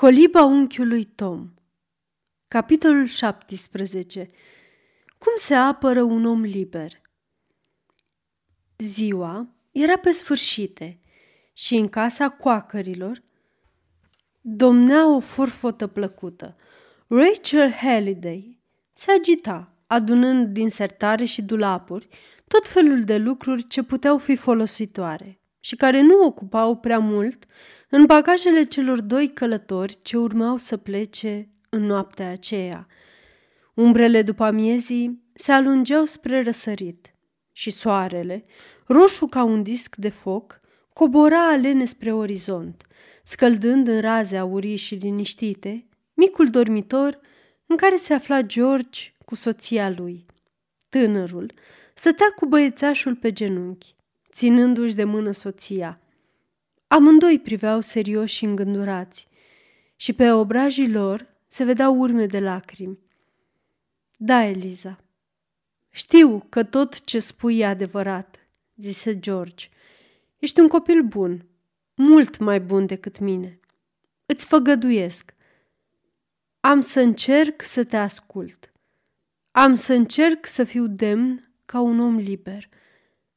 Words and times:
Coliba 0.00 0.44
unchiului 0.44 1.04
Tom 1.04 1.52
Capitolul 2.48 3.06
17 3.06 4.30
Cum 5.18 5.32
se 5.36 5.54
apără 5.54 6.02
un 6.02 6.24
om 6.24 6.42
liber? 6.42 7.00
Ziua 8.78 9.48
era 9.72 9.96
pe 9.96 10.10
sfârșite 10.10 11.00
și 11.52 11.74
în 11.74 11.88
casa 11.88 12.28
coacărilor 12.28 13.22
domnea 14.40 15.14
o 15.14 15.20
forfotă 15.20 15.86
plăcută. 15.86 16.56
Rachel 17.06 17.70
Halliday 17.70 18.58
se 18.92 19.12
agita, 19.12 19.72
adunând 19.86 20.48
din 20.48 20.70
sertare 20.70 21.24
și 21.24 21.42
dulapuri 21.42 22.08
tot 22.48 22.68
felul 22.68 23.04
de 23.04 23.16
lucruri 23.16 23.66
ce 23.66 23.82
puteau 23.82 24.18
fi 24.18 24.36
folositoare 24.36 25.40
și 25.60 25.76
care 25.76 26.00
nu 26.00 26.24
ocupau 26.24 26.76
prea 26.76 26.98
mult 26.98 27.46
în 27.96 28.06
bagajele 28.06 28.64
celor 28.64 29.00
doi 29.00 29.28
călători 29.28 29.98
ce 30.02 30.16
urmau 30.16 30.56
să 30.56 30.76
plece 30.76 31.48
în 31.68 31.82
noaptea 31.82 32.30
aceea. 32.30 32.86
Umbrele 33.74 34.22
după 34.22 34.44
amiezii 34.44 35.22
se 35.34 35.52
alungeau 35.52 36.04
spre 36.04 36.42
răsărit 36.42 37.14
și 37.52 37.70
soarele, 37.70 38.44
roșu 38.86 39.26
ca 39.26 39.42
un 39.42 39.62
disc 39.62 39.96
de 39.96 40.08
foc, 40.08 40.60
cobora 40.92 41.48
alene 41.48 41.84
spre 41.84 42.12
orizont, 42.12 42.86
scăldând 43.22 43.88
în 43.88 44.00
raze 44.00 44.36
aurii 44.36 44.76
și 44.76 44.94
liniștite 44.94 45.86
micul 46.14 46.46
dormitor 46.46 47.20
în 47.66 47.76
care 47.76 47.96
se 47.96 48.14
afla 48.14 48.42
George 48.42 49.00
cu 49.24 49.34
soția 49.34 49.90
lui. 49.90 50.26
Tânărul 50.88 51.52
stătea 51.94 52.32
cu 52.36 52.46
băiețașul 52.46 53.14
pe 53.14 53.32
genunchi, 53.32 53.94
ținându-și 54.32 54.94
de 54.94 55.04
mână 55.04 55.30
soția. 55.30 56.00
Amândoi 56.86 57.38
priveau 57.38 57.80
serios 57.80 58.30
și 58.30 58.44
îngândurați 58.44 59.28
și 59.96 60.12
pe 60.12 60.30
obrajii 60.32 60.90
lor 60.90 61.26
se 61.48 61.64
vedeau 61.64 61.98
urme 61.98 62.26
de 62.26 62.40
lacrimi. 62.40 62.98
Da, 64.16 64.42
Eliza, 64.44 65.04
știu 65.90 66.46
că 66.48 66.64
tot 66.64 67.04
ce 67.04 67.18
spui 67.18 67.58
e 67.58 67.66
adevărat, 67.66 68.48
zise 68.76 69.18
George. 69.18 69.68
Ești 70.38 70.60
un 70.60 70.68
copil 70.68 71.02
bun, 71.02 71.46
mult 71.94 72.38
mai 72.38 72.60
bun 72.60 72.86
decât 72.86 73.18
mine. 73.18 73.60
Îți 74.26 74.46
făgăduiesc. 74.46 75.34
Am 76.60 76.80
să 76.80 77.00
încerc 77.00 77.62
să 77.62 77.84
te 77.84 77.96
ascult. 77.96 78.72
Am 79.50 79.74
să 79.74 79.92
încerc 79.92 80.46
să 80.46 80.64
fiu 80.64 80.86
demn 80.86 81.50
ca 81.64 81.80
un 81.80 82.00
om 82.00 82.16
liber. 82.16 82.68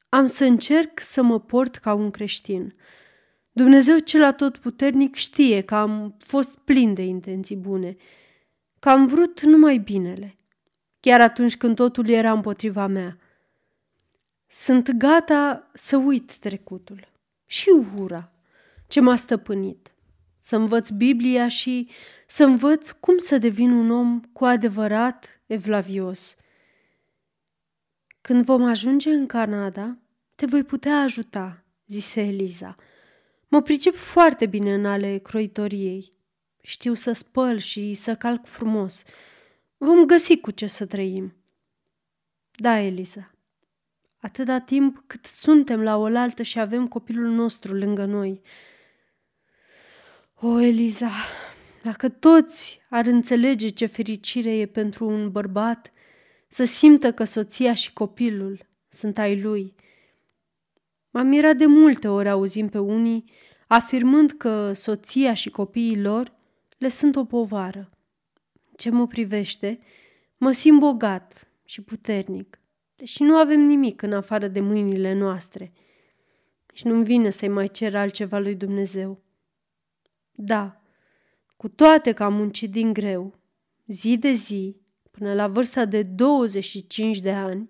Am 0.10 0.26
să 0.26 0.46
încerc 0.46 1.00
să 1.00 1.22
mă 1.22 1.40
port 1.40 1.76
ca 1.76 1.94
un 1.94 2.12
creștin. 2.12 2.76
Dumnezeu 3.60 3.98
cel 3.98 4.24
atotputernic 4.24 5.16
știe 5.16 5.62
că 5.62 5.76
am 5.76 6.16
fost 6.18 6.58
plin 6.58 6.94
de 6.94 7.02
intenții 7.02 7.56
bune, 7.56 7.96
că 8.80 8.90
am 8.90 9.06
vrut 9.06 9.42
numai 9.42 9.78
binele, 9.78 10.38
chiar 11.00 11.22
atunci 11.22 11.58
când 11.58 11.76
totul 11.76 12.10
era 12.10 12.32
împotriva 12.32 12.88
mea. 12.88 13.18
Sunt 14.48 14.92
gata 14.92 15.70
să 15.74 15.98
uit 15.98 16.38
trecutul 16.38 17.08
și 17.46 17.70
ura 17.98 18.32
ce 18.88 19.00
m-a 19.00 19.16
stăpânit, 19.16 19.94
să 20.38 20.56
învăț 20.56 20.90
Biblia 20.90 21.48
și 21.48 21.90
să 22.28 22.44
învăț 22.44 22.92
cum 22.92 23.18
să 23.18 23.38
devin 23.38 23.72
un 23.72 23.92
om 23.92 24.22
cu 24.34 24.46
adevărat 24.46 25.42
evlavios. 25.46 26.36
Când 28.22 28.46
vom 28.46 28.64
ajunge 28.64 29.10
în 29.10 29.26
Canada, 29.26 29.98
te 30.36 30.46
voi 30.46 30.64
putea 30.64 31.00
ajuta, 31.00 31.64
zise 31.88 32.22
Eliza. 32.22 32.76
Mă 33.52 33.62
pricep 33.62 33.96
foarte 33.96 34.46
bine 34.46 34.74
în 34.74 34.86
ale 34.86 35.18
croitoriei. 35.18 36.12
Știu 36.62 36.94
să 36.94 37.12
spăl 37.12 37.58
și 37.58 37.94
să 37.94 38.16
calc 38.16 38.46
frumos. 38.46 39.04
Vom 39.78 40.06
găsi 40.06 40.38
cu 40.38 40.52
ce 40.52 40.68
să 40.68 40.86
trăim. 40.86 41.36
Da, 42.56 42.80
Eliza. 42.80 43.34
Atâta 44.18 44.60
timp 44.60 45.04
cât 45.08 45.26
suntem 45.26 45.82
la 45.82 45.98
oaltă 45.98 46.44
și 46.44 46.60
avem 46.60 46.88
copilul 46.88 47.32
nostru 47.32 47.74
lângă 47.74 48.06
noi. 48.06 48.42
O, 50.36 50.60
Eliza, 50.60 51.12
dacă 51.84 52.10
toți 52.10 52.82
ar 52.90 53.06
înțelege 53.06 53.68
ce 53.68 53.86
fericire 53.86 54.52
e 54.52 54.66
pentru 54.66 55.08
un 55.08 55.32
bărbat 55.32 55.92
să 56.48 56.64
simtă 56.64 57.14
că 57.14 57.24
soția 57.24 57.74
și 57.74 57.94
copilul 57.94 58.68
sunt 58.88 59.18
ai 59.18 59.42
lui– 59.42 59.74
M-am 61.10 61.28
mirat 61.28 61.56
de 61.56 61.66
multe 61.66 62.08
ori 62.08 62.30
auzim 62.30 62.68
pe 62.68 62.78
unii 62.78 63.32
afirmând 63.68 64.32
că 64.32 64.74
soția 64.74 65.34
și 65.34 65.50
copiii 65.50 66.02
lor 66.02 66.34
le 66.78 66.88
sunt 66.88 67.16
o 67.16 67.26
povară. 67.26 67.90
Ce 68.76 68.90
mă 68.90 69.08
privește, 69.08 69.80
mă 70.38 70.52
simt 70.52 70.80
bogat 70.80 71.52
și 71.66 71.82
puternic, 71.82 72.60
deși 72.96 73.24
nu 73.24 73.36
avem 73.36 73.60
nimic 73.60 74.02
în 74.02 74.14
afară 74.14 74.48
de 74.48 74.60
mâinile 74.60 75.14
noastre. 75.14 75.74
Și 76.74 76.88
nu-mi 76.88 77.04
vine 77.04 77.30
să-i 77.30 77.48
mai 77.48 77.68
cer 77.68 77.96
altceva 77.96 78.40
lui 78.40 78.56
Dumnezeu. 78.56 79.22
Da, 80.32 80.82
cu 81.58 81.70
toate 81.70 82.12
că 82.12 82.24
am 82.24 82.34
muncit 82.34 82.72
din 82.72 82.94
greu, 82.94 83.40
zi 83.86 84.18
de 84.18 84.32
zi, 84.32 84.76
până 85.12 85.34
la 85.34 85.48
vârsta 85.48 85.86
de 85.86 86.04
25 86.04 87.20
de 87.20 87.32
ani, 87.32 87.70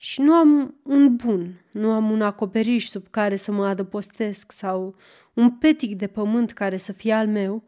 și 0.00 0.20
nu 0.20 0.32
am 0.32 0.74
un 0.82 1.16
bun, 1.16 1.64
nu 1.70 1.90
am 1.90 2.10
un 2.10 2.22
acoperiș 2.22 2.88
sub 2.88 3.06
care 3.10 3.36
să 3.36 3.52
mă 3.52 3.66
adăpostesc 3.66 4.52
sau 4.52 4.96
un 5.32 5.50
petic 5.50 5.96
de 5.96 6.06
pământ 6.06 6.52
care 6.52 6.76
să 6.76 6.92
fie 6.92 7.12
al 7.12 7.28
meu, 7.28 7.62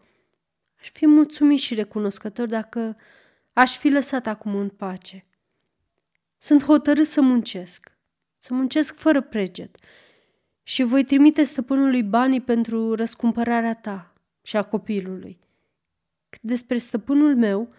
aș 0.81 0.91
fi 0.91 1.07
mulțumit 1.07 1.59
și 1.59 1.75
recunoscător 1.75 2.47
dacă 2.47 2.97
aș 3.53 3.79
fi 3.79 3.89
lăsat 3.89 4.27
acum 4.27 4.55
în 4.55 4.69
pace. 4.69 5.25
Sunt 6.39 6.65
hotărât 6.65 7.07
să 7.07 7.21
muncesc, 7.21 7.93
să 8.37 8.55
muncesc 8.55 8.95
fără 8.95 9.21
preget 9.21 9.77
și 10.63 10.83
voi 10.83 11.05
trimite 11.05 11.43
stăpânului 11.43 12.03
banii 12.03 12.41
pentru 12.41 12.95
răscumpărarea 12.95 13.75
ta 13.75 14.13
și 14.43 14.57
a 14.57 14.63
copilului. 14.63 15.39
Cât 16.29 16.41
despre 16.43 16.79
stăpânul 16.79 17.37
meu, 17.37 17.73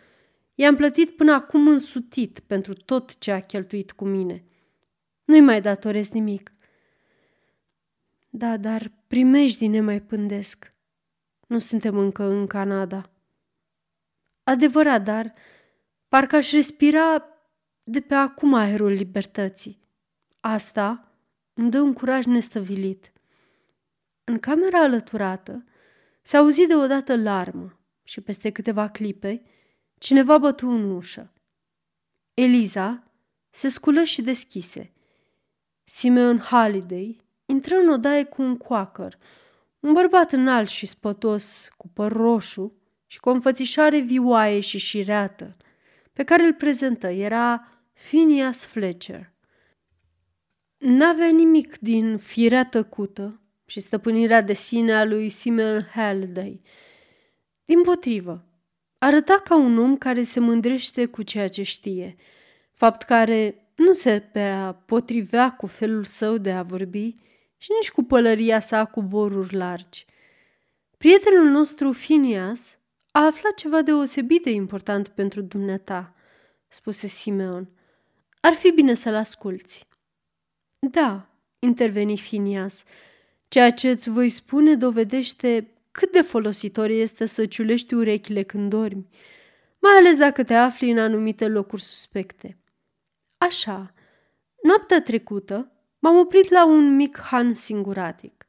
I-am 0.55 0.75
plătit 0.75 1.15
până 1.15 1.31
acum 1.31 1.67
însutit 1.67 2.39
pentru 2.39 2.73
tot 2.73 3.17
ce 3.17 3.31
a 3.31 3.41
cheltuit 3.41 3.91
cu 3.91 4.05
mine. 4.05 4.45
Nu-i 5.23 5.41
mai 5.41 5.61
datoresc 5.61 6.11
nimic. 6.11 6.53
Da, 8.29 8.57
dar 8.57 8.91
primejdii 9.07 9.67
ne 9.67 9.81
mai 9.81 10.01
pândesc. 10.01 10.73
Nu 11.47 11.59
suntem 11.59 11.97
încă 11.97 12.23
în 12.23 12.47
Canada. 12.47 13.11
Adevărat, 14.43 15.03
dar 15.03 15.33
parcă 16.07 16.35
aș 16.35 16.51
respira 16.51 17.25
de 17.83 17.99
pe 17.99 18.13
acum 18.13 18.53
aerul 18.53 18.91
libertății. 18.91 19.79
Asta 20.39 21.11
îmi 21.53 21.71
dă 21.71 21.81
un 21.81 21.93
curaj 21.93 22.25
nestăvilit. 22.25 23.11
În 24.23 24.39
camera 24.39 24.79
alăturată 24.79 25.63
se 26.21 26.37
auzi 26.37 26.67
deodată 26.67 27.15
larmă 27.17 27.79
și 28.03 28.21
peste 28.21 28.49
câteva 28.51 28.87
clipe 28.87 29.43
Cineva 30.01 30.37
bătu 30.37 30.67
în 30.67 30.89
ușă. 30.89 31.31
Eliza 32.33 33.03
se 33.49 33.67
sculă 33.67 34.03
și 34.03 34.21
deschise. 34.21 34.93
Simeon 35.83 36.39
Halliday 36.39 37.21
intră 37.45 37.75
în 37.75 37.89
odaie 37.89 38.23
cu 38.23 38.41
un 38.41 38.57
coacăr, 38.57 39.17
un 39.79 39.93
bărbat 39.93 40.31
înalt 40.31 40.69
și 40.69 40.85
spătos, 40.85 41.69
cu 41.77 41.87
păr 41.87 42.11
roșu 42.11 42.73
și 43.05 43.19
cu 43.19 43.29
o 43.29 43.31
înfățișare 43.31 43.99
vioaie 43.99 44.59
și 44.59 44.77
șireată, 44.77 45.57
pe 46.13 46.23
care 46.23 46.43
îl 46.43 46.53
prezentă 46.53 47.07
era 47.07 47.67
Phineas 47.93 48.65
Fletcher. 48.65 49.31
N-avea 50.77 51.29
nimic 51.29 51.79
din 51.79 52.17
firea 52.17 52.65
tăcută 52.65 53.41
și 53.65 53.79
stăpânirea 53.79 54.41
de 54.41 54.53
sine 54.53 54.93
a 54.93 55.05
lui 55.05 55.29
Simeon 55.29 55.87
Halliday. 55.93 56.61
Din 57.65 57.81
potrivă, 57.81 58.45
Arăta 59.03 59.41
ca 59.43 59.55
un 59.55 59.77
om 59.77 59.97
care 59.97 60.23
se 60.23 60.39
mândrește 60.39 61.05
cu 61.05 61.21
ceea 61.21 61.47
ce 61.47 61.63
știe, 61.63 62.15
fapt 62.73 63.03
care 63.03 63.71
nu 63.75 63.93
se 63.93 64.19
prea 64.31 64.83
potrivea 64.85 65.51
cu 65.51 65.65
felul 65.65 66.03
său 66.03 66.37
de 66.37 66.51
a 66.51 66.63
vorbi 66.63 67.15
și 67.57 67.69
nici 67.79 67.91
cu 67.91 68.03
pălăria 68.03 68.59
sa 68.59 68.85
cu 68.85 69.01
boruri 69.01 69.55
largi. 69.55 70.05
Prietenul 70.97 71.45
nostru, 71.45 71.91
Finias, 71.91 72.77
a 73.11 73.25
aflat 73.25 73.53
ceva 73.53 73.81
deosebit 73.81 74.43
de 74.43 74.49
important 74.49 75.07
pentru 75.07 75.41
dumneata, 75.41 76.15
spuse 76.67 77.07
Simeon. 77.07 77.69
Ar 78.41 78.53
fi 78.53 78.71
bine 78.71 78.93
să-l 78.93 79.15
asculți. 79.15 79.87
Da, 80.79 81.29
interveni 81.59 82.17
Finias, 82.17 82.83
ceea 83.47 83.71
ce 83.71 83.89
îți 83.89 84.09
voi 84.09 84.29
spune 84.29 84.75
dovedește 84.75 85.67
cât 85.91 86.11
de 86.11 86.21
folositor 86.21 86.89
este 86.89 87.25
să 87.25 87.45
ciulești 87.45 87.93
urechile 87.93 88.43
când 88.43 88.69
dormi, 88.69 89.07
mai 89.79 89.91
ales 89.97 90.17
dacă 90.17 90.43
te 90.43 90.53
afli 90.53 90.91
în 90.91 90.97
anumite 90.97 91.47
locuri 91.47 91.81
suspecte. 91.81 92.57
Așa, 93.37 93.93
noaptea 94.63 95.01
trecută 95.01 95.71
m-am 95.99 96.17
oprit 96.17 96.49
la 96.49 96.65
un 96.65 96.95
mic 96.95 97.19
han 97.19 97.53
singuratic. 97.53 98.45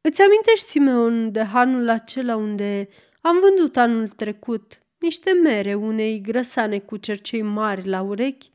Îți 0.00 0.22
amintești, 0.22 0.66
Simeon, 0.66 1.32
de 1.32 1.42
hanul 1.42 1.88
acela 1.88 2.36
unde 2.36 2.88
Am 3.20 3.40
vândut 3.40 3.76
anul 3.76 4.08
trecut 4.08 4.82
niște 4.98 5.32
mere 5.32 5.74
unei 5.74 6.20
grăsane 6.20 6.78
cu 6.78 6.96
cercei 6.96 7.42
mari 7.42 7.88
la 7.88 8.02
urechi. 8.02 8.50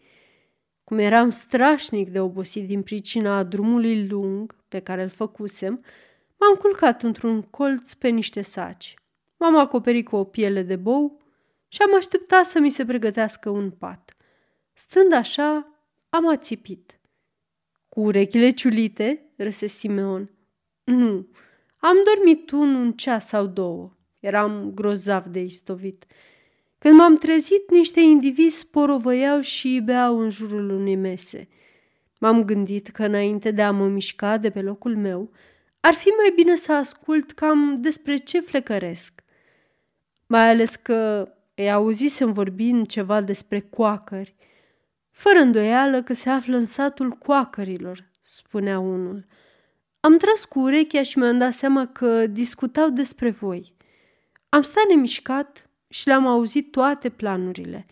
Cum 0.83 0.97
eram 0.97 1.29
strașnic 1.29 2.09
de 2.09 2.19
obosit 2.19 2.67
din 2.67 2.81
pricina 2.81 3.43
drumului 3.43 4.07
lung 4.07 4.55
pe 4.67 4.79
care 4.79 5.03
îl 5.03 5.09
făcusem, 5.09 5.83
m-am 6.43 6.55
culcat 6.55 7.03
într-un 7.03 7.41
colț 7.41 7.93
pe 7.93 8.07
niște 8.07 8.41
saci. 8.41 8.93
M-am 9.37 9.57
acoperit 9.57 10.07
cu 10.07 10.15
o 10.15 10.23
piele 10.23 10.61
de 10.61 10.75
bou 10.75 11.21
și 11.67 11.81
am 11.81 11.95
așteptat 11.95 12.45
să 12.45 12.59
mi 12.59 12.69
se 12.69 12.85
pregătească 12.85 13.49
un 13.49 13.71
pat. 13.71 14.15
Stând 14.73 15.13
așa, 15.13 15.67
am 16.09 16.27
ațipit. 16.27 16.99
Cu 17.89 17.99
urechile 18.01 18.49
ciulite? 18.49 19.33
râse 19.37 19.67
Simeon. 19.67 20.29
Nu, 20.83 21.27
am 21.77 21.95
dormit 22.05 22.51
un, 22.51 22.75
un 22.75 22.91
ceas 22.91 23.27
sau 23.27 23.45
două. 23.45 23.91
Eram 24.19 24.71
grozav 24.73 25.25
de 25.25 25.39
istovit. 25.39 26.05
Când 26.77 26.95
m-am 26.95 27.17
trezit, 27.17 27.71
niște 27.71 27.99
indivizi 27.99 28.57
sporovăiau 28.57 29.41
și 29.41 29.81
beau 29.85 30.19
în 30.19 30.29
jurul 30.29 30.69
unei 30.69 30.95
mese. 30.95 31.47
M-am 32.19 32.43
gândit 32.43 32.87
că 32.87 33.03
înainte 33.03 33.51
de 33.51 33.61
a 33.61 33.71
mă 33.71 33.87
mișca 33.87 34.37
de 34.37 34.49
pe 34.49 34.61
locul 34.61 34.95
meu, 34.95 35.31
ar 35.85 35.93
fi 35.93 36.07
mai 36.07 36.31
bine 36.35 36.55
să 36.55 36.73
ascult 36.73 37.31
cam 37.31 37.81
despre 37.81 38.15
ce 38.15 38.39
flecăresc. 38.39 39.23
Mai 40.25 40.49
ales 40.49 40.75
că 40.75 41.31
îi 41.55 41.71
auzisem 41.71 42.33
vorbind 42.33 42.87
ceva 42.87 43.21
despre 43.21 43.59
coacări. 43.59 44.35
Fără 45.11 45.39
îndoială 45.39 46.03
că 46.03 46.13
se 46.13 46.29
află 46.29 46.57
în 46.57 46.65
satul 46.65 47.09
coacărilor, 47.11 48.09
spunea 48.21 48.79
unul. 48.79 49.25
Am 49.99 50.17
tras 50.17 50.45
cu 50.45 50.59
urechea 50.59 51.03
și 51.03 51.17
mi-am 51.17 51.37
dat 51.37 51.53
seama 51.53 51.87
că 51.87 52.27
discutau 52.27 52.89
despre 52.89 53.29
voi. 53.29 53.73
Am 54.49 54.61
stat 54.61 54.85
nemișcat 54.89 55.69
și 55.87 56.07
le-am 56.07 56.27
auzit 56.27 56.71
toate 56.71 57.09
planurile. 57.09 57.85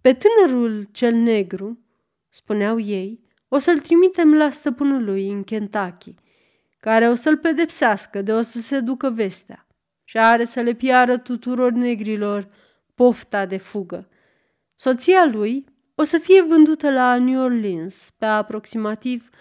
Pe 0.00 0.14
tânărul 0.14 0.88
cel 0.92 1.14
negru, 1.14 1.78
spuneau 2.28 2.78
ei, 2.78 3.20
o 3.48 3.58
să-l 3.58 3.78
trimitem 3.78 4.34
la 4.34 4.50
stăpânul 4.50 5.04
lui 5.04 5.30
în 5.30 5.42
Kentucky, 5.42 6.14
care 6.80 7.08
o 7.08 7.14
să-l 7.14 7.36
pedepsească 7.36 8.22
de 8.22 8.32
o 8.32 8.40
să 8.40 8.58
se 8.58 8.80
ducă 8.80 9.10
vestea 9.10 9.66
și 10.04 10.18
are 10.18 10.44
să 10.44 10.60
le 10.60 10.72
piară 10.72 11.16
tuturor 11.16 11.72
negrilor 11.72 12.48
pofta 12.94 13.46
de 13.46 13.56
fugă. 13.56 14.08
Soția 14.74 15.26
lui 15.26 15.64
o 15.94 16.04
să 16.04 16.18
fie 16.18 16.42
vândută 16.42 16.90
la 16.90 17.18
New 17.18 17.42
Orleans 17.42 18.10
pe 18.18 18.26
aproximativ 18.26 19.30
1600-1800 19.30 19.32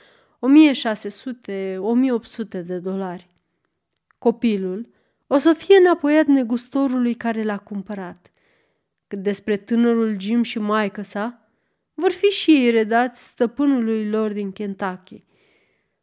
de 2.66 2.78
dolari. 2.78 3.28
Copilul 4.18 4.90
o 5.28 5.38
să 5.38 5.54
fie 5.54 5.78
înapoiat 5.78 6.26
negustorului 6.26 7.14
care 7.14 7.44
l-a 7.44 7.58
cumpărat. 7.58 8.32
Cât 9.08 9.20
despre 9.20 9.58
tânărul 9.58 10.20
Jim 10.20 10.44
și 10.44 10.60
maică 10.60 11.02
sa, 11.02 11.50
vor 11.94 12.12
fi 12.12 12.26
și 12.26 12.52
ei 12.52 12.70
redați 12.70 13.26
stăpânului 13.26 14.10
lor 14.10 14.32
din 14.32 14.52
Kentucky. 14.52 15.24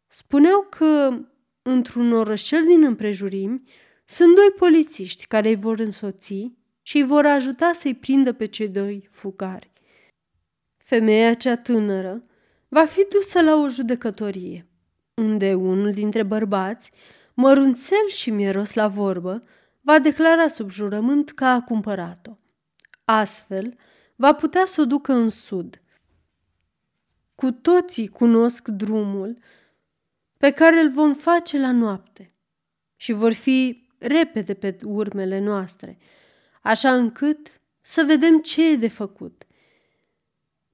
Spuneau 0.07 0.67
că, 0.69 1.19
într-un 1.61 2.13
orășel 2.13 2.65
din 2.65 2.83
împrejurimi, 2.83 3.61
sunt 4.05 4.35
doi 4.35 4.51
polițiști 4.57 5.27
care 5.27 5.49
îi 5.49 5.55
vor 5.55 5.79
însoți 5.79 6.51
și 6.81 6.97
îi 6.97 7.03
vor 7.03 7.25
ajuta 7.25 7.71
să-i 7.73 7.95
prindă 7.95 8.33
pe 8.33 8.45
cei 8.45 8.69
doi 8.69 9.07
fugari. 9.11 9.71
Femeia 10.77 11.33
cea 11.33 11.57
tânără 11.57 12.23
va 12.67 12.85
fi 12.85 13.07
dusă 13.09 13.41
la 13.41 13.55
o 13.55 13.67
judecătorie, 13.67 14.67
unde 15.13 15.53
unul 15.53 15.91
dintre 15.91 16.23
bărbați, 16.23 16.91
mărunțel 17.33 18.07
și 18.07 18.31
mieros 18.31 18.73
la 18.73 18.87
vorbă, 18.87 19.43
va 19.81 19.99
declara 19.99 20.47
sub 20.47 20.69
jurământ 20.69 21.31
că 21.31 21.45
a 21.45 21.61
cumpărat-o. 21.61 22.37
Astfel, 23.05 23.77
va 24.15 24.33
putea 24.33 24.65
să 24.65 24.81
o 24.81 24.85
ducă 24.85 25.13
în 25.13 25.29
sud. 25.29 25.81
Cu 27.35 27.51
toții 27.51 28.07
cunosc 28.07 28.67
drumul 28.67 29.37
pe 30.37 30.51
care 30.51 30.79
îl 30.79 30.91
vom 30.91 31.13
face 31.13 31.59
la 31.59 31.71
noapte 31.71 32.27
și 32.95 33.11
vor 33.11 33.33
fi 33.33 33.87
repede 33.97 34.53
pe 34.53 34.77
urmele 34.83 35.39
noastre, 35.39 35.97
așa 36.61 36.93
încât 36.93 37.61
să 37.81 38.03
vedem 38.03 38.39
ce 38.39 38.69
e 38.71 38.75
de 38.75 38.87
făcut. 38.87 39.43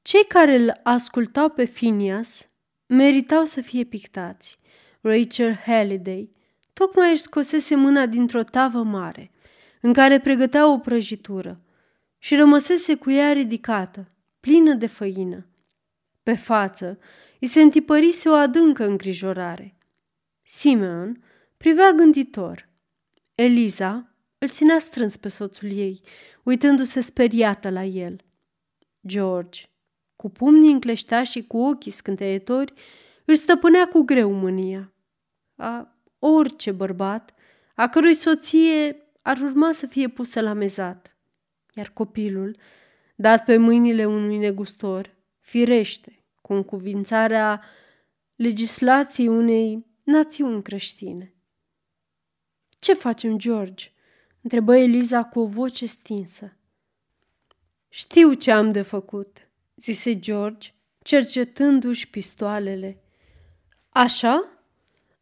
Cei 0.01 0.25
care 0.27 0.55
îl 0.55 0.79
ascultau 0.83 1.49
pe 1.49 1.65
Phineas 1.65 2.49
meritau 2.85 3.45
să 3.45 3.61
fie 3.61 3.83
pictați. 3.83 4.59
Rachel 5.01 5.53
Halliday 5.53 6.29
tocmai 6.73 7.11
își 7.11 7.21
scosese 7.21 7.75
mâna 7.75 8.05
dintr-o 8.05 8.43
tavă 8.43 8.83
mare, 8.83 9.31
în 9.81 9.93
care 9.93 10.19
pregătea 10.19 10.67
o 10.67 10.77
prăjitură, 10.77 11.61
și 12.17 12.35
rămăsese 12.35 12.95
cu 12.95 13.11
ea 13.11 13.31
ridicată, 13.33 14.07
plină 14.39 14.73
de 14.73 14.87
făină. 14.87 15.45
Pe 16.23 16.35
față 16.35 16.99
îi 17.43 17.49
se 17.49 17.61
întipărise 17.61 18.29
o 18.29 18.33
adâncă 18.33 18.85
îngrijorare. 18.85 19.77
Simeon 20.41 21.23
privea 21.57 21.91
gânditor. 21.91 22.69
Eliza 23.35 24.15
îl 24.37 24.49
ținea 24.49 24.79
strâns 24.79 25.17
pe 25.17 25.27
soțul 25.27 25.71
ei, 25.71 26.01
uitându-se 26.43 27.01
speriată 27.01 27.69
la 27.69 27.83
el. 27.83 28.19
George 29.07 29.61
cu 30.15 30.29
pumnii 30.29 30.71
încleștați 30.71 31.31
și 31.31 31.43
cu 31.47 31.57
ochii 31.57 31.91
scânteietori, 31.91 32.73
își 33.25 33.39
stăpânea 33.39 33.87
cu 33.87 34.01
greu 34.01 34.31
mânia. 34.31 34.93
A 35.55 35.97
orice 36.19 36.71
bărbat, 36.71 37.33
a 37.75 37.89
cărui 37.89 38.13
soție 38.13 38.97
ar 39.21 39.37
urma 39.41 39.71
să 39.71 39.85
fie 39.85 40.07
pusă 40.07 40.41
la 40.41 40.53
mezat. 40.53 41.17
Iar 41.73 41.89
copilul, 41.93 42.57
dat 43.15 43.43
pe 43.45 43.57
mâinile 43.57 44.05
unui 44.05 44.37
negustor, 44.37 45.15
firește, 45.39 46.22
cu 46.43 46.53
încuvințarea 46.53 47.63
legislației 48.35 49.27
unei 49.27 49.85
națiuni 50.03 50.63
creștine. 50.63 51.33
Ce 52.79 52.93
facem, 52.93 53.37
George?" 53.37 53.91
întrebă 54.41 54.75
Eliza 54.75 55.23
cu 55.23 55.39
o 55.39 55.45
voce 55.45 55.85
stinsă. 55.85 56.57
Știu 57.89 58.33
ce 58.33 58.51
am 58.51 58.71
de 58.71 58.81
făcut, 58.81 59.49
zise 59.75 60.19
George, 60.19 60.73
cercetându-și 61.03 62.09
pistoalele. 62.09 63.03
Așa? 63.89 64.47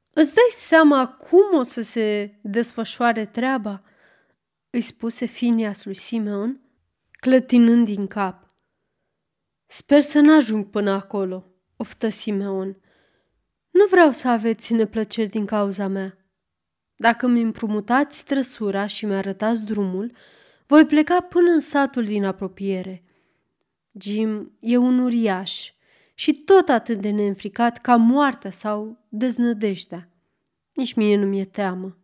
Îți 0.09 0.33
dai 0.33 0.49
seama 0.49 1.07
cum 1.07 1.57
o 1.57 1.61
să 1.61 1.81
se 1.81 2.35
desfășoare 2.41 3.25
treaba?" 3.25 3.83
îi 4.69 4.81
spuse 4.81 5.25
Finias 5.25 5.83
lui 5.83 5.95
Simeon, 5.95 6.61
clătinând 7.11 7.85
din 7.85 8.07
cap. 8.07 8.40
Sper 9.73 9.99
să 9.99 10.19
n-ajung 10.19 10.65
până 10.65 10.91
acolo, 10.91 11.45
oftă 11.75 12.09
Simeon. 12.09 12.77
Nu 13.69 13.85
vreau 13.89 14.11
să 14.11 14.27
aveți 14.27 14.73
neplăceri 14.73 15.29
din 15.29 15.45
cauza 15.45 15.87
mea. 15.87 16.17
Dacă 16.95 17.27
mi 17.27 17.41
împrumutați 17.41 18.25
trăsura 18.25 18.85
și 18.85 19.05
mi-arătați 19.05 19.65
drumul, 19.65 20.11
voi 20.67 20.85
pleca 20.85 21.21
până 21.21 21.51
în 21.51 21.59
satul 21.59 22.05
din 22.05 22.25
apropiere. 22.25 23.03
Jim 23.99 24.57
e 24.59 24.77
un 24.77 24.99
uriaș 24.99 25.71
și 26.13 26.33
tot 26.33 26.69
atât 26.69 27.01
de 27.01 27.09
neînfricat 27.09 27.77
ca 27.77 27.95
moartea 27.95 28.49
sau 28.51 28.97
deznădejdea. 29.09 30.09
Nici 30.73 30.93
mie 30.93 31.17
nu 31.17 31.25
mi-e 31.25 31.45
teamă. 31.45 31.97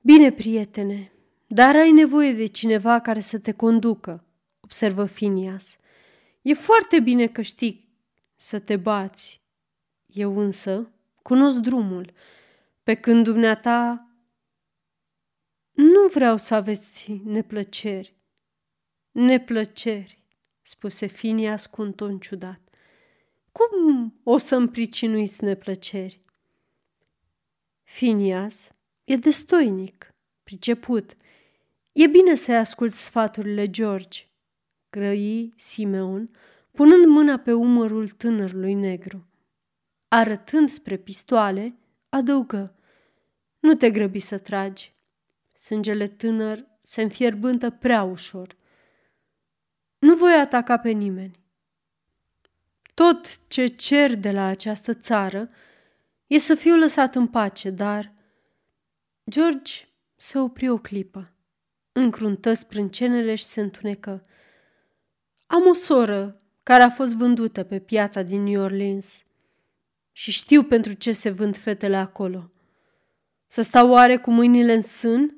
Bine, 0.00 0.32
prietene, 0.32 1.12
dar 1.46 1.76
ai 1.76 1.90
nevoie 1.90 2.32
de 2.32 2.46
cineva 2.46 3.00
care 3.00 3.20
să 3.20 3.38
te 3.38 3.52
conducă, 3.52 4.24
observă 4.60 5.04
Finias. 5.04 5.78
E 6.42 6.54
foarte 6.54 7.00
bine 7.00 7.26
că 7.26 7.42
știi 7.42 7.88
să 8.36 8.58
te 8.58 8.76
bați. 8.76 9.40
Eu 10.06 10.38
însă 10.38 10.92
cunosc 11.22 11.58
drumul, 11.58 12.12
pe 12.82 12.94
când 12.94 13.24
dumneata 13.24 14.08
nu 15.70 16.06
vreau 16.06 16.36
să 16.36 16.54
aveți 16.54 17.12
neplăceri. 17.24 18.14
Neplăceri 19.10 20.22
spuse 20.62 21.06
Finias 21.06 21.66
cu 21.66 21.82
un 21.82 21.92
ton 21.92 22.18
ciudat. 22.18 22.60
Cum 23.52 24.14
o 24.22 24.36
să-mi 24.36 24.68
pricinuiți 24.68 25.44
neplăceri? 25.44 26.20
Finias 27.82 28.72
e 29.04 29.16
destoinic, 29.16 30.14
priceput. 30.42 31.16
E 31.92 32.06
bine 32.06 32.34
să-i 32.34 32.56
ascult 32.56 32.92
sfaturile 32.92 33.70
George, 33.70 34.29
grăi 34.90 35.52
Simeon, 35.56 36.30
punând 36.70 37.04
mâna 37.04 37.38
pe 37.38 37.52
umărul 37.52 38.08
tânărului 38.08 38.74
negru. 38.74 39.26
Arătând 40.08 40.68
spre 40.68 40.96
pistoale, 40.96 41.74
adăugă, 42.08 42.74
nu 43.60 43.74
te 43.74 43.90
grăbi 43.90 44.18
să 44.18 44.38
tragi. 44.38 44.94
Sângele 45.52 46.08
tânăr 46.08 46.66
se 46.82 47.02
înfierbântă 47.02 47.70
prea 47.70 48.02
ușor. 48.02 48.56
Nu 49.98 50.14
voi 50.14 50.32
ataca 50.32 50.78
pe 50.78 50.90
nimeni. 50.90 51.38
Tot 52.94 53.48
ce 53.48 53.66
cer 53.66 54.14
de 54.14 54.30
la 54.30 54.46
această 54.46 54.94
țară 54.94 55.50
e 56.26 56.38
să 56.38 56.54
fiu 56.54 56.76
lăsat 56.76 57.14
în 57.14 57.26
pace, 57.26 57.70
dar... 57.70 58.12
George 59.30 59.72
Se 60.16 60.38
opri 60.38 60.68
o 60.68 60.78
clipă. 60.78 61.32
Încruntă 61.92 62.52
sprâncenele 62.52 63.34
și 63.34 63.44
se 63.44 63.60
întunecă. 63.60 64.22
Am 65.52 65.66
o 65.66 65.72
soră 65.72 66.40
care 66.62 66.82
a 66.82 66.90
fost 66.90 67.14
vândută 67.14 67.62
pe 67.62 67.78
piața 67.78 68.22
din 68.22 68.42
New 68.42 68.62
Orleans 68.62 69.24
și 70.12 70.30
știu 70.30 70.62
pentru 70.62 70.92
ce 70.92 71.12
se 71.12 71.30
vând 71.30 71.56
fetele 71.56 71.96
acolo. 71.96 72.50
Să 73.46 73.62
stau 73.62 73.90
oare 73.90 74.16
cu 74.16 74.30
mâinile 74.30 74.72
în 74.72 74.82
sân, 74.82 75.36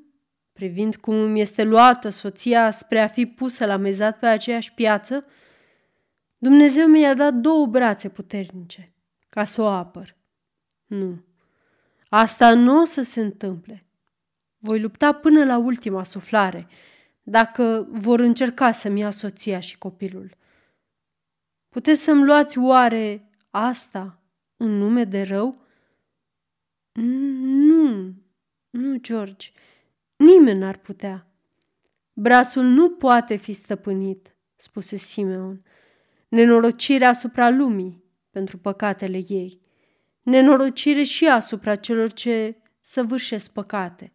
privind 0.52 0.96
cum 0.96 1.14
îmi 1.14 1.40
este 1.40 1.62
luată 1.62 2.08
soția 2.08 2.70
spre 2.70 3.00
a 3.00 3.06
fi 3.06 3.26
pusă 3.26 3.66
la 3.66 3.76
mezat 3.76 4.18
pe 4.18 4.26
aceeași 4.26 4.72
piață? 4.72 5.24
Dumnezeu 6.38 6.86
mi-a 6.86 7.14
dat 7.14 7.34
două 7.34 7.66
brațe 7.66 8.08
puternice 8.08 8.92
ca 9.28 9.44
să 9.44 9.62
o 9.62 9.66
apăr. 9.66 10.16
Nu, 10.86 11.24
asta 12.08 12.54
nu 12.54 12.80
o 12.80 12.84
să 12.84 13.02
se 13.02 13.20
întâmple. 13.20 13.86
Voi 14.58 14.80
lupta 14.80 15.12
până 15.12 15.44
la 15.44 15.58
ultima 15.58 16.04
suflare, 16.04 16.68
dacă 17.22 17.86
vor 17.90 18.20
încerca 18.20 18.72
să-mi 18.72 19.00
ia 19.00 19.10
soția 19.10 19.60
și 19.60 19.78
copilul. 19.78 20.36
Puteți 21.68 22.02
să-mi 22.02 22.24
luați 22.24 22.58
oare 22.58 23.30
asta 23.50 24.22
în 24.56 24.78
nume 24.78 25.04
de 25.04 25.22
rău? 25.22 25.60
Nu, 26.92 28.14
nu, 28.70 28.96
George, 28.96 29.50
nimeni 30.16 30.58
n-ar 30.58 30.76
putea. 30.76 31.26
Brațul 32.12 32.64
nu 32.64 32.90
poate 32.90 33.36
fi 33.36 33.52
stăpânit, 33.52 34.36
spuse 34.56 34.96
Simeon. 34.96 35.64
Nenorocirea 36.28 37.08
asupra 37.08 37.50
lumii 37.50 38.04
pentru 38.30 38.58
păcatele 38.58 39.22
ei. 39.28 39.60
Nenorocire 40.22 41.02
și 41.02 41.28
asupra 41.28 41.74
celor 41.74 42.12
ce 42.12 42.56
săvârșesc 42.80 43.52
păcate. 43.52 44.12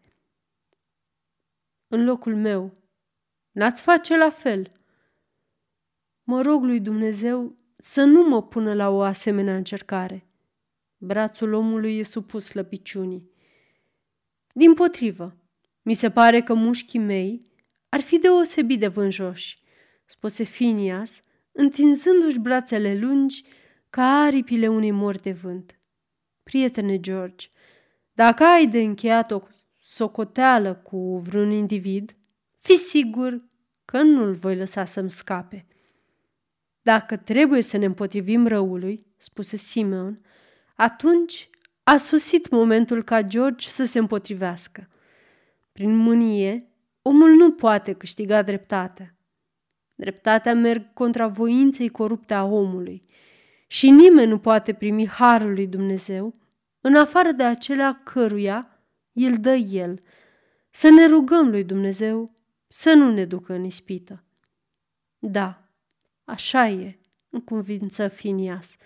În 1.88 2.04
locul 2.04 2.36
meu, 2.36 2.76
n-ați 3.58 3.82
face 3.82 4.16
la 4.16 4.30
fel. 4.30 4.72
Mă 6.22 6.40
rog 6.40 6.62
lui 6.62 6.80
Dumnezeu 6.80 7.56
să 7.76 8.04
nu 8.04 8.28
mă 8.28 8.42
pună 8.42 8.74
la 8.74 8.88
o 8.88 9.00
asemenea 9.00 9.56
încercare. 9.56 10.26
Brațul 10.96 11.52
omului 11.52 11.98
e 11.98 12.02
supus 12.02 12.44
slăbiciunii. 12.44 13.30
Din 14.52 14.74
potrivă, 14.74 15.36
mi 15.82 15.94
se 15.94 16.10
pare 16.10 16.42
că 16.42 16.54
mușchii 16.54 16.98
mei 16.98 17.46
ar 17.88 18.00
fi 18.00 18.18
deosebit 18.18 18.78
de 18.78 18.88
vânjoși, 18.88 19.62
spuse 20.04 20.44
Finias, 20.44 21.22
întinzându-și 21.52 22.38
brațele 22.38 22.98
lungi 22.98 23.44
ca 23.90 24.04
aripile 24.04 24.68
unei 24.68 24.90
mori 24.90 25.22
de 25.22 25.32
vânt. 25.32 25.78
Prietene 26.42 27.00
George, 27.00 27.46
dacă 28.12 28.44
ai 28.44 28.66
de 28.66 28.80
încheiat 28.80 29.30
o 29.30 29.40
socoteală 29.78 30.74
cu 30.74 31.18
vreun 31.18 31.50
individ, 31.50 32.16
fi 32.58 32.76
sigur 32.76 33.47
că 33.90 34.02
nu-l 34.02 34.32
voi 34.34 34.56
lăsa 34.56 34.84
să-mi 34.84 35.10
scape. 35.10 35.66
Dacă 36.82 37.16
trebuie 37.16 37.62
să 37.62 37.76
ne 37.76 37.84
împotrivim 37.84 38.46
răului, 38.46 39.06
spuse 39.16 39.56
Simeon, 39.56 40.20
atunci 40.76 41.50
a 41.82 41.96
sosit 41.96 42.50
momentul 42.50 43.02
ca 43.02 43.22
George 43.22 43.68
să 43.68 43.84
se 43.84 43.98
împotrivească. 43.98 44.88
Prin 45.72 45.96
mânie, 45.96 46.72
omul 47.02 47.30
nu 47.30 47.52
poate 47.52 47.92
câștiga 47.92 48.42
dreptatea. 48.42 49.16
Dreptatea 49.94 50.54
merg 50.54 50.92
contra 50.92 51.26
voinței 51.26 51.88
corupte 51.88 52.34
a 52.34 52.44
omului 52.44 53.02
și 53.66 53.90
nimeni 53.90 54.30
nu 54.30 54.38
poate 54.38 54.72
primi 54.72 55.06
harul 55.06 55.52
lui 55.52 55.66
Dumnezeu 55.66 56.34
în 56.80 56.94
afară 56.96 57.30
de 57.30 57.42
acelea 57.42 58.00
căruia 58.04 58.82
îl 59.12 59.36
dă 59.36 59.54
el. 59.54 60.00
Să 60.70 60.88
ne 60.88 61.06
rugăm 61.06 61.48
lui 61.48 61.64
Dumnezeu 61.64 62.36
să 62.68 62.92
nu 62.92 63.10
ne 63.10 63.24
ducă 63.24 63.52
în 63.52 63.64
ispită. 63.64 64.24
Da, 65.18 65.68
așa 66.24 66.68
e, 66.68 66.98
în 67.28 67.40
convință 67.40 68.08
Finias. 68.08 68.76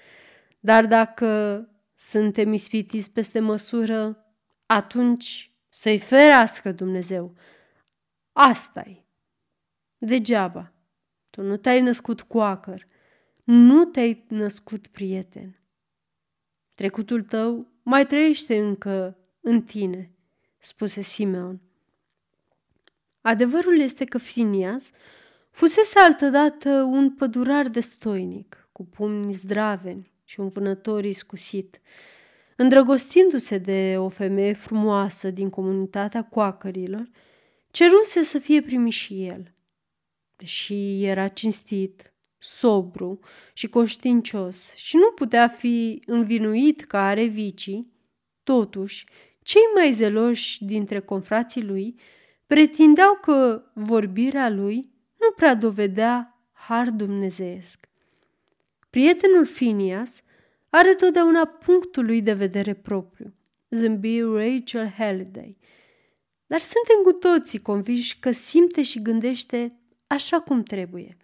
Dar 0.60 0.86
dacă 0.86 1.68
suntem 1.94 2.52
ispitiți 2.52 3.10
peste 3.10 3.40
măsură, 3.40 4.26
atunci 4.66 5.52
să-i 5.68 5.98
ferească 5.98 6.72
Dumnezeu. 6.72 7.36
asta 8.32 8.80
e. 8.80 9.04
Degeaba. 9.98 10.72
Tu 11.30 11.42
nu 11.42 11.56
te-ai 11.56 11.80
născut 11.80 12.22
coacăr, 12.22 12.86
nu 13.44 13.84
te-ai 13.84 14.24
născut 14.28 14.86
prieten. 14.86 15.60
Trecutul 16.74 17.22
tău 17.22 17.72
mai 17.82 18.06
trăiește 18.06 18.58
încă 18.58 19.18
în 19.40 19.62
tine, 19.62 20.10
spuse 20.58 21.00
Simeon. 21.00 21.60
Adevărul 23.22 23.80
este 23.80 24.04
că 24.04 24.18
Finias 24.18 24.90
fusese 25.50 25.98
altădată 25.98 26.70
un 26.70 27.10
pădurar 27.10 27.68
destoinic, 27.68 28.68
cu 28.72 28.84
pumni 28.84 29.32
zdraveni, 29.32 30.12
și 30.24 30.40
un 30.40 30.48
vânător 30.48 31.04
iscusit. 31.04 31.80
Îndrăgostindu-se 32.56 33.58
de 33.58 33.94
o 33.98 34.08
femeie 34.08 34.52
frumoasă 34.52 35.30
din 35.30 35.50
comunitatea 35.50 36.24
coacărilor, 36.24 37.10
ceruse 37.70 38.22
să 38.22 38.38
fie 38.38 38.62
primit 38.62 38.92
și 38.92 39.24
el. 39.24 39.54
Deși 40.36 41.04
era 41.04 41.28
cinstit, 41.28 42.12
sobru 42.38 43.20
și 43.52 43.68
conștiincios 43.68 44.74
și 44.74 44.96
nu 44.96 45.10
putea 45.10 45.48
fi 45.48 46.02
învinuit 46.06 46.84
că 46.84 46.96
are 46.96 47.24
vicii, 47.24 47.92
totuși, 48.42 49.06
cei 49.42 49.62
mai 49.74 49.92
zeloși 49.92 50.64
dintre 50.64 51.00
confrații 51.00 51.62
lui 51.62 51.94
pretindeau 52.52 53.18
că 53.20 53.62
vorbirea 53.72 54.48
lui 54.48 54.92
nu 55.20 55.30
prea 55.36 55.54
dovedea 55.54 56.40
har 56.52 56.90
dumnezeesc. 56.90 57.88
Prietenul 58.90 59.46
Phineas 59.46 60.22
are 60.68 60.94
totdeauna 60.94 61.44
punctul 61.44 62.04
lui 62.04 62.22
de 62.22 62.32
vedere 62.32 62.74
propriu, 62.74 63.34
zâmbi 63.70 64.20
Rachel 64.20 64.88
Halliday. 64.88 65.56
Dar 66.46 66.60
suntem 66.60 67.02
cu 67.02 67.12
toții 67.12 67.62
convinși 67.62 68.18
că 68.18 68.30
simte 68.30 68.82
și 68.82 69.02
gândește 69.02 69.78
așa 70.06 70.40
cum 70.40 70.62
trebuie. 70.62 71.16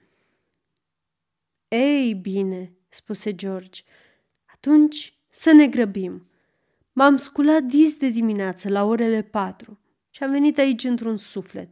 Ei 1.69 2.15
bine, 2.15 2.73
spuse 2.89 3.35
George, 3.35 3.83
atunci 4.45 5.15
să 5.29 5.53
ne 5.53 5.67
grăbim. 5.67 6.29
M-am 6.93 7.17
sculat 7.17 7.63
dis 7.63 7.95
de 7.95 8.09
dimineață 8.09 8.69
la 8.69 8.85
orele 8.85 9.23
patru 9.23 9.79
și 10.19 10.25
am 10.25 10.31
venit 10.31 10.59
aici 10.59 10.85
într-un 10.85 11.17
suflet. 11.17 11.69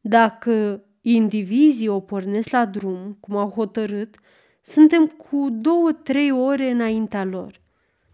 Dacă 0.00 0.84
indivizii 1.00 1.88
o 1.88 2.00
pornesc 2.00 2.50
la 2.50 2.66
drum, 2.66 3.16
cum 3.20 3.36
au 3.36 3.48
hotărât, 3.48 4.16
suntem 4.60 5.06
cu 5.06 5.48
două-trei 5.50 6.30
ore 6.30 6.70
înaintea 6.70 7.24
lor. 7.24 7.60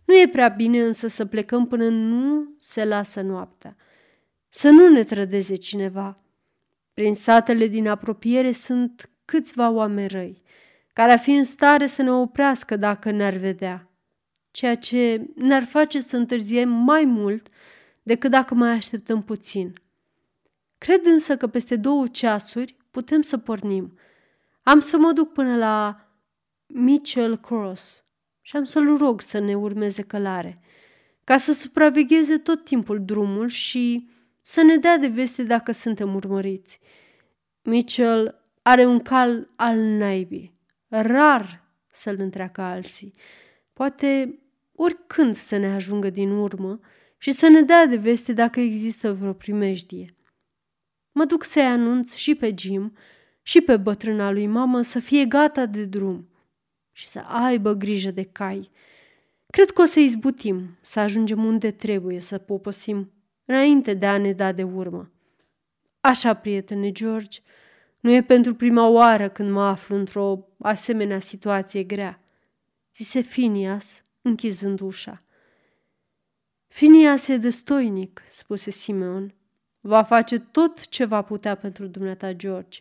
Nu 0.05 0.15
e 0.15 0.29
prea 0.29 0.49
bine 0.49 0.83
însă 0.85 1.07
să 1.07 1.27
plecăm 1.27 1.67
până 1.67 1.89
nu 1.89 2.55
se 2.59 2.85
lasă 2.85 3.21
noaptea. 3.21 3.77
Să 4.49 4.69
nu 4.69 4.89
ne 4.89 5.05
trădeze 5.05 5.55
cineva. 5.55 6.17
Prin 6.95 7.15
satele 7.15 7.67
din 7.67 7.89
apropiere 7.89 8.53
sunt 8.53 9.11
câțiva 9.25 9.71
oameni 9.71 10.09
răi, 10.09 10.43
care 10.93 11.13
ar 11.13 11.19
fi 11.19 11.31
în 11.31 11.45
stare 11.45 11.87
să 11.87 12.03
ne 12.03 12.11
oprească 12.11 12.77
dacă 12.77 13.11
ne-ar 13.11 13.35
vedea, 13.35 13.91
ceea 14.51 14.75
ce 14.75 15.27
ne-ar 15.35 15.65
face 15.65 16.01
să 16.01 16.17
întârziem 16.17 16.69
mai 16.69 17.05
mult 17.05 17.49
decât 18.09 18.31
dacă 18.31 18.55
mai 18.55 18.71
așteptăm 18.71 19.23
puțin. 19.23 19.73
Cred 20.79 21.05
însă 21.05 21.37
că 21.37 21.47
peste 21.47 21.77
două 21.77 22.07
ceasuri 22.07 22.77
putem 22.91 23.23
să 23.23 23.38
pornim. 23.38 23.99
Am 24.62 24.81
să 24.81 24.97
mă 24.97 25.12
duc 25.12 25.33
până 25.33 25.57
la 25.57 26.09
Mitchell 26.67 27.41
Cross 27.41 28.05
și 28.41 28.57
am 28.57 28.65
să-l 28.65 28.97
rog 28.97 29.21
să 29.21 29.38
ne 29.38 29.55
urmeze 29.55 30.03
călare, 30.03 30.61
ca 31.25 31.37
să 31.37 31.53
supravegheze 31.53 32.38
tot 32.38 32.65
timpul 32.65 33.05
drumul 33.05 33.49
și 33.49 34.09
să 34.41 34.62
ne 34.62 34.77
dea 34.77 34.99
de 34.99 35.07
veste 35.07 35.43
dacă 35.43 35.73
suntem 35.73 36.15
urmăriți. 36.15 36.81
Mitchell 37.62 38.35
are 38.62 38.85
un 38.85 39.00
cal 39.00 39.50
al 39.57 39.79
naibii, 39.79 40.55
rar 40.88 41.65
să-l 41.91 42.17
întreacă 42.19 42.61
alții. 42.61 43.15
Poate 43.73 44.38
oricând 44.75 45.37
să 45.37 45.57
ne 45.57 45.73
ajungă 45.73 46.11
din 46.11 46.31
urmă 46.31 46.81
și 47.19 47.33
să 47.33 47.49
ne 47.49 47.61
dea 47.61 47.87
de 47.87 47.97
veste 47.97 48.33
dacă 48.33 48.61
există 48.61 49.13
vreo 49.13 49.33
primejdie. 49.33 50.17
Mă 51.13 51.25
duc 51.25 51.45
să-i 51.45 51.63
anunț 51.63 52.15
și 52.15 52.35
pe 52.35 52.55
Jim 52.59 52.97
și 53.43 53.61
pe 53.61 53.77
bătrâna 53.77 54.31
lui 54.31 54.47
mamă 54.47 54.83
să 54.83 54.99
fie 54.99 55.25
gata 55.25 55.67
de 55.67 55.85
drum 55.85 56.29
și 56.93 57.09
să 57.09 57.19
aibă 57.19 57.73
grijă 57.73 58.11
de 58.11 58.23
cai. 58.23 58.71
Cred 59.47 59.71
că 59.71 59.83
o 59.83 59.85
să 59.85 60.01
izbutim, 60.01 60.79
să 60.81 61.01
ajungem 61.01 61.45
unde 61.45 61.71
trebuie 61.71 62.21
să 62.21 62.39
poposim, 62.39 63.13
înainte 63.45 63.95
de 63.95 64.07
a 64.07 64.19
ne 64.19 64.33
da 64.33 64.53
de 64.53 64.63
urmă. 64.63 65.11
Așa, 66.01 66.35
prietene 66.35 66.93
George, 66.93 67.41
nu 68.01 68.11
e 68.11 68.23
pentru 68.23 68.55
prima 68.55 68.89
oară 68.89 69.29
când 69.29 69.51
mă 69.51 69.63
aflu 69.63 69.97
într-o 69.97 70.47
asemenea 70.59 71.19
situație 71.19 71.83
grea, 71.83 72.23
zise 72.95 73.21
Finias, 73.21 74.05
închizând 74.23 74.81
ușa. 74.81 75.23
Finias 76.79 77.29
e 77.29 77.37
destoinic, 77.37 78.23
spuse 78.31 78.71
Simeon. 78.71 79.35
Va 79.81 80.03
face 80.03 80.39
tot 80.39 80.89
ce 80.89 81.05
va 81.05 81.23
putea 81.23 81.55
pentru 81.55 81.87
dumneata, 81.87 82.33
George. 82.33 82.81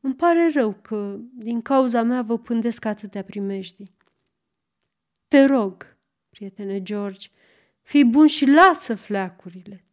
Îmi 0.00 0.14
pare 0.14 0.50
rău 0.54 0.72
că, 0.72 1.16
din 1.32 1.62
cauza 1.62 2.02
mea, 2.02 2.22
vă 2.22 2.38
pândesc 2.38 2.84
atâtea 2.84 3.22
primejdii. 3.22 3.94
Te 5.28 5.44
rog, 5.44 5.96
prietene 6.28 6.82
George, 6.82 7.28
fii 7.82 8.04
bun 8.04 8.26
și 8.26 8.46
lasă 8.46 8.94
fleacurile. 8.94 9.84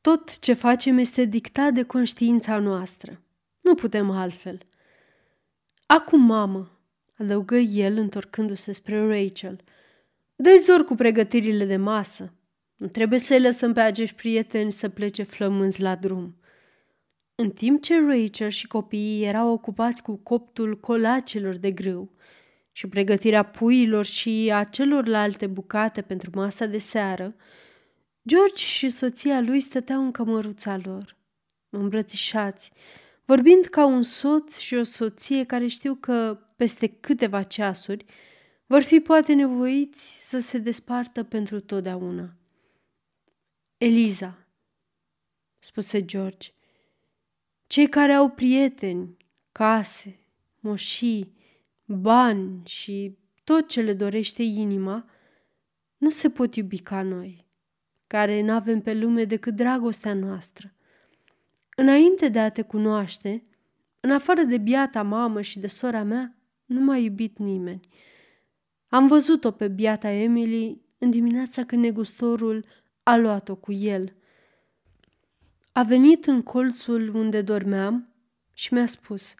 Tot 0.00 0.38
ce 0.38 0.52
facem 0.52 0.98
este 0.98 1.24
dictat 1.24 1.72
de 1.72 1.82
conștiința 1.82 2.58
noastră. 2.58 3.20
Nu 3.60 3.74
putem 3.74 4.10
altfel. 4.10 4.58
Acum, 5.86 6.20
mamă, 6.20 6.78
adăugă 7.18 7.56
el 7.56 7.96
întorcându-se 7.96 8.72
spre 8.72 9.06
Rachel, 9.06 9.64
dă 10.42 10.62
zor 10.64 10.84
cu 10.84 10.94
pregătirile 10.94 11.64
de 11.64 11.76
masă. 11.76 12.34
Nu 12.76 12.86
trebuie 12.86 13.18
să-i 13.18 13.40
lăsăm 13.40 13.72
pe 13.72 13.80
acești 13.80 14.14
prieteni 14.14 14.72
să 14.72 14.88
plece 14.88 15.22
flămânzi 15.22 15.82
la 15.82 15.94
drum. 15.94 16.36
În 17.34 17.50
timp 17.50 17.82
ce 17.82 18.00
Rachel 18.06 18.48
și 18.48 18.66
copiii 18.66 19.24
erau 19.24 19.52
ocupați 19.52 20.02
cu 20.02 20.16
coptul 20.16 20.80
colacelor 20.80 21.56
de 21.56 21.70
grâu 21.70 22.12
și 22.72 22.88
pregătirea 22.88 23.42
puiilor 23.42 24.04
și 24.04 24.50
a 24.54 24.64
celorlalte 24.64 25.46
bucate 25.46 26.02
pentru 26.02 26.30
masa 26.34 26.66
de 26.66 26.78
seară, 26.78 27.34
George 28.28 28.64
și 28.64 28.88
soția 28.88 29.40
lui 29.40 29.60
stăteau 29.60 30.02
în 30.02 30.10
cămăruța 30.10 30.80
lor, 30.84 31.16
îmbrățișați, 31.70 32.72
vorbind 33.24 33.64
ca 33.64 33.84
un 33.84 34.02
soț 34.02 34.58
și 34.58 34.74
o 34.74 34.82
soție 34.82 35.44
care 35.44 35.66
știu 35.66 35.94
că, 35.94 36.38
peste 36.56 36.86
câteva 36.86 37.42
ceasuri, 37.42 38.04
vor 38.70 38.82
fi 38.82 39.00
poate 39.00 39.32
nevoiți 39.32 40.28
să 40.28 40.38
se 40.38 40.58
despartă 40.58 41.22
pentru 41.22 41.60
totdeauna. 41.60 42.36
Eliza, 43.78 44.46
spuse 45.58 46.04
George, 46.04 46.48
cei 47.66 47.88
care 47.88 48.12
au 48.12 48.28
prieteni, 48.28 49.16
case, 49.52 50.18
moșii, 50.60 51.34
bani 51.84 52.60
și 52.64 53.18
tot 53.44 53.68
ce 53.68 53.80
le 53.80 53.92
dorește 53.92 54.42
inima, 54.42 55.10
nu 55.96 56.08
se 56.08 56.30
pot 56.30 56.56
iubi 56.56 56.78
ca 56.78 57.02
noi, 57.02 57.46
care 58.06 58.40
nu 58.40 58.52
avem 58.52 58.80
pe 58.80 58.94
lume 58.94 59.24
decât 59.24 59.54
dragostea 59.54 60.14
noastră. 60.14 60.72
Înainte 61.76 62.28
de 62.28 62.40
a 62.40 62.50
te 62.50 62.62
cunoaște, 62.62 63.44
în 64.00 64.10
afară 64.10 64.42
de 64.42 64.58
biata 64.58 65.02
mamă 65.02 65.40
și 65.40 65.58
de 65.58 65.66
sora 65.66 66.02
mea, 66.02 66.34
nu 66.64 66.80
m-a 66.80 66.96
iubit 66.96 67.38
nimeni. 67.38 67.88
Am 68.90 69.06
văzut-o 69.06 69.50
pe 69.50 69.68
biata 69.68 70.10
Emily 70.10 70.80
în 70.98 71.10
dimineața 71.10 71.64
când 71.64 71.82
negustorul 71.82 72.64
a 73.02 73.16
luat-o 73.16 73.56
cu 73.56 73.72
el. 73.72 74.14
A 75.72 75.82
venit 75.82 76.26
în 76.26 76.42
colțul 76.42 77.14
unde 77.14 77.42
dormeam 77.42 78.14
și 78.52 78.74
mi-a 78.74 78.86
spus 78.86 79.34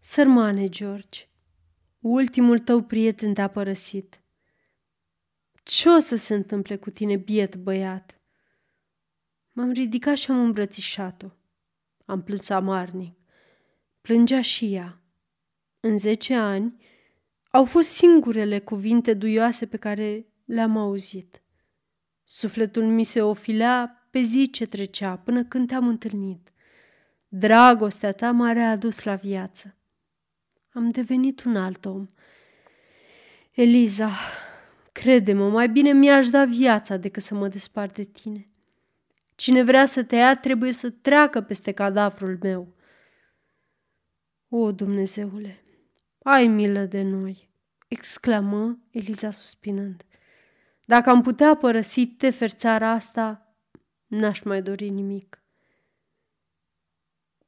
Sărmane, 0.00 0.68
George, 0.68 1.28
ultimul 2.00 2.58
tău 2.58 2.82
prieten 2.82 3.34
te-a 3.34 3.48
părăsit. 3.48 4.20
Ce 5.62 5.88
o 5.88 5.98
să 5.98 6.16
se 6.16 6.34
întâmple 6.34 6.76
cu 6.76 6.90
tine, 6.90 7.16
biet 7.16 7.56
băiat? 7.56 8.20
M-am 9.52 9.70
ridicat 9.70 10.16
și 10.16 10.30
am 10.30 10.40
îmbrățișat-o. 10.40 11.26
Am 12.04 12.22
plâns 12.22 12.48
amarnic. 12.48 13.18
Plângea 14.00 14.40
și 14.40 14.74
ea. 14.74 15.00
În 15.80 15.98
zece 15.98 16.34
ani 16.34 16.76
au 17.58 17.64
fost 17.64 17.88
singurele 17.88 18.58
cuvinte 18.58 19.14
duioase 19.14 19.66
pe 19.66 19.76
care 19.76 20.26
le-am 20.44 20.76
auzit. 20.76 21.42
Sufletul 22.24 22.82
mi 22.82 23.04
se 23.04 23.22
ofilea 23.22 24.06
pe 24.10 24.20
zi 24.20 24.50
ce 24.50 24.66
trecea 24.66 25.16
până 25.16 25.44
când 25.44 25.68
te-am 25.68 25.88
întâlnit. 25.88 26.52
Dragostea 27.28 28.12
ta 28.12 28.30
m-a 28.30 28.52
readus 28.52 29.02
la 29.02 29.14
viață. 29.14 29.76
Am 30.72 30.90
devenit 30.90 31.44
un 31.44 31.56
alt 31.56 31.84
om. 31.84 32.06
Eliza, 33.52 34.10
crede-mă, 34.92 35.48
mai 35.48 35.68
bine 35.68 35.92
mi-aș 35.92 36.28
da 36.28 36.44
viața 36.44 36.96
decât 36.96 37.22
să 37.22 37.34
mă 37.34 37.48
despart 37.48 37.94
de 37.94 38.04
tine. 38.04 38.48
Cine 39.34 39.62
vrea 39.62 39.86
să 39.86 40.02
te 40.02 40.16
ia 40.16 40.36
trebuie 40.36 40.72
să 40.72 40.90
treacă 40.90 41.40
peste 41.40 41.72
cadavrul 41.72 42.38
meu. 42.42 42.74
O, 44.48 44.72
Dumnezeule, 44.72 45.62
ai 46.22 46.46
milă 46.46 46.84
de 46.84 47.02
noi, 47.02 47.47
exclamă 47.88 48.78
Eliza 48.90 49.30
suspinând. 49.30 50.04
Dacă 50.84 51.10
am 51.10 51.22
putea 51.22 51.54
părăsi 51.54 52.06
tefer 52.06 52.50
țara 52.50 52.90
asta, 52.90 53.54
n-aș 54.06 54.40
mai 54.40 54.62
dori 54.62 54.88
nimic. 54.88 55.42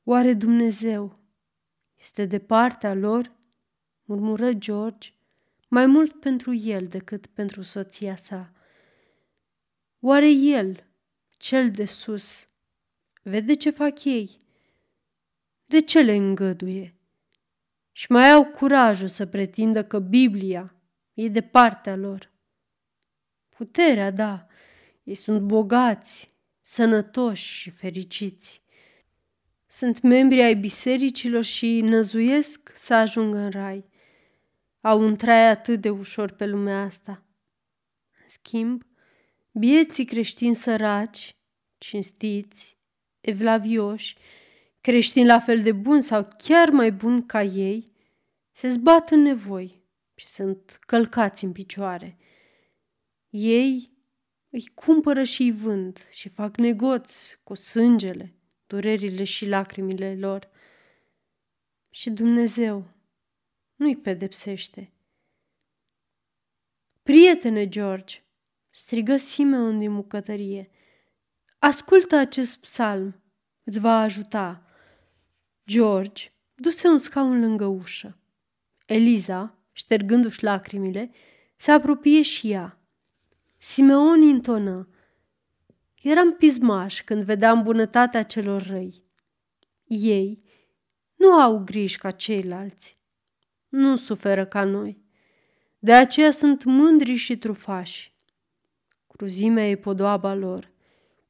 Oare 0.04 0.34
Dumnezeu 0.34 1.18
este 1.96 2.24
de 2.24 2.38
partea 2.38 2.94
lor? 2.94 3.32
murmură 4.04 4.52
George, 4.52 5.12
mai 5.68 5.86
mult 5.86 6.20
pentru 6.20 6.54
el 6.54 6.86
decât 6.88 7.26
pentru 7.26 7.62
soția 7.62 8.16
sa. 8.16 8.52
Oare 10.00 10.30
el, 10.30 10.84
cel 11.36 11.70
de 11.70 11.84
sus, 11.84 12.48
vede 13.22 13.54
ce 13.54 13.70
fac 13.70 14.04
ei? 14.04 14.36
De 15.64 15.80
ce 15.80 16.00
le 16.00 16.14
îngăduie? 16.14 16.99
Și 17.92 18.12
mai 18.12 18.30
au 18.30 18.44
curajul 18.44 19.08
să 19.08 19.26
pretindă 19.26 19.84
că 19.84 19.98
Biblia 19.98 20.74
e 21.14 21.28
de 21.28 21.40
partea 21.40 21.96
lor. 21.96 22.30
Puterea, 23.48 24.10
da, 24.10 24.46
ei 25.02 25.14
sunt 25.14 25.40
bogați, 25.40 26.34
sănătoși 26.60 27.52
și 27.52 27.70
fericiți. 27.70 28.62
Sunt 29.66 30.00
membri 30.00 30.42
ai 30.42 30.54
bisericilor 30.54 31.44
și 31.44 31.80
năzuiesc 31.80 32.72
să 32.74 32.94
ajungă 32.94 33.38
în 33.38 33.50
rai. 33.50 33.84
Au 34.80 35.00
un 35.00 35.16
trai 35.16 35.48
atât 35.48 35.80
de 35.80 35.90
ușor 35.90 36.30
pe 36.30 36.46
lumea 36.46 36.82
asta. 36.82 37.24
În 38.22 38.28
schimb, 38.28 38.82
bieții 39.52 40.04
creștini 40.04 40.54
săraci, 40.54 41.36
cinstiți, 41.78 42.78
evlavioși, 43.20 44.16
creștini 44.80 45.26
la 45.26 45.38
fel 45.38 45.62
de 45.62 45.72
buni 45.72 46.02
sau 46.02 46.28
chiar 46.38 46.70
mai 46.70 46.92
buni 46.92 47.26
ca 47.26 47.42
ei, 47.42 47.92
se 48.50 48.68
zbat 48.68 49.10
în 49.10 49.20
nevoi 49.20 49.82
și 50.14 50.26
sunt 50.26 50.78
călcați 50.80 51.44
în 51.44 51.52
picioare. 51.52 52.18
Ei 53.28 53.92
îi 54.50 54.66
cumpără 54.74 55.22
și 55.22 55.42
îi 55.42 55.52
vând 55.52 56.08
și 56.10 56.28
fac 56.28 56.56
negoți 56.56 57.38
cu 57.42 57.54
sângele, 57.54 58.34
durerile 58.66 59.24
și 59.24 59.46
lacrimile 59.46 60.16
lor. 60.16 60.50
Și 61.90 62.10
Dumnezeu 62.10 62.88
nu-i 63.74 63.96
pedepsește. 63.96 64.92
Prietene 67.02 67.68
George, 67.68 68.18
strigă 68.70 69.16
Simeon 69.16 69.78
din 69.78 69.94
bucătărie, 69.94 70.70
ascultă 71.58 72.16
acest 72.16 72.60
psalm, 72.60 73.22
îți 73.64 73.80
va 73.80 74.00
ajuta. 74.00 74.69
George 75.70 76.32
duse 76.54 76.88
un 76.88 76.98
scaun 76.98 77.40
lângă 77.40 77.64
ușă. 77.64 78.18
Eliza, 78.86 79.58
ștergându-și 79.72 80.44
lacrimile, 80.44 81.10
se 81.56 81.70
apropie 81.70 82.22
și 82.22 82.50
ea. 82.50 82.80
Simeon 83.58 84.22
intonă. 84.22 84.88
Eram 86.02 86.32
pismaș 86.32 87.02
când 87.02 87.22
vedeam 87.22 87.62
bunătatea 87.62 88.22
celor 88.22 88.62
răi. 88.62 89.02
Ei 89.84 90.42
nu 91.16 91.32
au 91.32 91.58
griji 91.58 91.98
ca 91.98 92.10
ceilalți. 92.10 92.98
Nu 93.68 93.96
suferă 93.96 94.44
ca 94.46 94.64
noi. 94.64 95.02
De 95.78 95.92
aceea 95.92 96.30
sunt 96.30 96.64
mândri 96.64 97.14
și 97.14 97.38
trufași. 97.38 98.14
Cruzimea 99.06 99.68
e 99.68 99.76
podoaba 99.76 100.34
lor. 100.34 100.70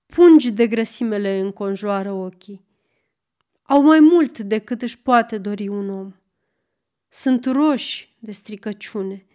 Pungi 0.07 0.51
de 0.51 0.67
grăsimele 0.67 1.39
înconjoară 1.39 2.13
ochii. 2.13 2.69
Au 3.71 3.83
mai 3.83 4.01
mult 4.01 4.39
decât 4.39 4.83
își 4.83 4.99
poate 4.99 5.39
dori 5.39 5.69
un 5.69 5.91
om. 5.91 6.15
Sunt 7.09 7.45
roși 7.45 8.17
de 8.19 8.33
stricăciune 8.33 9.27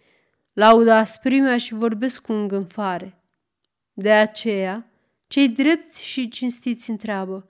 laudă 0.53 0.91
asprimea 0.91 1.57
și 1.57 1.73
vorbesc 1.73 2.21
cu 2.21 2.33
îngânfare. 2.33 3.23
De 3.93 4.11
aceea, 4.11 4.89
cei 5.27 5.49
drepți 5.49 6.03
și 6.03 6.29
cinstiți 6.29 6.89
întreabă, 6.89 7.49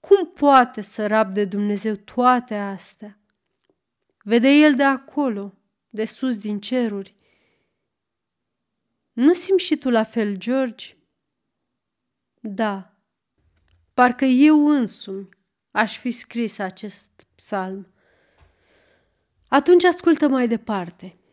cum 0.00 0.26
poate 0.26 0.80
să 0.80 1.06
rabde 1.06 1.44
Dumnezeu 1.44 1.94
toate 1.94 2.54
astea? 2.54 3.18
Vede 4.22 4.48
el 4.48 4.74
de 4.74 4.84
acolo, 4.84 5.54
de 5.88 6.04
sus 6.04 6.38
din 6.38 6.60
ceruri. 6.60 7.14
Nu 9.12 9.32
simți 9.32 9.64
și 9.64 9.76
tu 9.76 9.90
la 9.90 10.04
fel, 10.04 10.36
George? 10.36 10.94
Da, 12.40 12.94
parcă 13.94 14.24
eu 14.24 14.68
însumi 14.68 15.34
aș 15.76 15.98
fi 15.98 16.10
scris 16.10 16.58
acest 16.58 17.26
psalm. 17.34 17.86
Atunci 19.48 19.84
ascultă 19.84 20.28
mai 20.28 20.48
departe– 20.48 21.16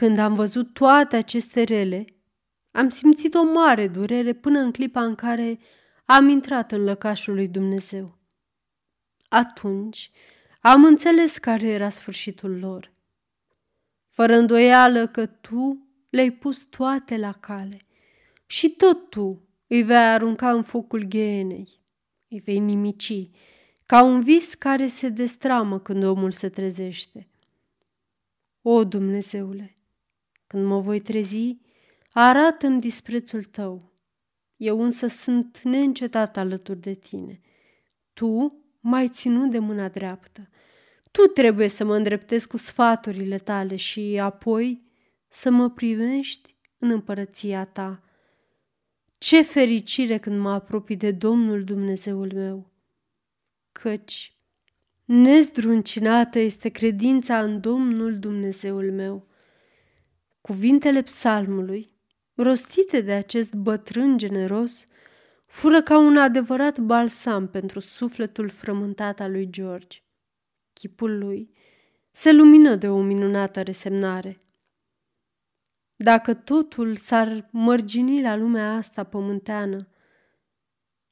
când 0.00 0.18
am 0.18 0.34
văzut 0.34 0.72
toate 0.72 1.16
aceste 1.16 1.62
rele, 1.62 2.04
Am 2.70 2.88
simțit 2.88 3.34
o 3.34 3.42
mare 3.42 3.88
durere 3.88 4.32
până 4.32 4.58
în 4.58 4.72
clipa 4.72 5.04
în 5.04 5.14
care 5.14 5.58
am 6.04 6.28
intrat 6.28 6.72
în 6.72 6.84
lăcașul 6.84 7.34
lui 7.34 7.48
Dumnezeu. 7.48 8.18
Atunci 9.28 10.10
am 10.60 10.84
înțeles 10.84 11.38
care 11.38 11.66
era 11.66 11.88
sfârșitul 11.88 12.58
lor. 12.58 12.92
Fără 14.08 14.36
îndoială 14.36 15.06
că 15.06 15.26
tu 15.26 15.88
le-ai 16.10 16.30
pus 16.30 16.62
toate 16.62 17.16
la 17.16 17.32
cale 17.32 17.86
și 18.46 18.70
tot 18.70 19.10
tu 19.10 19.48
îi 19.66 19.82
vei 19.82 19.96
arunca 19.96 20.50
în 20.50 20.62
focul 20.62 21.02
ghenei, 21.02 21.79
îi 22.30 22.40
vei 22.40 22.58
nimici, 22.58 23.30
ca 23.86 24.02
un 24.02 24.20
vis 24.20 24.54
care 24.54 24.86
se 24.86 25.08
destramă 25.08 25.78
când 25.78 26.04
omul 26.04 26.30
se 26.30 26.48
trezește. 26.48 27.28
O, 28.62 28.84
Dumnezeule, 28.84 29.76
când 30.46 30.66
mă 30.66 30.80
voi 30.80 31.00
trezi, 31.00 31.56
arată-mi 32.12 32.80
disprețul 32.80 33.44
tău. 33.44 33.92
Eu 34.56 34.82
însă 34.82 35.06
sunt 35.06 35.60
neîncetat 35.62 36.36
alături 36.36 36.80
de 36.80 36.94
tine. 36.94 37.40
Tu 38.12 38.60
m-ai 38.80 39.08
ținut 39.08 39.50
de 39.50 39.58
mâna 39.58 39.88
dreaptă. 39.88 40.48
Tu 41.10 41.22
trebuie 41.22 41.68
să 41.68 41.84
mă 41.84 41.96
îndreptezi 41.96 42.46
cu 42.46 42.56
sfaturile 42.56 43.38
tale 43.38 43.76
și 43.76 44.18
apoi 44.22 44.82
să 45.28 45.50
mă 45.50 45.70
privești 45.70 46.56
în 46.78 46.90
împărăția 46.90 47.64
ta. 47.64 48.02
Ce 49.20 49.42
fericire 49.42 50.18
când 50.18 50.40
mă 50.40 50.50
apropii 50.50 50.96
de 50.96 51.10
Domnul 51.10 51.64
Dumnezeul 51.64 52.32
meu! 52.34 52.70
Căci 53.72 54.36
nezdruncinată 55.04 56.38
este 56.38 56.68
credința 56.68 57.42
în 57.42 57.60
Domnul 57.60 58.18
Dumnezeul 58.18 58.92
meu. 58.92 59.26
Cuvintele 60.40 61.02
psalmului, 61.02 61.92
rostite 62.34 63.00
de 63.00 63.12
acest 63.12 63.54
bătrân 63.54 64.18
generos, 64.18 64.86
fură 65.46 65.82
ca 65.82 65.98
un 65.98 66.16
adevărat 66.16 66.78
balsam 66.78 67.48
pentru 67.48 67.80
sufletul 67.80 68.48
frământat 68.48 69.20
al 69.20 69.30
lui 69.30 69.50
George. 69.50 69.98
Chipul 70.72 71.18
lui 71.18 71.50
se 72.10 72.32
lumină 72.32 72.74
de 72.74 72.88
o 72.88 73.00
minunată 73.00 73.62
resemnare. 73.62 74.38
Dacă 76.02 76.34
totul 76.34 76.96
s-ar 76.96 77.48
mărgini 77.50 78.22
la 78.22 78.36
lumea 78.36 78.74
asta 78.74 79.04
pământeană, 79.04 79.88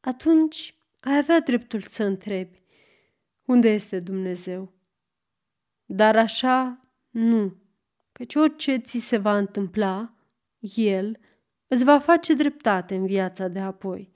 atunci 0.00 0.74
ai 1.00 1.16
avea 1.16 1.40
dreptul 1.40 1.80
să 1.80 2.04
întrebi, 2.04 2.62
unde 3.44 3.68
este 3.68 4.00
Dumnezeu? 4.00 4.72
Dar 5.84 6.16
așa 6.16 6.86
nu, 7.10 7.56
căci 8.12 8.34
orice 8.34 8.76
ți 8.76 8.98
se 8.98 9.16
va 9.16 9.36
întâmpla, 9.38 10.14
El 10.74 11.18
îți 11.66 11.84
va 11.84 11.98
face 11.98 12.34
dreptate 12.34 12.94
în 12.94 13.06
viața 13.06 13.48
de 13.48 13.60
apoi. 13.60 14.12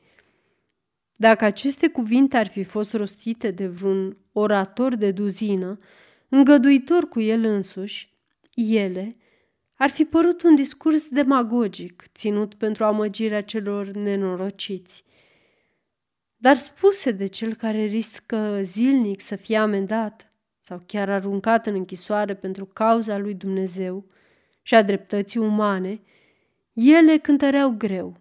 Dacă 1.12 1.44
aceste 1.44 1.88
cuvinte 1.88 2.36
ar 2.36 2.46
fi 2.46 2.64
fost 2.64 2.92
rostite 2.94 3.50
de 3.50 3.66
vreun 3.66 4.16
orator 4.32 4.94
de 4.94 5.10
duzină, 5.10 5.78
îngăduitor 6.28 7.08
cu 7.08 7.20
el 7.20 7.44
însuși, 7.44 8.12
ele 8.54 9.16
ar 9.82 9.90
fi 9.90 10.04
părut 10.04 10.42
un 10.42 10.54
discurs 10.54 11.08
demagogic, 11.08 12.02
ținut 12.14 12.54
pentru 12.54 12.84
amăgirea 12.84 13.42
celor 13.42 13.86
nenorociți. 13.86 15.04
Dar 16.36 16.56
spuse 16.56 17.10
de 17.10 17.26
cel 17.26 17.54
care 17.54 17.84
riscă 17.84 18.60
zilnic 18.62 19.20
să 19.20 19.36
fie 19.36 19.56
amendat 19.56 20.32
sau 20.58 20.82
chiar 20.86 21.10
aruncat 21.10 21.66
în 21.66 21.74
închisoare 21.74 22.34
pentru 22.34 22.64
cauza 22.64 23.18
lui 23.18 23.34
Dumnezeu 23.34 24.06
și 24.62 24.74
a 24.74 24.82
dreptății 24.82 25.40
umane, 25.40 26.02
ele 26.72 27.18
cântăreau 27.18 27.70
greu 27.70 28.16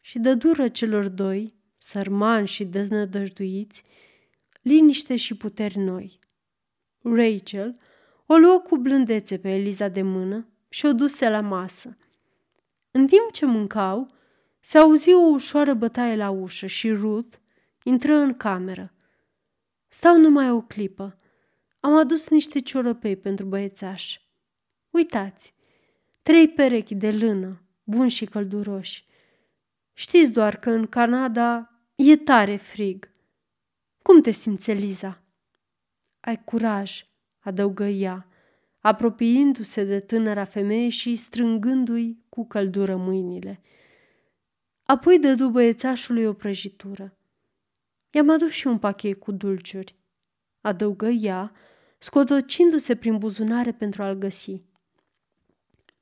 și 0.00 0.18
dădură 0.18 0.68
celor 0.68 1.08
doi, 1.08 1.54
sărmani 1.78 2.46
și 2.46 2.64
deznădăjduiți, 2.64 3.82
liniște 4.62 5.16
și 5.16 5.36
puteri 5.36 5.78
noi. 5.78 6.18
Rachel 7.02 7.72
o 8.26 8.36
luă 8.36 8.58
cu 8.58 8.76
blândețe 8.76 9.38
pe 9.38 9.50
Eliza 9.50 9.88
de 9.88 10.02
mână 10.02 10.48
și 10.74 10.86
o 10.86 10.92
duse 10.92 11.28
la 11.28 11.40
masă. 11.40 11.96
În 12.90 13.06
timp 13.06 13.32
ce 13.32 13.46
mâncau, 13.46 14.14
se 14.60 14.78
auzi 14.78 15.12
o 15.12 15.18
ușoară 15.18 15.74
bătaie 15.74 16.16
la 16.16 16.30
ușă 16.30 16.66
și 16.66 16.90
Ruth 16.92 17.36
intră 17.82 18.14
în 18.14 18.36
cameră. 18.36 18.92
Stau 19.88 20.18
numai 20.18 20.50
o 20.50 20.60
clipă. 20.60 21.18
Am 21.80 21.96
adus 21.96 22.28
niște 22.28 22.58
ciorăpei 22.58 23.16
pentru 23.16 23.46
băiețaș. 23.46 24.18
Uitați, 24.90 25.54
trei 26.22 26.48
perechi 26.48 26.94
de 26.94 27.10
lână, 27.10 27.62
buni 27.84 28.10
și 28.10 28.24
călduroși. 28.24 29.04
Știți 29.92 30.30
doar 30.30 30.56
că 30.56 30.70
în 30.70 30.86
Canada 30.86 31.72
e 31.94 32.16
tare 32.16 32.56
frig. 32.56 33.10
Cum 34.02 34.20
te 34.20 34.30
simți, 34.30 34.70
Eliza? 34.70 35.22
Ai 36.20 36.44
curaj, 36.44 37.06
adăugă 37.38 37.84
ea, 37.84 38.28
apropiindu-se 38.84 39.84
de 39.84 40.00
tânăra 40.00 40.44
femeie 40.44 40.88
și 40.88 41.16
strângându-i 41.16 42.18
cu 42.28 42.46
căldură 42.46 42.96
mâinile. 42.96 43.60
Apoi 44.82 45.18
dădu 45.18 45.48
băiețașului 45.48 46.24
o 46.24 46.32
prăjitură. 46.32 47.16
I-am 48.10 48.30
adus 48.30 48.50
și 48.50 48.66
un 48.66 48.78
pachet 48.78 49.18
cu 49.18 49.32
dulciuri, 49.32 49.96
adăugă 50.60 51.06
ea, 51.06 51.52
scotocindu-se 51.98 52.96
prin 52.96 53.18
buzunare 53.18 53.72
pentru 53.72 54.02
a-l 54.02 54.14
găsi. 54.14 54.62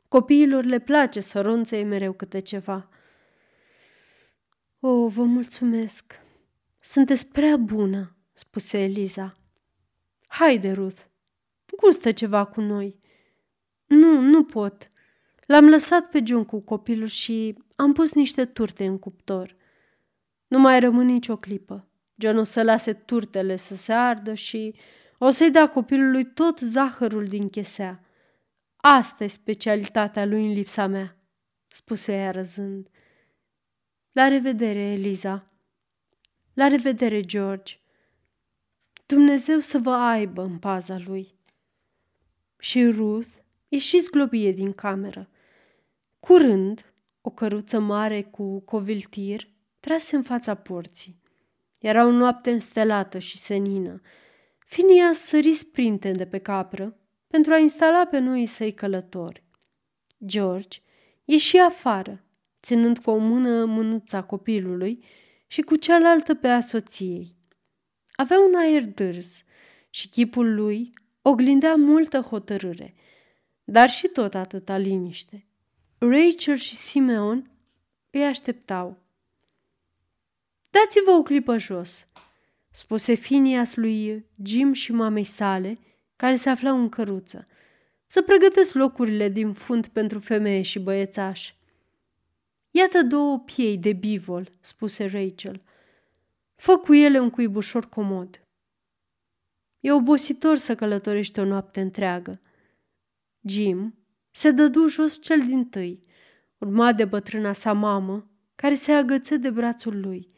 Copiilor 0.08 0.64
le 0.64 0.78
place 0.78 1.20
să 1.20 1.40
ronțe 1.40 1.82
mereu 1.82 2.12
câte 2.12 2.38
ceva. 2.38 2.88
O, 4.80 5.08
vă 5.08 5.24
mulțumesc! 5.24 6.20
Sunteți 6.80 7.26
prea 7.26 7.56
bună!" 7.56 8.16
spuse 8.32 8.78
Eliza. 8.78 9.36
Haide, 10.26 10.72
Ruth, 10.72 11.10
gustă 11.76 12.12
ceva 12.12 12.44
cu 12.44 12.60
noi. 12.60 13.00
Nu, 13.86 14.20
nu 14.20 14.44
pot. 14.44 14.90
L-am 15.46 15.68
lăsat 15.68 16.08
pe 16.08 16.22
John 16.24 16.44
cu 16.44 16.60
copilul 16.60 17.06
și 17.06 17.58
am 17.76 17.92
pus 17.92 18.12
niște 18.12 18.44
turte 18.44 18.86
în 18.86 18.98
cuptor. 18.98 19.56
Nu 20.46 20.58
mai 20.58 20.80
rămân 20.80 21.06
nicio 21.06 21.36
clipă. 21.36 21.88
John 22.14 22.36
o 22.36 22.42
să 22.42 22.62
lase 22.62 22.92
turtele 22.92 23.56
să 23.56 23.74
se 23.74 23.92
ardă 23.92 24.34
și 24.34 24.74
o 25.18 25.30
să-i 25.30 25.50
dea 25.50 25.68
copilului 25.68 26.24
tot 26.24 26.58
zahărul 26.58 27.26
din 27.26 27.48
chesea. 27.48 28.04
Asta 28.76 29.24
e 29.24 29.26
specialitatea 29.26 30.24
lui 30.24 30.44
în 30.44 30.52
lipsa 30.52 30.86
mea, 30.86 31.16
spuse 31.66 32.12
ea 32.12 32.30
răzând. 32.30 32.88
La 34.12 34.28
revedere, 34.28 34.80
Eliza. 34.80 35.46
La 36.54 36.68
revedere, 36.68 37.20
George. 37.20 37.80
Dumnezeu 39.06 39.58
să 39.58 39.78
vă 39.78 39.90
aibă 39.90 40.42
în 40.42 40.58
paza 40.58 40.98
lui. 41.06 41.34
Și 42.62 42.84
Ruth 42.84 43.28
ieși 43.68 43.98
zglobie 43.98 44.52
din 44.52 44.72
cameră. 44.72 45.28
Curând, 46.20 46.92
o 47.20 47.30
căruță 47.30 47.78
mare 47.78 48.22
cu 48.22 48.60
coviltir 48.60 49.48
trase 49.80 50.16
în 50.16 50.22
fața 50.22 50.54
porții. 50.54 51.20
Era 51.80 52.04
o 52.04 52.10
noapte 52.10 52.50
înstelată 52.50 53.18
și 53.18 53.38
senină. 53.38 54.00
Finia 54.58 55.12
sări 55.14 55.54
sprinte 55.54 56.10
de 56.10 56.26
pe 56.26 56.38
capră 56.38 56.96
pentru 57.26 57.52
a 57.52 57.58
instala 57.58 58.06
pe 58.06 58.18
noi 58.18 58.46
săi 58.46 58.74
călători. 58.74 59.42
George 60.26 60.78
ieși 61.24 61.56
afară, 61.56 62.24
ținând 62.62 62.98
cu 62.98 63.10
o 63.10 63.16
mână 63.16 63.64
mânuța 63.64 64.22
copilului 64.22 65.04
și 65.46 65.60
cu 65.60 65.76
cealaltă 65.76 66.34
pe 66.34 66.48
a 66.48 66.60
soției. 66.60 67.34
Avea 68.12 68.38
un 68.38 68.54
aer 68.54 68.84
dârz 68.84 69.42
și 69.90 70.08
chipul 70.08 70.54
lui 70.54 70.92
oglindea 71.22 71.74
multă 71.74 72.20
hotărâre, 72.20 72.94
dar 73.64 73.88
și 73.88 74.08
tot 74.08 74.34
atâta 74.34 74.76
liniște. 74.76 75.46
Rachel 75.98 76.56
și 76.56 76.76
Simeon 76.76 77.50
îi 78.10 78.24
așteptau. 78.24 78.98
Dați-vă 80.70 81.10
o 81.10 81.22
clipă 81.22 81.58
jos, 81.58 82.06
spuse 82.70 83.14
Finias 83.14 83.74
lui 83.74 84.24
Jim 84.42 84.72
și 84.72 84.92
mamei 84.92 85.24
sale, 85.24 85.78
care 86.16 86.36
se 86.36 86.48
aflau 86.48 86.78
în 86.78 86.88
căruță, 86.88 87.46
să 88.06 88.22
pregătesc 88.22 88.74
locurile 88.74 89.28
din 89.28 89.52
fund 89.52 89.86
pentru 89.86 90.18
femeie 90.18 90.62
și 90.62 90.78
băiețași. 90.78 91.56
Iată 92.70 93.02
două 93.02 93.38
piei 93.38 93.78
de 93.78 93.92
bivol, 93.92 94.50
spuse 94.60 95.06
Rachel. 95.06 95.62
Fă 96.54 96.76
cu 96.76 96.94
ele 96.94 97.18
un 97.18 97.30
cuibușor 97.30 97.88
comod. 97.88 98.41
E 99.82 99.92
obositor 99.92 100.56
să 100.56 100.74
călătorești 100.74 101.38
o 101.38 101.44
noapte 101.44 101.80
întreagă. 101.80 102.40
Jim 103.40 103.94
se 104.30 104.50
dădu 104.50 104.86
jos 104.86 105.20
cel 105.20 105.46
din 105.46 105.68
tâi, 105.68 106.04
urmat 106.58 106.96
de 106.96 107.04
bătrâna 107.04 107.52
sa 107.52 107.72
mamă, 107.72 108.30
care 108.54 108.74
se 108.74 108.92
agăță 108.92 109.36
de 109.36 109.50
brațul 109.50 110.00
lui, 110.00 110.30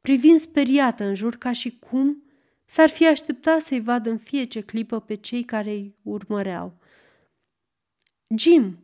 privind 0.00 0.38
speriată 0.38 1.04
în 1.04 1.14
jur 1.14 1.36
ca 1.36 1.52
și 1.52 1.78
cum 1.78 2.22
s-ar 2.64 2.88
fi 2.88 3.06
așteptat 3.06 3.60
să-i 3.60 3.80
vadă 3.80 4.10
în 4.10 4.18
fiece 4.18 4.60
clipă 4.60 5.00
pe 5.00 5.14
cei 5.14 5.44
care 5.44 5.70
îi 5.70 5.96
urmăreau. 6.02 6.78
Jim, 8.36 8.78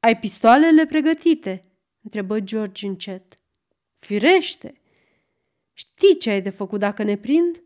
ai 0.00 0.18
pistoalele 0.18 0.86
pregătite?" 0.86 1.64
întrebă 2.02 2.40
George 2.40 2.86
încet. 2.86 3.34
Firește! 3.98 4.80
Știi 5.72 6.18
ce 6.18 6.30
ai 6.30 6.42
de 6.42 6.50
făcut 6.50 6.78
dacă 6.80 7.02
ne 7.02 7.16
prind? 7.16 7.62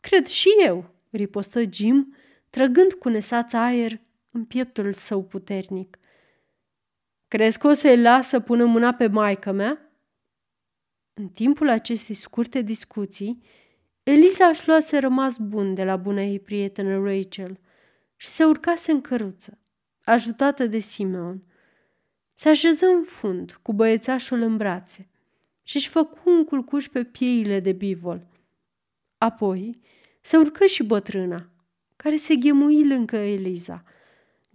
Cred 0.00 0.26
și 0.26 0.48
eu, 0.64 0.94
ripostă 1.10 1.62
Jim, 1.72 2.14
trăgând 2.50 2.92
cu 2.92 3.08
nesața 3.08 3.64
aer 3.64 4.00
în 4.30 4.44
pieptul 4.44 4.92
său 4.92 5.24
puternic. 5.24 5.98
Crezi 7.28 7.58
că 7.58 7.66
o 7.66 7.72
să-i 7.72 8.00
lasă 8.00 8.40
până 8.40 8.64
mâna 8.64 8.94
pe 8.94 9.06
maică 9.06 9.52
mea? 9.52 9.92
În 11.14 11.28
timpul 11.28 11.68
acestei 11.68 12.14
scurte 12.14 12.60
discuții, 12.60 13.42
Eliza 14.02 14.46
își 14.46 14.66
luase 14.68 14.98
rămas 14.98 15.38
bun 15.38 15.74
de 15.74 15.84
la 15.84 15.96
buna 15.96 16.22
ei 16.22 16.40
prietenă 16.40 16.98
Rachel 17.04 17.58
și 18.16 18.28
se 18.28 18.44
urcase 18.44 18.90
în 18.90 19.00
căruță, 19.00 19.58
ajutată 20.04 20.66
de 20.66 20.78
Simeon. 20.78 21.42
Se 22.34 22.48
așeză 22.48 22.86
în 22.86 23.04
fund, 23.04 23.58
cu 23.62 23.72
băiețașul 23.72 24.40
în 24.40 24.56
brațe 24.56 25.08
și 25.62 25.76
își 25.76 25.88
făcu 25.88 26.30
un 26.30 26.44
culcuș 26.44 26.88
pe 26.88 27.04
pieile 27.04 27.60
de 27.60 27.72
bivol. 27.72 28.26
Apoi 29.18 29.80
se 30.20 30.36
urcă 30.36 30.66
și 30.66 30.82
bătrâna, 30.82 31.50
care 31.96 32.16
se 32.16 32.36
ghemui 32.36 32.88
lângă 32.88 33.16
Eliza. 33.16 33.84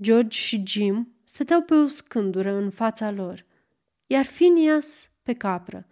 George 0.01 0.37
și 0.37 0.63
Jim 0.65 1.15
stăteau 1.23 1.61
pe 1.61 1.73
o 1.73 1.87
scândură 1.87 2.51
în 2.51 2.69
fața 2.69 3.11
lor, 3.11 3.45
iar 4.07 4.25
Phineas 4.25 5.09
pe 5.21 5.33
capră. 5.33 5.87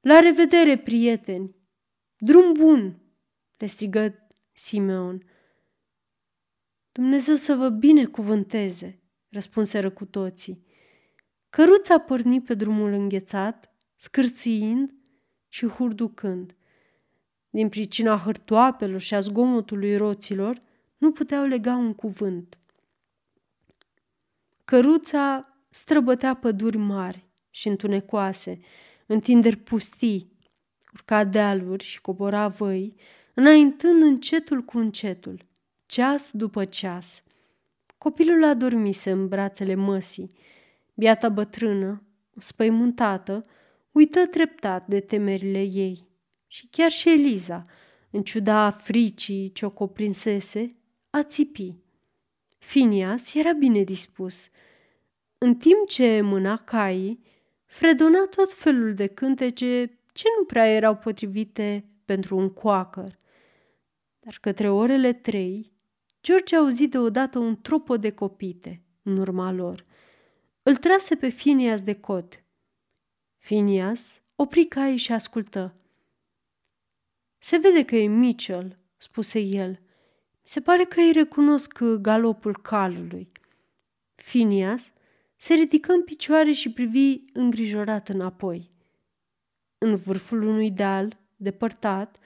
La 0.00 0.18
revedere, 0.18 0.78
prieteni! 0.78 1.56
Drum 2.16 2.52
bun!" 2.52 3.00
le 3.56 3.66
strigă 3.66 4.28
Simeon. 4.52 5.22
Dumnezeu 6.92 7.34
să 7.34 7.54
vă 7.54 7.68
binecuvânteze, 7.68 9.02
răspunseră 9.28 9.90
cu 9.90 10.04
toții. 10.04 10.66
Căruța 11.50 11.98
porni 11.98 12.42
pe 12.42 12.54
drumul 12.54 12.92
înghețat, 12.92 13.74
scârțiind 13.94 14.94
și 15.48 15.66
hurducând. 15.66 16.56
Din 17.58 17.68
pricina 17.68 18.16
hârtoapelor 18.16 19.00
și 19.00 19.14
a 19.14 19.20
zgomotului 19.20 19.96
roților, 19.96 20.58
nu 20.98 21.12
puteau 21.12 21.44
lega 21.44 21.74
un 21.74 21.94
cuvânt. 21.94 22.58
Căruța 24.64 25.54
străbătea 25.68 26.34
păduri 26.34 26.76
mari 26.76 27.26
și 27.50 27.68
întunecoase, 27.68 28.60
întinderi 29.06 29.56
pustii, 29.56 30.32
urca 30.94 31.24
dealuri 31.24 31.84
și 31.84 32.00
cobora 32.00 32.48
văi, 32.48 32.94
înaintând 33.34 34.02
încetul 34.02 34.62
cu 34.62 34.78
încetul, 34.78 35.46
ceas 35.86 36.30
după 36.32 36.64
ceas. 36.64 37.22
Copilul 37.96 38.44
adormise 38.44 39.10
în 39.10 39.28
brațele 39.28 39.74
măsii. 39.74 40.30
Biata 40.94 41.28
bătrână, 41.28 42.02
spăimântată, 42.36 43.44
uită 43.92 44.26
treptat 44.26 44.86
de 44.86 45.00
temerile 45.00 45.62
ei. 45.62 46.07
Și 46.50 46.66
chiar 46.70 46.90
și 46.90 47.08
Eliza, 47.08 47.62
în 48.10 48.22
ciuda 48.22 48.70
fricii 48.70 49.52
ce 49.52 49.66
o 49.66 49.70
coprinsese, 49.70 50.76
a 51.10 51.22
țipi. 51.22 51.74
Finias 52.58 53.34
era 53.34 53.52
bine 53.52 53.82
dispus. 53.82 54.48
În 55.38 55.54
timp 55.54 55.88
ce 55.88 56.20
mâna 56.20 56.56
caii, 56.56 57.22
fredona 57.64 58.26
tot 58.30 58.52
felul 58.52 58.94
de 58.94 59.06
cântece 59.06 59.98
ce 60.12 60.24
nu 60.38 60.44
prea 60.44 60.66
erau 60.66 60.96
potrivite 60.96 61.84
pentru 62.04 62.36
un 62.36 62.52
coacăr. 62.52 63.16
Dar 64.20 64.38
către 64.40 64.68
orele 64.68 65.12
trei, 65.12 65.72
George 66.22 66.56
auzi 66.56 66.88
deodată 66.88 67.38
un 67.38 67.60
tropo 67.60 67.96
de 67.96 68.10
copite 68.10 68.82
în 69.02 69.16
urma 69.16 69.52
lor. 69.52 69.84
Îl 70.62 70.76
trase 70.76 71.14
pe 71.14 71.28
Finias 71.28 71.80
de 71.80 71.94
cot. 71.94 72.44
Finias 73.36 74.22
opri 74.34 74.64
caii 74.64 74.96
și 74.96 75.12
ascultă. 75.12 75.77
Se 77.38 77.56
vede 77.56 77.84
că 77.84 77.96
e 77.96 78.06
Mitchell, 78.06 78.78
spuse 78.96 79.38
el. 79.38 79.80
Se 80.42 80.60
pare 80.60 80.84
că 80.84 81.00
îi 81.00 81.12
recunosc 81.12 81.82
galopul 81.82 82.60
calului. 82.62 83.32
Finias 84.14 84.92
se 85.36 85.54
ridică 85.54 85.92
în 85.92 86.02
picioare 86.02 86.52
și 86.52 86.70
privi 86.70 87.20
îngrijorat 87.32 88.08
înapoi. 88.08 88.70
În 89.78 89.94
vârful 89.94 90.42
unui 90.42 90.70
deal, 90.70 91.18
depărtat, 91.36 92.18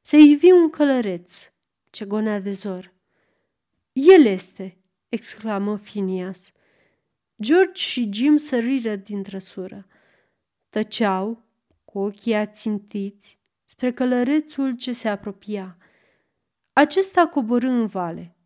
se 0.00 0.16
ivi 0.16 0.50
un 0.50 0.70
călăreț 0.70 1.50
ce 1.90 2.04
gonea 2.04 2.40
de 2.40 2.50
zor. 2.50 2.92
El 3.92 4.24
este!" 4.24 4.76
exclamă 5.08 5.76
Finias. 5.76 6.52
George 7.42 7.80
și 7.80 8.08
Jim 8.12 8.36
săriră 8.36 8.96
din 8.96 9.22
trăsură. 9.22 9.86
Tăceau, 10.68 11.42
cu 11.84 11.98
ochii 11.98 12.34
ațintiți, 12.34 13.38
spre 13.80 13.92
călărețul 13.92 14.76
ce 14.76 14.92
se 14.92 15.08
apropia. 15.08 15.76
Acesta 16.72 17.26
coborâ 17.26 17.68
în 17.68 17.86
vale 17.86 18.36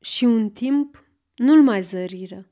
și 0.00 0.24
un 0.24 0.50
timp 0.50 1.04
nu-l 1.34 1.62
mai 1.62 1.82
zăriră, 1.82 2.50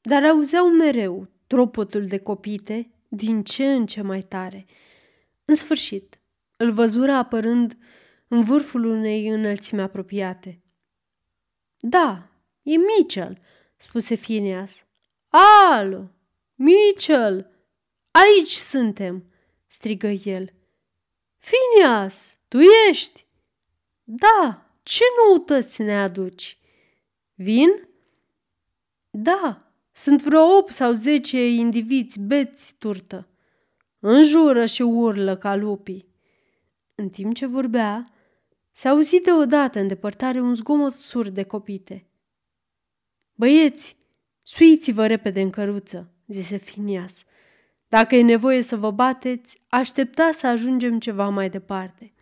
dar 0.00 0.24
auzeau 0.24 0.70
mereu 0.70 1.28
tropotul 1.46 2.06
de 2.06 2.18
copite 2.18 2.90
din 3.08 3.42
ce 3.42 3.72
în 3.72 3.86
ce 3.86 4.02
mai 4.02 4.22
tare. 4.22 4.66
În 5.44 5.54
sfârșit, 5.54 6.20
îl 6.56 6.72
văzură 6.72 7.12
apărând 7.12 7.78
în 8.28 8.44
vârful 8.44 8.84
unei 8.84 9.28
înălțimi 9.28 9.80
apropiate. 9.80 10.62
Da, 11.76 12.30
e 12.62 12.76
Mitchell, 12.76 13.38
spuse 13.76 14.14
Phineas. 14.14 14.86
Alo, 15.70 16.10
Mitchell, 16.54 17.50
aici 18.10 18.52
suntem, 18.52 19.32
strigă 19.66 20.08
el. 20.08 20.55
Phineas, 21.46 22.40
tu 22.48 22.58
ești? 22.90 23.26
Da, 24.04 24.70
ce 24.82 25.02
noutăți 25.16 25.82
ne 25.82 25.98
aduci? 25.98 26.58
Vin? 27.34 27.88
Da, 29.10 29.72
sunt 29.92 30.22
vreo 30.22 30.56
opt 30.56 30.72
sau 30.72 30.92
zece 30.92 31.48
indivizi 31.48 32.20
beți 32.20 32.74
turtă. 32.78 33.28
Înjură 33.98 34.64
și 34.64 34.82
urlă 34.82 35.36
ca 35.36 35.54
lupii. 35.54 36.08
În 36.94 37.08
timp 37.08 37.34
ce 37.34 37.46
vorbea, 37.46 38.12
se 38.72 38.88
auzi 38.88 39.20
deodată 39.20 39.78
în 39.78 39.86
depărtare 39.86 40.40
un 40.40 40.54
zgomot 40.54 40.94
surd 40.94 41.34
de 41.34 41.42
copite. 41.42 42.06
Băieți, 43.34 43.96
suiți-vă 44.42 45.06
repede 45.06 45.40
în 45.40 45.50
căruță, 45.50 46.10
zise 46.26 46.56
Finias. 46.56 47.24
Dacă 47.88 48.16
e 48.16 48.22
nevoie 48.22 48.60
să 48.60 48.76
vă 48.76 48.90
bateți, 48.90 49.60
aștepta 49.68 50.30
să 50.32 50.46
ajungem 50.46 50.98
ceva 50.98 51.28
mai 51.28 51.50
departe. 51.50 52.14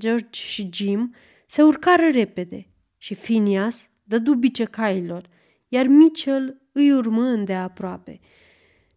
George 0.00 0.40
și 0.40 0.68
Jim 0.72 1.14
se 1.46 1.62
urcară 1.62 2.08
repede 2.08 2.68
și 2.96 3.14
Finias 3.14 3.90
dădu 4.02 4.34
bice 4.34 4.64
cailor, 4.64 5.28
iar 5.68 5.86
Mitchell 5.86 6.60
îi 6.72 6.92
urmă 6.92 7.34
de 7.34 7.54
aproape. 7.54 8.20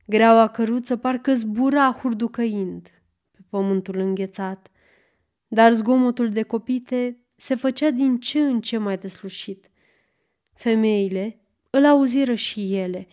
Greaua 0.05 0.47
căruță 0.47 0.97
parcă 0.97 1.34
zbura 1.34 1.91
hurducăind 2.01 2.89
pe 3.32 3.39
pământul 3.49 3.97
înghețat, 3.97 4.71
dar 5.47 5.71
zgomotul 5.71 6.29
de 6.29 6.41
copite 6.41 7.17
se 7.36 7.55
făcea 7.55 7.89
din 7.89 8.19
ce 8.19 8.39
în 8.39 8.62
ce 8.62 8.77
mai 8.77 8.97
deslușit. 8.97 9.69
Femeile 10.53 11.39
îl 11.69 11.86
auziră 11.86 12.34
și 12.34 12.75
ele, 12.75 13.08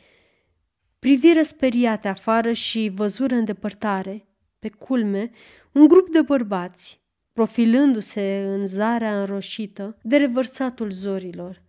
priviră 1.06 1.42
speriate 1.42 2.08
afară 2.08 2.52
și 2.52 2.92
văzură 2.94 3.34
în 3.34 3.44
depărtare, 3.44 4.26
pe 4.58 4.68
culme, 4.68 5.30
un 5.72 5.86
grup 5.86 6.10
de 6.10 6.22
bărbați, 6.22 7.00
profilându-se 7.32 8.44
în 8.48 8.66
zarea 8.66 9.20
înroșită 9.20 9.98
de 10.02 10.16
revărsatul 10.16 10.90
zorilor. 10.90 11.62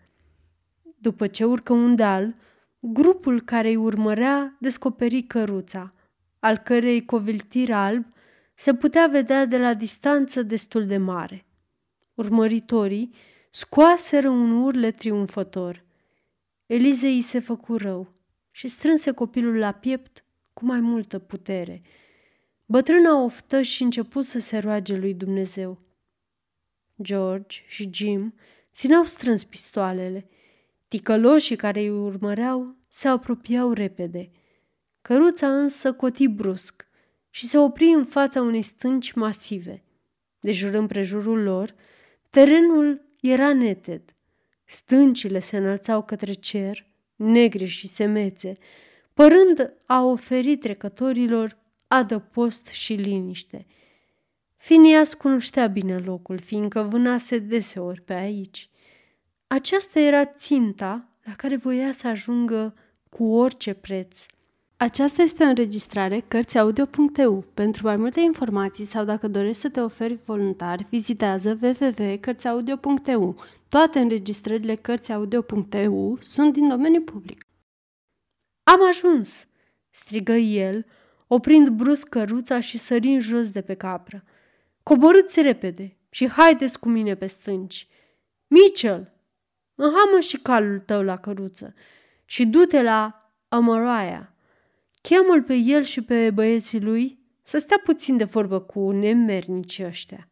După 0.97 1.27
ce 1.27 1.45
urcă 1.45 1.73
un 1.73 1.95
deal, 1.95 2.35
grupul 2.79 3.41
care 3.41 3.67
îi 3.67 3.75
urmărea 3.75 4.57
descoperi 4.59 5.21
căruța, 5.21 5.93
al 6.39 6.57
cărei 6.57 7.05
coviltir 7.05 7.73
alb 7.73 8.05
se 8.55 8.73
putea 8.73 9.07
vedea 9.07 9.45
de 9.45 9.57
la 9.57 9.73
distanță 9.73 10.43
destul 10.43 10.85
de 10.85 10.97
mare. 10.97 11.45
Urmăritorii 12.13 13.13
scoaseră 13.51 14.29
un 14.29 14.51
urle 14.51 14.91
triumfător. 14.91 15.85
Elizei 16.65 17.15
îi 17.15 17.21
se 17.21 17.39
făcu 17.39 17.77
rău 17.77 18.15
și 18.57 18.67
strânse 18.67 19.11
copilul 19.11 19.57
la 19.57 19.71
piept 19.71 20.23
cu 20.53 20.65
mai 20.65 20.79
multă 20.79 21.19
putere. 21.19 21.81
Bătrâna 22.65 23.23
oftă 23.23 23.61
și 23.61 23.83
început 23.83 24.25
să 24.25 24.39
se 24.39 24.57
roage 24.57 24.95
lui 24.95 25.13
Dumnezeu. 25.13 25.81
George 27.01 27.57
și 27.67 27.89
Jim 27.93 28.33
țineau 28.73 29.03
strâns 29.03 29.43
pistoalele. 29.43 30.29
Ticăloșii 30.87 31.55
care 31.55 31.79
îi 31.79 31.89
urmăreau 31.89 32.75
se 32.87 33.07
apropiau 33.07 33.71
repede. 33.71 34.31
Căruța 35.01 35.59
însă 35.59 35.93
coti 35.93 36.27
brusc 36.27 36.87
și 37.29 37.47
se 37.47 37.57
opri 37.57 37.85
în 37.85 38.05
fața 38.05 38.41
unei 38.41 38.61
stânci 38.61 39.11
masive. 39.13 39.83
De 40.39 40.51
jur 40.51 40.73
împrejurul 40.73 41.43
lor, 41.43 41.75
terenul 42.29 43.01
era 43.21 43.53
neted. 43.53 44.15
Stâncile 44.65 45.39
se 45.39 45.57
înălțau 45.57 46.03
către 46.03 46.33
cer, 46.33 46.87
negre 47.17 47.65
și 47.65 47.87
semețe, 47.87 48.57
părând 49.13 49.73
a 49.85 50.03
oferi 50.03 50.57
trecătorilor 50.57 51.57
adăpost 51.87 52.67
și 52.67 52.93
liniște. 52.93 53.65
Finias 54.57 55.13
cunoștea 55.13 55.67
bine 55.67 55.97
locul, 55.97 56.39
fiindcă 56.39 56.81
vânase 56.81 57.39
deseori 57.39 58.01
pe 58.01 58.13
aici. 58.13 58.69
Aceasta 59.47 59.99
era 59.99 60.25
ținta 60.25 61.09
la 61.23 61.31
care 61.31 61.55
voia 61.55 61.91
să 61.91 62.07
ajungă 62.07 62.75
cu 63.09 63.23
orice 63.23 63.73
preț. 63.73 64.25
Aceasta 64.77 65.21
este 65.21 65.43
o 65.43 65.47
înregistrare 65.47 66.23
Cărțiaudio.eu. 66.27 67.45
Pentru 67.53 67.87
mai 67.87 67.95
multe 67.95 68.19
informații 68.19 68.85
sau 68.85 69.05
dacă 69.05 69.27
dorești 69.27 69.61
să 69.61 69.69
te 69.69 69.79
oferi 69.79 70.19
voluntar, 70.25 70.85
vizitează 70.89 71.59
www.cărțiaudio.eu. 71.61 73.35
Toate 73.69 73.99
înregistrările 73.99 74.75
Cărțiaudio.eu 74.75 76.17
sunt 76.21 76.53
din 76.53 76.67
domeniu 76.67 77.01
public. 77.01 77.45
Am 78.63 78.87
ajuns!" 78.87 79.47
strigă 79.89 80.33
el, 80.33 80.85
oprind 81.27 81.67
brusc 81.67 82.09
căruța 82.09 82.59
și 82.59 82.77
sărind 82.77 83.21
jos 83.21 83.51
de 83.51 83.61
pe 83.61 83.73
capră. 83.73 84.23
Coborâți 84.83 85.41
repede 85.41 85.97
și 86.09 86.29
haideți 86.29 86.79
cu 86.79 86.89
mine 86.89 87.15
pe 87.15 87.25
stânci. 87.25 87.87
Mitchell, 88.47 89.13
înhamă 89.75 90.19
și 90.19 90.37
calul 90.37 90.79
tău 90.79 91.03
la 91.03 91.17
căruță 91.17 91.73
și 92.25 92.45
du-te 92.45 92.81
la 92.81 93.31
Amaraia. 93.47 94.33
Cheamă-l 95.01 95.43
pe 95.43 95.55
el 95.55 95.83
și 95.83 96.01
pe 96.01 96.31
băieții 96.31 96.81
lui 96.81 97.19
să 97.43 97.57
stea 97.57 97.81
puțin 97.83 98.17
de 98.17 98.23
vorbă 98.23 98.59
cu 98.59 98.91
nemernici 98.91 99.79
ăștia. 99.79 100.29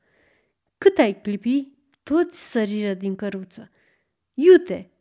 Cât 0.77 0.97
ai 0.97 1.21
clipi, 1.21 1.74
toți 2.05 2.49
săriră 2.49 2.93
din 2.93 3.15
căruță. 3.15 3.71
Iute, 4.33 4.91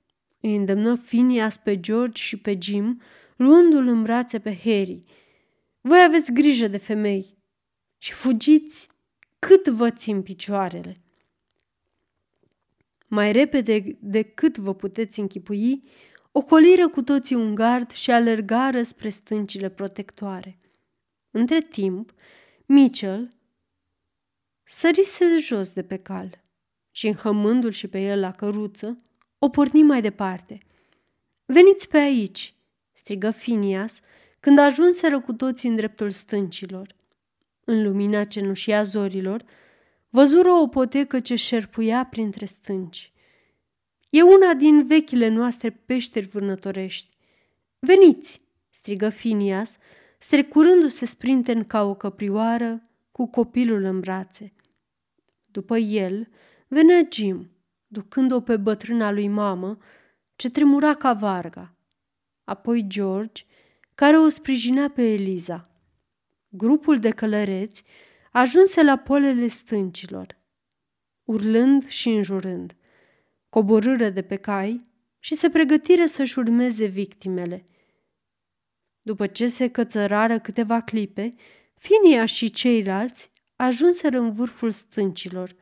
îi 0.41 0.57
îndemnă 0.57 0.97
Phineas 0.97 1.57
pe 1.57 1.81
George 1.81 2.23
și 2.23 2.37
pe 2.37 2.59
Jim, 2.61 3.01
luându-l 3.37 3.87
în 3.87 4.03
brațe 4.03 4.39
pe 4.39 4.57
Harry. 4.57 5.05
Voi 5.81 6.03
aveți 6.03 6.33
grijă 6.33 6.67
de 6.67 6.77
femei 6.77 7.37
și 7.99 8.13
fugiți 8.13 8.89
cât 9.39 9.69
vă 9.69 9.91
țin 9.91 10.23
picioarele. 10.23 10.97
Mai 13.07 13.33
repede 13.33 13.97
decât 14.01 14.57
vă 14.57 14.75
puteți 14.75 15.21
închipui, 15.21 15.81
ocoliră 16.33 16.89
cu 16.89 17.03
toții 17.03 17.37
un 17.37 17.55
gard 17.55 17.91
și 17.91 18.11
alergară 18.11 18.83
spre 18.83 19.09
stâncile 19.09 19.69
protectoare. 19.69 20.59
Între 21.31 21.61
timp, 21.61 22.15
Mitchell 22.67 23.35
sărise 24.63 25.39
jos 25.39 25.73
de 25.73 25.83
pe 25.83 25.97
cal 25.97 26.44
și, 26.95 27.07
înhămându-l 27.07 27.71
și 27.71 27.89
pe 27.89 28.01
el 28.01 28.21
la 28.21 28.33
căruță, 28.33 28.97
o 29.39 29.49
porni 29.49 29.83
mai 29.83 30.01
departe. 30.01 30.59
Veniți 31.45 31.89
pe 31.89 31.97
aici!" 31.97 32.55
strigă 32.93 33.31
Finias 33.31 34.01
când 34.41 34.59
ajunseră 34.59 35.21
cu 35.21 35.33
toții 35.33 35.69
în 35.69 35.77
dreptul 35.77 36.11
stâncilor. 36.11 36.95
În 37.65 37.83
lumina 37.83 38.25
cenușii 38.25 38.73
a 38.73 38.83
zorilor, 38.83 39.45
văzură 40.09 40.51
o 40.51 40.67
potecă 40.67 41.21
ce 41.21 41.35
șerpuia 41.35 42.05
printre 42.05 42.45
stânci. 42.45 43.13
E 44.11 44.23
una 44.23 44.55
din 44.55 44.87
vechile 44.87 45.29
noastre 45.29 45.71
peșteri 45.71 46.27
vânătorești. 46.27 47.17
Veniți!" 47.79 48.43
strigă 48.71 49.09
Finias, 49.09 49.79
strecurându-se 50.19 51.07
sprinten 51.07 51.65
ca 51.65 51.83
o 51.83 51.95
căprioară 51.95 52.89
cu 53.13 53.27
copilul 53.27 53.83
în 53.83 54.01
brațe. 54.01 54.53
După 55.47 55.77
el 55.77 56.29
venea 56.75 57.09
Jim, 57.11 57.51
ducând-o 57.87 58.41
pe 58.41 58.57
bătrâna 58.57 59.11
lui 59.11 59.29
mamă, 59.29 59.79
ce 60.37 60.51
tremura 60.51 60.95
ca 60.95 61.13
varga. 61.13 61.77
Apoi 62.45 62.85
George, 62.87 63.43
care 63.95 64.17
o 64.19 64.29
sprijinea 64.29 64.91
pe 64.91 65.13
Eliza. 65.13 65.69
Grupul 66.49 66.99
de 66.99 67.11
călăreți 67.11 67.85
ajunse 68.33 68.83
la 68.83 68.97
polele 68.97 69.47
stâncilor, 69.47 70.39
urlând 71.25 71.89
și 71.89 72.09
înjurând. 72.09 72.77
Coborâre 73.49 74.11
de 74.11 74.23
pe 74.23 74.37
cai 74.37 74.87
și 75.19 75.35
se 75.35 75.51
pregătire 75.51 76.07
să-și 76.07 76.39
urmeze 76.39 76.85
victimele. 76.85 77.67
După 79.03 79.27
ce 79.27 79.47
se 79.47 79.69
cățărară 79.69 80.39
câteva 80.39 80.81
clipe, 80.81 81.35
Finia 81.75 82.25
și 82.25 82.51
ceilalți 82.51 83.31
ajunseră 83.57 84.19
în 84.19 84.33
vârful 84.33 84.71
stâncilor. 84.71 85.57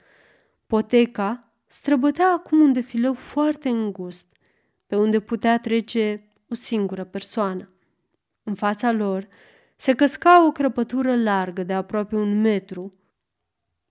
Poteca 0.72 1.52
străbătea 1.66 2.32
acum 2.32 2.60
un 2.60 2.72
defileu 2.72 3.14
foarte 3.14 3.68
îngust, 3.68 4.24
pe 4.86 4.96
unde 4.96 5.20
putea 5.20 5.58
trece 5.58 6.32
o 6.48 6.54
singură 6.54 7.04
persoană. 7.04 7.68
În 8.42 8.54
fața 8.54 8.92
lor 8.92 9.28
se 9.76 9.94
căsca 9.94 10.46
o 10.46 10.52
crăpătură 10.52 11.16
largă 11.16 11.62
de 11.62 11.72
aproape 11.72 12.14
un 12.14 12.40
metru 12.40 12.94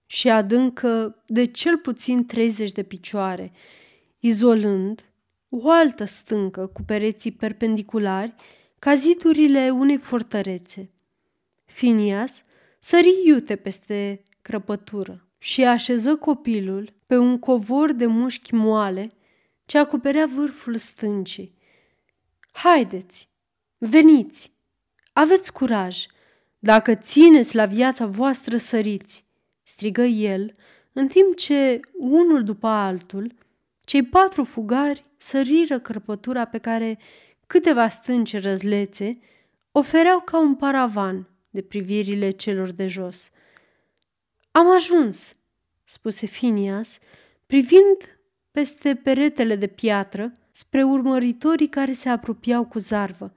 și 0.06 0.30
adâncă 0.30 1.24
de 1.28 1.46
cel 1.46 1.78
puțin 1.78 2.26
30 2.26 2.72
de 2.72 2.84
picioare, 2.84 3.52
izolând 4.20 5.06
o 5.50 5.70
altă 5.70 6.06
stâncă 6.06 6.68
cu 6.68 6.82
pereții 6.82 7.32
perpendiculari 7.32 8.36
ca 8.80 8.94
zidurile 8.94 9.70
unei 9.70 9.98
fortărețe. 9.98 10.90
Finias 11.66 12.44
sări 12.80 13.22
iute 13.26 13.56
peste 13.56 14.24
crăpătură 14.42 15.26
și 15.44 15.64
așeză 15.64 16.16
copilul 16.16 16.94
pe 17.06 17.18
un 17.18 17.40
covor 17.40 17.92
de 17.92 18.06
mușchi 18.06 18.54
moale 18.54 19.14
ce 19.66 19.78
acoperea 19.78 20.26
vârful 20.26 20.76
stâncii. 20.76 21.54
Haideți, 22.52 23.30
veniți, 23.78 24.52
aveți 25.14 25.54
curaj, 25.54 26.06
dacă 26.60 26.96
țineți 26.96 27.56
la 27.56 27.66
viața 27.66 28.06
voastră 28.06 28.58
săriți, 28.58 29.26
strigă 29.64 30.02
el, 30.02 30.54
în 30.94 31.08
timp 31.08 31.36
ce, 31.36 31.80
unul 31.98 32.44
după 32.44 32.68
altul, 32.68 33.34
cei 33.86 34.04
patru 34.04 34.44
fugari 34.44 35.06
săriră 35.18 35.80
crăpătura 35.80 36.46
pe 36.46 36.58
care 36.58 37.00
câteva 37.48 37.88
stânci 37.88 38.42
răzlețe 38.42 39.20
ofereau 39.72 40.20
ca 40.20 40.40
un 40.40 40.56
paravan 40.56 41.28
de 41.50 41.62
privirile 41.62 42.30
celor 42.30 42.72
de 42.72 42.88
jos. 42.88 43.32
Am 44.52 44.72
ajuns, 44.72 45.36
spuse 45.84 46.26
Finias, 46.26 46.98
privind 47.46 48.20
peste 48.52 48.96
peretele 48.96 49.56
de 49.56 49.68
piatră 49.68 50.34
spre 50.52 50.84
urmăritorii 50.84 51.70
care 51.70 51.94
se 51.94 52.10
apropiau 52.10 52.66
cu 52.66 52.80
zarvă. 52.80 53.34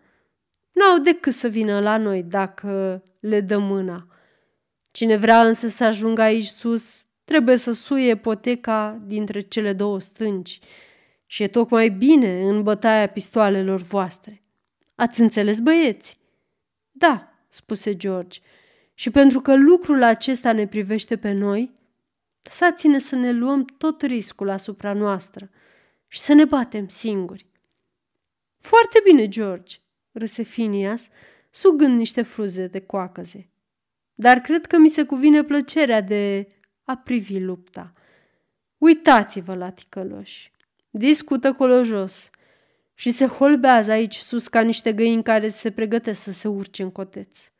N-au 0.72 0.98
decât 0.98 1.32
să 1.32 1.48
vină 1.48 1.80
la 1.80 1.96
noi 1.96 2.22
dacă 2.22 3.02
le 3.20 3.40
dăm 3.40 3.62
mâna. 3.62 4.06
Cine 4.90 5.16
vrea 5.16 5.46
însă 5.46 5.68
să 5.68 5.84
ajungă 5.84 6.22
aici 6.22 6.46
sus, 6.46 7.04
trebuie 7.24 7.56
să 7.56 7.72
suie 7.72 8.16
poteca 8.16 9.02
dintre 9.06 9.40
cele 9.40 9.72
două 9.72 10.00
stânci 10.00 10.58
și 11.26 11.42
e 11.42 11.48
tocmai 11.48 11.88
bine 11.88 12.48
în 12.48 12.62
bătaia 12.62 13.08
pistoalelor 13.08 13.80
voastre. 13.80 14.42
Ați 14.94 15.20
înțeles, 15.20 15.60
băieți? 15.60 16.18
Da, 16.90 17.32
spuse 17.48 17.96
George, 17.96 18.40
și 18.94 19.10
pentru 19.10 19.40
că 19.40 19.54
lucrul 19.54 20.02
acesta 20.02 20.52
ne 20.52 20.66
privește 20.66 21.16
pe 21.16 21.32
noi, 21.32 21.72
lăsați-ne 22.42 22.98
să 22.98 23.16
ne 23.16 23.32
luăm 23.32 23.64
tot 23.64 24.02
riscul 24.02 24.48
asupra 24.48 24.92
noastră 24.92 25.50
și 26.06 26.20
să 26.20 26.32
ne 26.32 26.44
batem 26.44 26.88
singuri. 26.88 27.46
Foarte 28.58 29.00
bine, 29.04 29.28
George, 29.28 29.76
râse 30.12 30.42
Finias, 30.42 31.08
sugând 31.50 31.98
niște 31.98 32.22
fruze 32.22 32.66
de 32.66 32.80
coacăze. 32.80 33.48
Dar 34.14 34.38
cred 34.38 34.66
că 34.66 34.78
mi 34.78 34.88
se 34.88 35.04
cuvine 35.04 35.44
plăcerea 35.44 36.00
de 36.00 36.48
a 36.84 36.96
privi 36.96 37.38
lupta. 37.38 37.92
Uitați-vă 38.78 39.54
la 39.54 39.70
ticăloși. 39.70 40.52
Discută 40.90 41.52
colo 41.52 41.82
jos 41.82 42.30
și 42.94 43.10
se 43.10 43.26
holbează 43.26 43.90
aici 43.90 44.16
sus 44.16 44.48
ca 44.48 44.60
niște 44.60 44.92
găini 44.92 45.22
care 45.22 45.48
se 45.48 45.70
pregătesc 45.70 46.22
să 46.22 46.32
se 46.32 46.48
urce 46.48 46.82
în 46.82 46.90
coteț. 46.90 47.52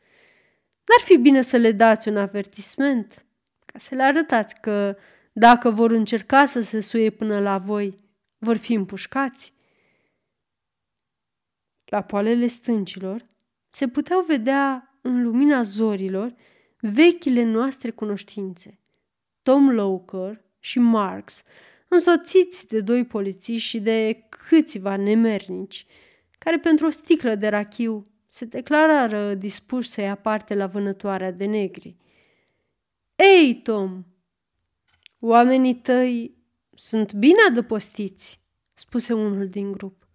N-ar 0.87 1.05
fi 1.05 1.17
bine 1.17 1.43
să 1.43 1.57
le 1.57 1.73
dați 1.73 2.09
un 2.09 2.17
avertisment, 2.17 3.25
ca 3.67 3.79
să 3.79 3.95
le 3.95 4.03
arătați 4.03 4.61
că, 4.61 4.97
dacă 5.33 5.71
vor 5.71 5.91
încerca 5.91 6.47
să 6.47 6.61
se 6.61 6.81
suie 6.81 7.11
până 7.11 7.41
la 7.41 7.59
voi, 7.59 7.99
vor 8.39 8.57
fi 8.57 8.73
împușcați? 8.73 9.53
La 11.85 12.03
poalele 12.03 12.47
stâncilor 12.47 13.27
se 13.71 13.89
puteau 13.89 14.21
vedea 14.23 14.99
în 15.01 15.23
lumina 15.23 15.63
zorilor 15.63 16.35
vechile 16.81 17.43
noastre 17.43 17.91
cunoștințe. 17.91 18.79
Tom 19.43 19.71
Loker 19.71 20.45
și 20.59 20.79
Marx, 20.79 21.43
însoțiți 21.89 22.67
de 22.67 22.81
doi 22.81 23.05
polițiști 23.05 23.69
și 23.69 23.81
de 23.81 24.27
câțiva 24.29 24.97
nemernici, 24.97 25.87
care 26.39 26.59
pentru 26.59 26.87
o 26.87 26.91
sticlă 26.91 27.35
de 27.35 27.49
rachiu 27.49 28.07
se 28.35 28.45
declarară 28.45 29.35
dispuși 29.35 29.89
să 29.89 30.01
ia 30.01 30.15
parte 30.15 30.55
la 30.55 30.67
vânătoarea 30.67 31.31
de 31.31 31.45
negri. 31.45 31.97
Ei, 33.17 33.61
Tom, 33.63 34.05
oamenii 35.19 35.75
tăi 35.75 36.35
sunt 36.75 37.13
bine 37.13 37.39
adăpostiți, 37.49 38.41
spuse 38.73 39.13
unul 39.13 39.49
din 39.49 39.73
grup. 39.73 40.09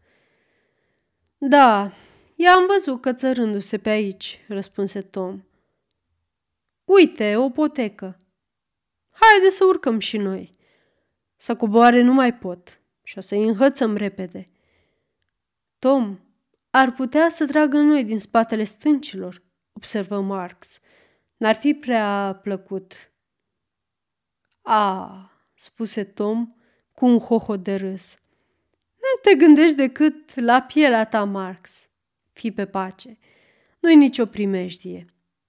Da, 1.38 1.93
I-am 2.36 2.65
văzut 2.67 3.01
cățărându-se 3.01 3.78
pe 3.78 3.89
aici, 3.89 4.45
răspunse 4.47 5.01
Tom. 5.01 5.43
Uite, 6.86 7.36
o 7.36 7.49
potecă. 7.49 8.20
Haide 9.09 9.49
să 9.49 9.65
urcăm 9.65 9.99
și 9.99 10.17
noi. 10.17 10.51
Să 11.38 11.55
coboare 11.55 12.01
nu 12.01 12.13
mai 12.13 12.34
pot 12.34 12.82
și 13.03 13.17
o 13.17 13.22
să-i 13.22 13.47
înhățăm 13.47 13.95
repede. 13.95 14.49
Tom, 15.80 16.20
ar 16.70 16.91
putea 16.91 17.30
să 17.30 17.45
tragă 17.45 17.78
noi 17.78 18.03
din 18.03 18.20
spatele 18.20 18.63
stâncilor, 18.63 19.43
observă 19.74 20.22
Marx. 20.22 20.80
N-ar 21.38 21.55
fi 21.55 21.74
prea 21.74 22.39
plăcut. 22.43 23.11
A, 24.61 25.32
spuse 25.53 26.03
Tom 26.03 26.53
cu 26.93 27.05
un 27.05 27.20
hoho 27.20 27.57
de 27.57 27.76
râs. 27.76 28.20
Nu 28.95 29.22
te 29.22 29.36
gândești 29.36 29.76
decât 29.76 30.36
la 30.36 30.61
pielea 30.61 31.05
ta, 31.05 31.24
Marx. 31.24 31.89
Fii 32.32 32.51
pe 32.51 32.65
pace. 32.65 33.17
Nu-i 33.80 33.95
nicio 33.95 34.26
primejdie. 34.26 35.05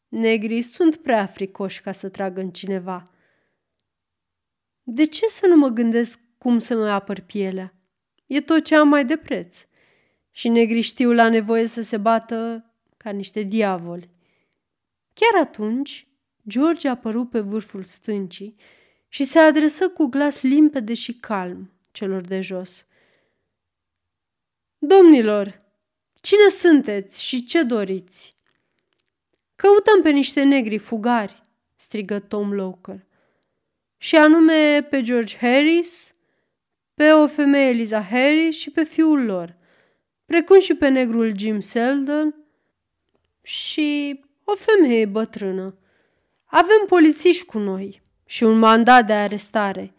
Negrii 0.08 0.62
sunt 0.62 0.96
prea 0.96 1.26
fricoși 1.26 1.80
ca 1.80 1.92
să 1.92 2.08
tragă 2.08 2.40
în 2.40 2.50
cineva. 2.50 3.10
De 4.82 5.04
ce 5.04 5.26
să 5.26 5.46
nu 5.46 5.56
mă 5.56 5.68
gândesc 5.68 6.20
cum 6.38 6.58
să 6.58 6.76
mă 6.76 6.88
apăr 6.88 7.20
pielea? 7.20 7.74
E 8.26 8.40
tot 8.40 8.64
ce 8.64 8.76
am 8.76 8.88
mai 8.88 9.04
de 9.04 9.16
preț. 9.16 9.64
Și 10.40 10.48
negrii 10.48 10.82
știu 10.82 11.12
la 11.12 11.28
nevoie 11.28 11.66
să 11.66 11.82
se 11.82 11.96
bată 11.96 12.64
ca 12.96 13.10
niște 13.10 13.42
diavoli. 13.42 14.10
Chiar 15.12 15.42
atunci, 15.42 16.08
George 16.48 16.88
a 16.88 16.90
apărut 16.90 17.30
pe 17.30 17.40
vârful 17.40 17.84
stâncii 17.84 18.56
și 19.08 19.24
se 19.24 19.38
adresă 19.38 19.88
cu 19.88 20.06
glas 20.06 20.42
limpede 20.42 20.94
și 20.94 21.12
calm 21.12 21.70
celor 21.90 22.20
de 22.20 22.40
jos. 22.40 22.86
Domnilor, 24.78 25.60
cine 26.20 26.48
sunteți 26.48 27.22
și 27.22 27.44
ce 27.44 27.62
doriți? 27.62 28.36
Căutăm 29.56 30.02
pe 30.02 30.10
niște 30.10 30.42
negri 30.42 30.78
fugari, 30.78 31.42
strigă 31.76 32.18
Tom 32.18 32.52
Loker. 32.52 33.06
Și 33.96 34.16
anume 34.16 34.82
pe 34.82 35.02
George 35.02 35.36
Harris, 35.36 36.14
pe 36.94 37.12
o 37.12 37.26
femeie 37.26 37.68
Eliza 37.68 38.02
Harris 38.02 38.56
și 38.56 38.70
pe 38.70 38.84
fiul 38.84 39.24
lor, 39.24 39.58
precum 40.30 40.60
și 40.60 40.74
pe 40.74 40.88
negrul 40.88 41.38
Jim 41.38 41.60
Seldon 41.60 42.34
și 43.42 44.20
o 44.44 44.54
femeie 44.54 45.06
bătrână. 45.06 45.78
Avem 46.44 46.84
polițiști 46.86 47.44
cu 47.44 47.58
noi 47.58 48.02
și 48.26 48.44
un 48.44 48.58
mandat 48.58 49.06
de 49.06 49.12
arestare. 49.12 49.94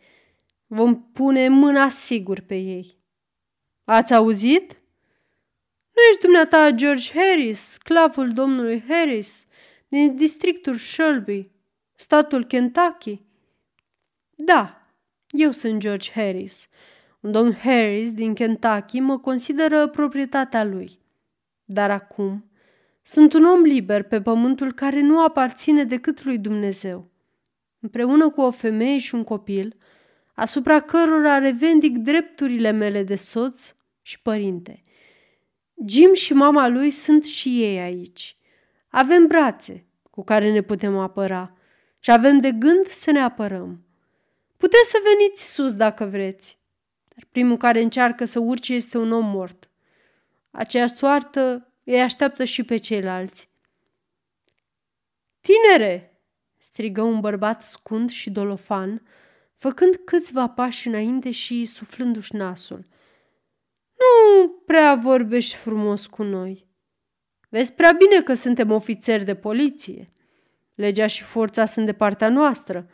Vom 0.68 1.04
pune 1.04 1.48
mâna 1.48 1.90
sigur 1.90 2.40
pe 2.40 2.56
ei. 2.56 2.98
Ați 3.84 4.14
auzit? 4.14 4.82
Nu 5.92 6.02
ești 6.10 6.22
dumneata 6.22 6.70
George 6.70 7.12
Harris, 7.14 7.60
sclavul 7.60 8.34
domnului 8.34 8.84
Harris, 8.88 9.48
din 9.88 10.16
districtul 10.16 10.78
Shelby, 10.78 11.50
statul 11.96 12.46
Kentucky? 12.46 13.22
Da, 14.36 14.88
eu 15.30 15.52
sunt 15.52 15.80
George 15.80 16.12
Harris. 16.12 16.68
Un 17.22 17.32
domn 17.32 17.54
Harris 17.54 18.12
din 18.12 18.34
Kentucky 18.34 19.00
mă 19.00 19.20
consideră 19.20 19.88
proprietatea 19.88 20.64
lui. 20.64 21.00
Dar 21.66 21.92
acum 21.92 22.52
sunt 23.02 23.34
un 23.34 23.46
om 23.46 23.62
liber 23.62 24.04
pe 24.04 24.22
pământul 24.22 24.74
care 24.74 25.00
nu 25.00 25.24
aparține 25.24 25.84
decât 25.84 26.24
lui 26.24 26.38
Dumnezeu. 26.38 27.10
Împreună 27.80 28.30
cu 28.30 28.42
o 28.42 28.52
femeie 28.52 28.98
și 28.98 29.16
un 29.16 29.24
copil, 29.24 29.76
asupra 30.34 30.80
cărora 30.80 31.38
revendic 31.38 31.98
drepturile 31.98 32.72
mele 32.72 33.04
de 33.04 33.16
soț 33.16 33.74
și 34.02 34.22
părinte. 34.22 34.84
Jim 35.88 36.14
și 36.14 36.34
mama 36.34 36.68
lui 36.68 36.90
sunt 36.90 37.24
și 37.24 37.64
ei 37.64 37.80
aici. 37.80 38.38
Avem 38.90 39.28
brațe 39.28 39.86
cu 40.10 40.24
care 40.24 40.52
ne 40.52 40.62
putem 40.62 40.98
apăra 40.98 41.58
și 42.00 42.12
avem 42.12 42.40
de 42.40 42.52
gând 42.52 42.88
să 42.88 43.12
ne 43.12 43.20
apărăm. 43.20 43.86
Puteți 44.58 44.90
să 44.90 44.98
veniți 45.04 45.54
sus 45.54 45.74
dacă 45.74 46.06
vreți, 46.06 46.60
dar 47.16 47.28
primul 47.32 47.58
care 47.58 47.82
încearcă 47.82 48.26
să 48.26 48.40
urce 48.40 48.74
este 48.74 48.98
un 48.98 49.12
om 49.12 49.26
mort. 49.26 49.70
Aceeași 50.52 50.94
soartă 50.94 51.74
îi 51.84 52.02
așteaptă 52.02 52.44
și 52.44 52.64
pe 52.64 52.78
ceilalți. 52.78 53.50
Tinere! 55.40 56.06
strigă 56.58 57.02
un 57.02 57.20
bărbat 57.20 57.62
scund 57.64 58.10
și 58.10 58.30
dolofan, 58.30 59.02
făcând 59.56 59.96
câțiva 60.06 60.50
pași 60.50 60.88
înainte 60.88 61.32
și 61.32 61.66
suflându-și 61.66 62.36
nasul. 62.36 62.86
Nu 63.98 64.48
prea 64.66 64.96
vorbești 64.96 65.56
frumos 65.56 66.06
cu 66.06 66.24
noi. 66.24 66.70
Vezi 67.50 67.74
prea 67.74 67.92
bine 67.92 68.22
că 68.22 68.34
suntem 68.34 68.72
ofițeri 68.72 69.24
de 69.24 69.36
poliție. 69.36 70.08
Legea 70.76 71.08
și 71.08 71.24
forța 71.24 71.66
sunt 71.66 71.86
de 71.86 71.94
partea 71.94 72.30
noastră, 72.30 72.90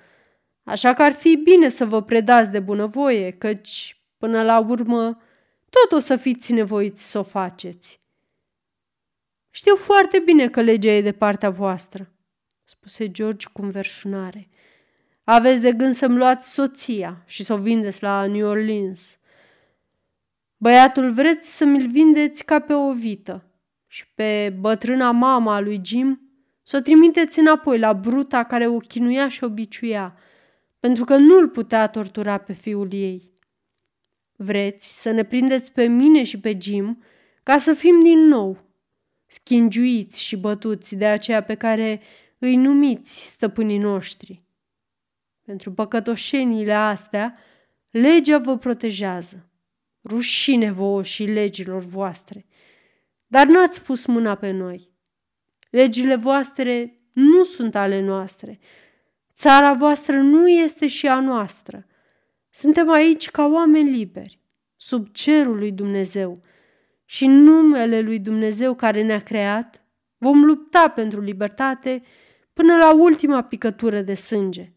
așa 0.63 0.93
că 0.93 1.03
ar 1.03 1.11
fi 1.11 1.35
bine 1.35 1.69
să 1.69 1.85
vă 1.85 2.01
predați 2.01 2.49
de 2.49 2.59
bunăvoie, 2.59 3.31
căci, 3.31 4.01
până 4.27 4.43
la 4.43 4.59
urmă, 4.59 5.21
tot 5.69 5.91
o 5.91 5.99
să 5.99 6.15
fiți 6.15 6.53
nevoiți 6.53 7.09
să 7.09 7.19
o 7.19 7.23
faceți. 7.23 8.01
Știu 9.49 9.75
foarte 9.75 10.19
bine 10.19 10.49
că 10.49 10.61
legea 10.61 10.89
e 10.89 11.01
de 11.01 11.11
partea 11.11 11.49
voastră, 11.49 12.11
spuse 12.63 13.11
George 13.11 13.47
cu 13.53 13.61
înverșunare. 13.61 14.49
Aveți 15.23 15.61
de 15.61 15.71
gând 15.71 15.93
să-mi 15.93 16.17
luați 16.17 16.53
soția 16.53 17.23
și 17.25 17.43
să 17.43 17.53
o 17.53 17.57
vindeți 17.57 18.03
la 18.03 18.25
New 18.25 18.47
Orleans. 18.47 19.17
Băiatul 20.57 21.13
vreți 21.13 21.57
să 21.57 21.65
mi-l 21.65 21.87
vindeți 21.87 22.43
ca 22.43 22.59
pe 22.59 22.73
o 22.73 22.93
vită 22.93 23.43
și 23.87 24.07
pe 24.15 24.55
bătrâna 24.59 25.11
mama 25.11 25.55
a 25.55 25.59
lui 25.59 25.81
Jim 25.83 26.21
să 26.63 26.77
o 26.77 26.79
trimiteți 26.79 27.39
înapoi 27.39 27.79
la 27.79 27.93
bruta 27.93 28.43
care 28.43 28.67
o 28.67 28.77
chinuia 28.77 29.27
și 29.27 29.43
o 29.43 29.49
biciuia, 29.49 30.15
pentru 30.79 31.05
că 31.05 31.15
nu-l 31.15 31.49
putea 31.49 31.87
tortura 31.87 32.37
pe 32.37 32.53
fiul 32.53 32.93
ei. 32.93 33.35
Vreți 34.39 35.01
să 35.01 35.11
ne 35.11 35.23
prindeți 35.23 35.71
pe 35.71 35.83
mine 35.83 36.23
și 36.23 36.39
pe 36.39 36.57
Jim 36.61 37.03
ca 37.43 37.57
să 37.57 37.73
fim 37.73 37.99
din 37.99 38.19
nou 38.19 38.57
schingiuiți 39.25 40.21
și 40.21 40.35
bătuți 40.35 40.95
de 40.95 41.05
aceea 41.05 41.43
pe 41.43 41.55
care 41.55 42.01
îi 42.37 42.55
numiți 42.55 43.29
stăpânii 43.29 43.77
noștri. 43.77 44.43
Pentru 45.45 45.71
păcătoșenile 45.71 46.73
astea, 46.73 47.37
legea 47.89 48.37
vă 48.37 48.57
protejează. 48.57 49.49
Rușine 50.03 50.71
vouă 50.71 51.03
și 51.03 51.23
legilor 51.23 51.83
voastre. 51.83 52.45
Dar 53.27 53.47
n-ați 53.47 53.81
pus 53.81 54.05
mâna 54.05 54.35
pe 54.35 54.51
noi. 54.51 54.91
Legile 55.69 56.15
voastre 56.15 56.95
nu 57.13 57.43
sunt 57.43 57.75
ale 57.75 58.01
noastre. 58.01 58.59
Țara 59.33 59.73
voastră 59.73 60.15
nu 60.15 60.49
este 60.49 60.87
și 60.87 61.07
a 61.07 61.19
noastră. 61.19 61.86
Suntem 62.57 62.89
aici 62.89 63.29
ca 63.29 63.45
oameni 63.45 63.89
liberi, 63.89 64.39
sub 64.75 65.07
cerul 65.11 65.57
lui 65.57 65.71
Dumnezeu– 65.71 66.41
și 67.09 67.25
în 67.25 67.43
numele 67.43 68.01
lui 68.01 68.19
Dumnezeu 68.19 68.75
care 68.75 69.03
ne-a 69.03 69.23
creat, 69.23 69.83
vom 70.17 70.43
lupta 70.43 70.89
pentru 70.89 71.21
libertate 71.21 72.03
până 72.53 72.77
la 72.77 72.93
ultima 72.93 73.43
picătură 73.43 74.01
de 74.01 74.13
sânge. 74.13 74.71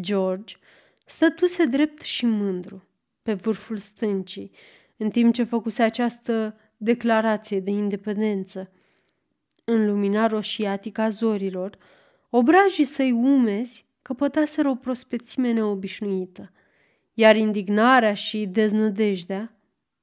George 0.00 0.54
stătuse 1.06 1.64
drept 1.64 2.00
și 2.00 2.26
mândru 2.26 2.84
pe 3.22 3.34
vârful 3.34 3.76
stâncii, 3.76 4.50
în 4.96 5.10
timp 5.10 5.34
ce 5.34 5.42
făcuse 5.42 5.82
această 5.82 6.56
declarație 6.76 7.60
de 7.60 7.70
independență. 7.70 8.70
În 9.64 9.86
lumina 9.86 10.26
roșiatică 10.26 11.00
a 11.00 11.08
zorilor, 11.08 11.78
obrajii 12.30 12.84
săi 12.84 13.12
umezi 13.12 13.86
căpătaseră 14.04 14.68
o 14.68 14.74
prospețime 14.74 15.52
neobișnuită, 15.52 16.52
iar 17.14 17.36
indignarea 17.36 18.14
și 18.14 18.46
deznădejdea 18.46 19.56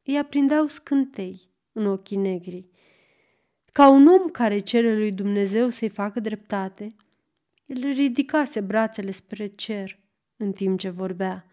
îi 0.04 0.18
aprindeau 0.18 0.68
scântei 0.68 1.50
în 1.72 1.86
ochii 1.86 2.18
negri. 2.18 2.66
Ca 3.72 3.90
un 3.90 4.08
om 4.08 4.30
care 4.30 4.60
cere 4.60 4.96
lui 4.96 5.12
Dumnezeu 5.12 5.70
să-i 5.70 5.90
facă 5.90 6.20
dreptate, 6.20 6.96
el 7.66 7.94
ridicase 7.94 8.60
brațele 8.60 9.12
spre 9.12 9.46
cer 9.46 10.00
în 10.38 10.52
timp 10.52 10.80
ce 10.80 10.90
vorbea. 10.90 11.46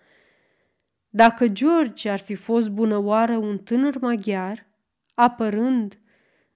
Dacă 1.08 1.48
George 1.48 2.10
ar 2.10 2.18
fi 2.18 2.34
fost 2.34 2.70
bună 2.70 2.96
oară 2.98 3.36
un 3.36 3.58
tânăr 3.58 3.98
maghiar, 4.00 4.66
apărând 5.14 5.98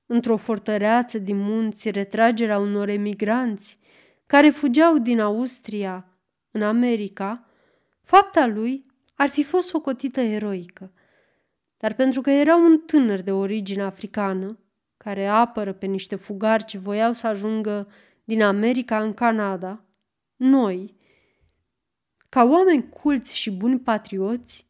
într-o 0.06 0.36
fortăreață 0.36 1.18
din 1.18 1.36
munți 1.36 1.90
retragerea 1.90 2.58
unor 2.58 2.88
emigranți 2.88 3.80
care 4.32 4.50
fugeau 4.50 4.98
din 4.98 5.20
Austria 5.20 6.06
în 6.50 6.62
America, 6.62 7.48
fapta 8.02 8.46
lui 8.46 8.86
ar 9.14 9.28
fi 9.28 9.42
fost 9.42 9.68
socotită 9.68 10.20
eroică– 10.20 10.92
dar 11.82 11.94
pentru 11.94 12.20
că 12.20 12.30
era 12.30 12.56
un 12.56 12.78
tânăr 12.78 13.20
de 13.20 13.32
origine 13.32 13.82
africană, 13.82 14.58
care 14.96 15.26
apără 15.26 15.72
pe 15.72 15.86
niște 15.86 16.16
fugari 16.16 16.64
ce 16.64 16.78
voiau 16.78 17.12
să 17.12 17.26
ajungă 17.26 17.88
din 18.24 18.42
America 18.42 19.02
în 19.02 19.14
Canada, 19.14 19.84
noi, 20.36 20.94
ca 22.28 22.44
oameni 22.44 22.88
culți 22.88 23.36
și 23.36 23.50
buni 23.50 23.78
patrioți, 23.78 24.66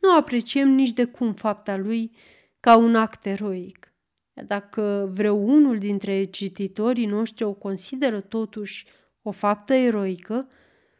nu 0.00 0.16
apreciem 0.16 0.68
nici 0.68 0.92
de 0.92 1.04
cum 1.04 1.32
fapta 1.32 1.76
lui 1.76 2.16
ca 2.60 2.76
un 2.76 2.96
act 2.96 3.26
eroic. 3.26 3.92
Iar 4.36 4.46
dacă 4.46 5.10
vreunul 5.14 5.78
dintre 5.78 6.24
cititorii 6.24 7.06
noștri 7.06 7.44
o 7.44 7.52
consideră 7.52 8.20
totuși 8.20 8.86
o 9.28 9.32
faptă 9.32 9.74
eroică, 9.74 10.48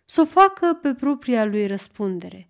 să 0.04 0.20
o 0.20 0.24
facă 0.24 0.78
pe 0.82 0.94
propria 0.94 1.44
lui 1.44 1.66
răspundere. 1.66 2.48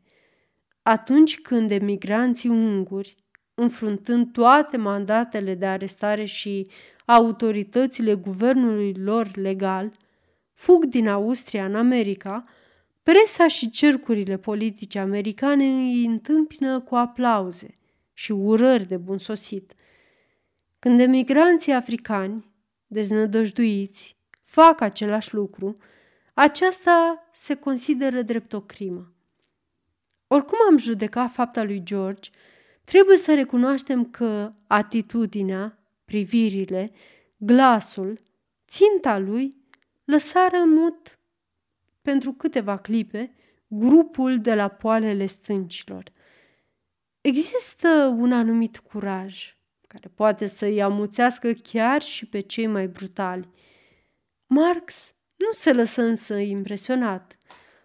Atunci 0.82 1.40
când 1.40 1.70
emigranții 1.70 2.48
unguri, 2.48 3.16
înfruntând 3.54 4.32
toate 4.32 4.76
mandatele 4.76 5.54
de 5.54 5.66
arestare 5.66 6.24
și 6.24 6.70
autoritățile 7.04 8.14
guvernului 8.14 8.94
lor 8.94 9.36
legal, 9.36 9.92
fug 10.52 10.84
din 10.84 11.08
Austria 11.08 11.64
în 11.64 11.74
America, 11.74 12.44
presa 13.02 13.48
și 13.48 13.70
cercurile 13.70 14.36
politice 14.36 14.98
americane 14.98 15.64
îi 15.64 16.04
întâmpină 16.04 16.80
cu 16.80 16.94
aplauze 16.94 17.78
și 18.12 18.32
urări 18.32 18.86
de 18.86 18.96
bun 18.96 19.18
sosit. 19.18 19.72
Când 20.78 21.00
emigranții 21.00 21.72
africani, 21.72 22.44
deznădăjduiți, 22.86 24.15
fac 24.57 24.80
același 24.80 25.34
lucru, 25.34 25.76
aceasta 26.34 27.28
se 27.32 27.54
consideră 27.54 28.22
drept 28.22 28.52
o 28.52 28.61
crimă. 28.61 29.12
Oricum 30.26 30.59
am 30.70 30.76
judecat 30.76 31.32
fapta 31.32 31.62
lui 31.62 31.82
George, 31.82 32.30
trebuie 32.84 33.16
să 33.16 33.34
recunoaștem 33.34 34.04
că 34.04 34.52
atitudinea, 34.66 35.78
privirile, 36.04 36.92
glasul, 37.36 38.18
ținta 38.68 39.18
lui 39.18 39.57
lăsară 40.04 40.64
mut 40.66 41.18
pentru 42.02 42.32
câteva 42.32 42.76
clipe 42.76 43.34
grupul 43.68 44.38
de 44.38 44.54
la 44.54 44.68
poalele 44.68 45.26
stâncilor. 45.26 46.04
Există 47.20 47.88
un 48.18 48.32
anumit 48.32 48.78
curaj 48.78 49.57
care 49.86 50.11
poate 50.14 50.46
să-i 50.46 50.82
amuțească 50.82 51.52
chiar 51.52 52.02
și 52.02 52.26
pe 52.26 52.40
cei 52.40 52.66
mai 52.66 52.86
brutali. 52.86 53.48
Marx 54.47 55.14
nu 55.36 55.51
se 55.51 55.72
lăsă 55.72 56.03
însă 56.03 56.36
impresionat. 56.36 57.36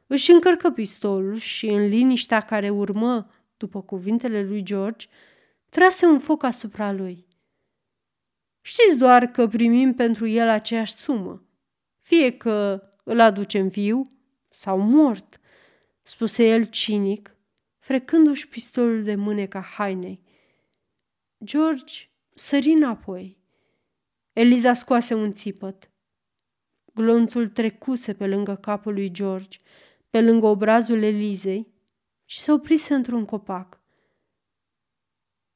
Își 0.08 0.32
încărcă 0.32 0.70
pistolul 0.70 1.36
și, 1.36 1.68
în 1.68 1.88
liniștea 1.88 2.42
care 2.42 2.70
urmă 2.70 3.32
după 3.58 3.82
cuvintele 3.82 4.44
lui 4.44 4.64
George, 4.64 5.08
trase 5.70 6.06
un 6.06 6.20
foc 6.20 6.44
asupra 6.44 6.92
lui. 6.92 7.28
Știți 8.62 8.98
doar 8.98 9.26
că 9.26 9.48
primim 9.48 9.94
pentru 9.94 10.28
el 10.28 10.50
aceeași 10.50 10.94
sumă, 10.94 11.46
fie 12.00 12.38
că 12.38 12.84
îl 13.04 13.20
aducem 13.20 13.68
viu 13.68 14.02
sau 14.50 14.80
mort, 14.80 15.40
spuse 16.02 16.48
el 16.48 16.66
cinic, 16.66 17.36
frecându-și 17.80 18.48
pistolul 18.48 19.04
de 19.04 19.16
mâneca 19.16 19.62
hainei. 19.62 20.24
George 21.44 22.10
sări 22.34 22.72
înapoi. 22.72 23.38
Eliza 24.34 24.74
scoase 24.74 25.14
un 25.14 25.34
țipăt. 25.34 25.91
Glonțul 26.94 27.48
trecuse 27.48 28.14
pe 28.14 28.28
lângă 28.28 28.56
capul 28.56 28.94
lui 28.94 29.12
George, 29.12 29.58
pe 30.10 30.22
lângă 30.22 30.46
obrazul 30.46 31.04
Elizei 31.04 31.68
și 32.26 32.40
se 32.40 32.52
oprise 32.52 32.94
într-un 32.94 33.26
copac. 33.26 33.82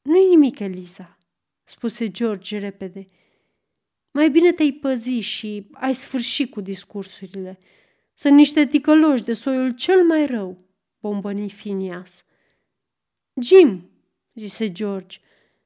Nu-i 0.02 0.28
nimic, 0.30 0.60
Eliza, 0.60 1.18
spuse 1.64 2.12
George 2.12 2.58
repede. 2.58 3.10
Mai 4.12 4.30
bine 4.30 4.52
te-ai 4.52 4.72
păzi 4.72 5.20
și 5.20 5.68
ai 5.74 5.96
sfârșit 5.96 6.52
cu 6.52 6.62
discursurile. 6.62 7.60
Sunt 8.14 8.36
niște 8.36 8.66
ticăloși 8.66 9.24
de 9.24 9.34
soiul 9.34 9.72
cel 9.72 10.04
mai 10.04 10.26
rău, 10.26 10.58
bombăni 11.00 11.50
Finias. 11.50 12.26
Jim, 13.42 13.90
zise 14.34 14.72
George, 14.72 15.20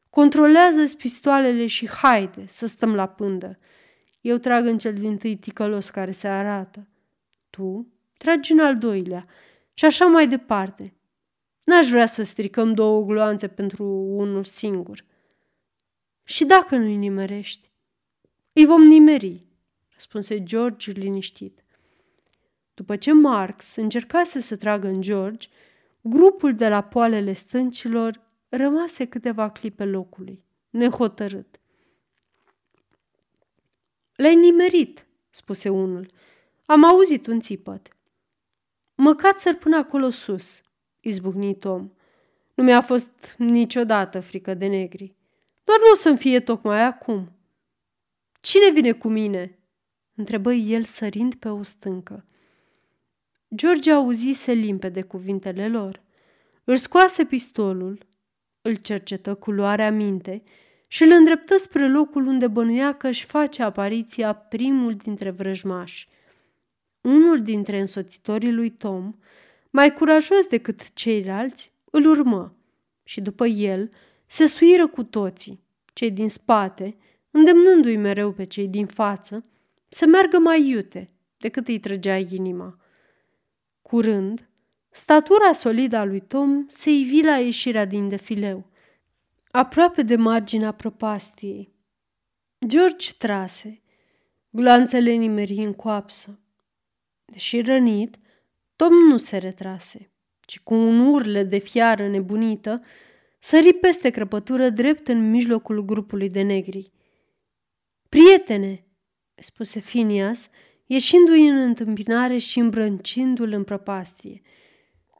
controlează 0.09 0.95
pistoalele 0.95 1.65
și 1.65 1.87
haide 1.87 2.45
să 2.47 2.65
stăm 2.65 2.95
la 2.95 3.07
pândă. 3.07 3.59
Eu 4.21 4.37
trag 4.37 4.65
în 4.65 4.77
cel 4.77 4.93
din 4.93 5.17
tâi 5.17 5.37
ticălos 5.37 5.89
care 5.89 6.11
se 6.11 6.27
arată. 6.27 6.87
Tu 7.49 7.87
tragi 8.17 8.51
în 8.51 8.59
al 8.59 8.77
doilea 8.77 9.25
și 9.73 9.85
așa 9.85 10.05
mai 10.05 10.27
departe. 10.27 10.93
N-aș 11.63 11.89
vrea 11.89 12.05
să 12.05 12.23
stricăm 12.23 12.73
două 12.73 13.05
gloanțe 13.05 13.47
pentru 13.47 13.83
unul 13.93 14.43
singur. 14.43 15.05
Și 16.23 16.45
dacă 16.45 16.75
nu-i 16.75 16.95
nimerești? 16.95 17.71
Îi 18.53 18.65
vom 18.65 18.81
nimeri, 18.81 19.45
răspunse 19.93 20.43
George 20.43 20.91
liniștit. 20.91 21.63
După 22.73 22.95
ce 22.95 23.13
Marx 23.13 23.75
încercase 23.75 24.39
să 24.39 24.55
tragă 24.55 24.87
în 24.87 25.01
George, 25.01 25.47
grupul 26.01 26.55
de 26.55 26.69
la 26.69 26.81
poalele 26.81 27.33
stâncilor 27.33 28.21
rămase 28.49 29.05
câteva 29.05 29.49
clipe 29.49 29.85
locului, 29.85 30.43
nehotărât. 30.69 31.59
L-ai 34.19 34.35
nimerit, 34.35 35.05
spuse 35.29 35.69
unul. 35.69 36.11
Am 36.65 36.83
auzit 36.83 37.27
un 37.27 37.39
țipăt. 37.39 37.97
Măcați-l 38.95 39.55
până 39.55 39.77
acolo 39.77 40.09
sus, 40.09 40.61
izbucni 40.99 41.55
Tom. 41.55 41.91
Nu 42.53 42.63
mi-a 42.63 42.81
fost 42.81 43.35
niciodată 43.37 44.19
frică 44.19 44.53
de 44.53 44.67
negri. 44.67 45.15
Doar 45.63 45.79
nu 45.79 45.91
o 45.91 45.95
să-mi 45.95 46.17
fie 46.17 46.39
tocmai 46.39 46.81
acum. 46.81 47.31
Cine 48.41 48.71
vine 48.71 48.91
cu 48.91 49.07
mine? 49.07 49.59
întrebă 50.15 50.53
el 50.53 50.83
sărind 50.83 51.35
pe 51.35 51.49
o 51.49 51.63
stâncă. 51.63 52.25
George 53.55 53.91
auzise 53.91 54.51
limpede 54.51 55.01
cuvintele 55.01 55.67
lor. 55.67 56.01
Își 56.63 56.81
scoase 56.81 57.25
pistolul, 57.25 58.07
îl 58.61 58.75
cercetă 58.75 59.35
cu 59.35 59.51
luarea 59.51 59.91
minte 59.91 60.43
și 60.91 61.03
îl 61.03 61.11
îndreptă 61.11 61.57
spre 61.57 61.87
locul 61.87 62.27
unde 62.27 62.47
bănuia 62.47 62.93
că 62.93 63.07
își 63.07 63.25
face 63.25 63.63
apariția 63.63 64.33
primul 64.33 64.95
dintre 64.95 65.29
vrăjmași. 65.29 66.07
Unul 67.01 67.41
dintre 67.41 67.79
însoțitorii 67.79 68.53
lui 68.53 68.69
Tom, 68.69 69.13
mai 69.69 69.93
curajos 69.93 70.45
decât 70.45 70.93
ceilalți, 70.93 71.73
îl 71.91 72.05
urmă 72.05 72.55
și 73.03 73.21
după 73.21 73.45
el 73.45 73.89
se 74.25 74.45
suiră 74.45 74.87
cu 74.87 75.03
toții, 75.03 75.63
cei 75.93 76.11
din 76.11 76.29
spate, 76.29 76.97
îndemnându-i 77.31 77.97
mereu 77.97 78.31
pe 78.31 78.43
cei 78.43 78.67
din 78.67 78.85
față 78.85 79.45
să 79.89 80.05
meargă 80.05 80.37
mai 80.37 80.67
iute 80.67 81.09
decât 81.37 81.67
îi 81.67 81.79
trăgea 81.79 82.17
inima. 82.17 82.79
Curând, 83.81 84.49
statura 84.89 85.53
solidă 85.53 85.97
a 85.97 86.03
lui 86.03 86.19
Tom 86.19 86.65
se 86.67 86.89
ivi 86.89 87.23
la 87.23 87.37
ieșirea 87.37 87.85
din 87.85 88.09
defileu, 88.09 88.68
aproape 89.51 90.01
de 90.01 90.15
marginea 90.15 90.71
prăpastiei. 90.71 91.73
George 92.65 93.11
trase, 93.17 93.81
gloanțele 94.49 95.11
nimeri 95.11 95.53
în 95.53 95.73
coapsă. 95.73 96.39
Deși 97.25 97.61
rănit, 97.61 98.17
Tom 98.75 98.93
nu 98.93 99.17
se 99.17 99.37
retrase, 99.37 100.11
ci 100.41 100.59
cu 100.59 100.73
un 100.73 100.99
urle 100.99 101.43
de 101.43 101.57
fiară 101.57 102.07
nebunită, 102.07 102.83
sări 103.39 103.73
peste 103.73 104.09
crăpătură 104.09 104.69
drept 104.69 105.07
în 105.07 105.29
mijlocul 105.29 105.85
grupului 105.85 106.29
de 106.29 106.41
negri. 106.41 106.91
Prietene, 108.09 108.85
spuse 109.35 109.79
Finias, 109.79 110.49
ieșindu-i 110.85 111.47
în 111.47 111.57
întâmpinare 111.57 112.37
și 112.37 112.59
îmbrâncindu-l 112.59 113.51
în 113.51 113.63
prăpastie. 113.63 114.41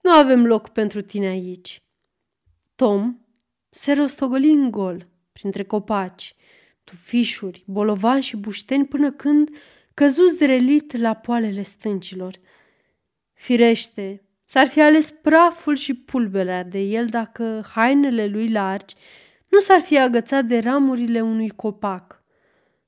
Nu 0.02 0.12
avem 0.12 0.46
loc 0.46 0.70
pentru 0.70 1.02
tine 1.02 1.28
aici. 1.28 1.84
Tom 2.76 3.18
se 3.70 3.94
rostogoli 3.94 4.52
în 4.52 4.72
gol, 4.72 5.08
printre 5.32 5.64
copaci, 5.64 6.36
tufișuri, 6.84 7.64
bolovani 7.66 8.22
și 8.22 8.38
bușteni, 8.38 8.86
până 8.86 9.12
când 9.12 9.50
căzu 9.94 10.26
zdrelit 10.26 10.98
la 10.98 11.14
poalele 11.14 11.62
stâncilor. 11.62 12.40
Firește, 13.34 14.24
s-ar 14.46 14.68
fi 14.68 14.82
ales 14.82 15.12
praful 15.12 15.76
și 15.76 15.94
pulberea 15.94 16.64
de 16.64 16.80
el 16.80 17.06
dacă 17.06 17.66
hainele 17.74 18.28
lui 18.28 18.52
largi 18.52 18.96
nu 19.48 19.60
s-ar 19.60 19.80
fi 19.80 20.00
agățat 20.00 20.46
de 20.46 20.60
ramurile 20.60 21.22
unui 21.22 21.50
copac, 21.50 22.24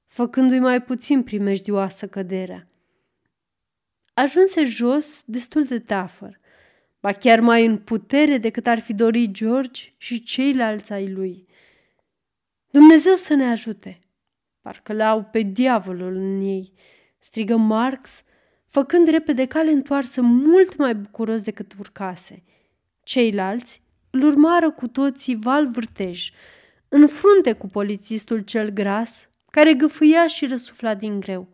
făcându-i 0.08 0.60
mai 0.60 0.82
puțin 0.82 1.24
primejdioasă 1.24 2.08
căderea. 2.08 2.68
Ajunse 4.14 4.64
jos 4.64 5.24
destul 5.26 5.64
de 5.64 5.80
tafăr, 5.80 6.40
ba 7.02 7.12
chiar 7.12 7.40
mai 7.40 7.66
în 7.66 7.78
putere 7.78 8.38
decât 8.38 8.68
ar 8.68 8.80
fi 8.80 8.94
dorit 8.94 9.32
George 9.32 9.82
și 9.98 10.24
ceilalți 10.24 10.94
ai 10.94 11.12
lui. 11.12 11.48
Dumnezeu 12.72 13.16
să 13.16 13.34
ne 13.34 13.50
ajute! 13.50 14.00
Parcă 14.62 14.94
le-au 14.94 15.24
pe 15.24 15.42
diavolul 15.42 16.16
în 16.16 16.42
ei, 16.42 16.74
strigă 17.20 17.56
Marx, 17.56 18.24
făcând 18.68 19.08
repede 19.08 19.46
cale 19.46 19.72
întoarsă 19.72 20.22
mult 20.22 20.78
mai 20.78 20.96
bucuros 20.96 21.42
decât 21.42 21.74
urcase. 21.80 22.44
Ceilalți 23.04 23.82
îl 24.10 24.24
urmară 24.24 24.72
cu 24.72 24.88
toții 24.88 25.36
val 25.36 25.70
vârtej, 25.70 26.32
în 26.90 27.08
frunte 27.08 27.54
cu 27.54 27.68
polițistul 27.68 28.40
cel 28.40 28.70
gras, 28.70 29.30
care 29.52 29.74
gâfâia 29.74 30.28
și 30.28 30.46
răsufla 30.48 30.96
din 30.96 31.20
greu. 31.20 31.48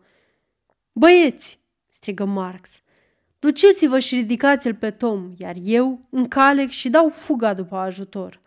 Băieți, 0.92 1.60
strigă 1.90 2.24
Marx, 2.24 2.82
duceți-vă 3.38 3.98
și 3.98 4.14
ridicați-l 4.14 4.74
pe 4.74 4.90
Tom, 4.90 5.32
iar 5.36 5.54
eu 5.62 6.06
încalec 6.10 6.68
și 6.68 6.88
dau 6.88 7.08
fuga 7.08 7.54
după 7.54 7.76
ajutor. 7.76 8.40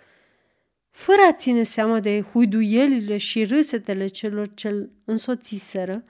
fără 0.89 1.21
a 1.29 1.33
ține 1.33 1.63
seama 1.63 1.99
de 1.99 2.21
huiduielile 2.21 3.17
și 3.17 3.43
râsetele 3.43 4.07
celor 4.07 4.53
ce 4.53 4.89
însoțiseră, 5.05 6.03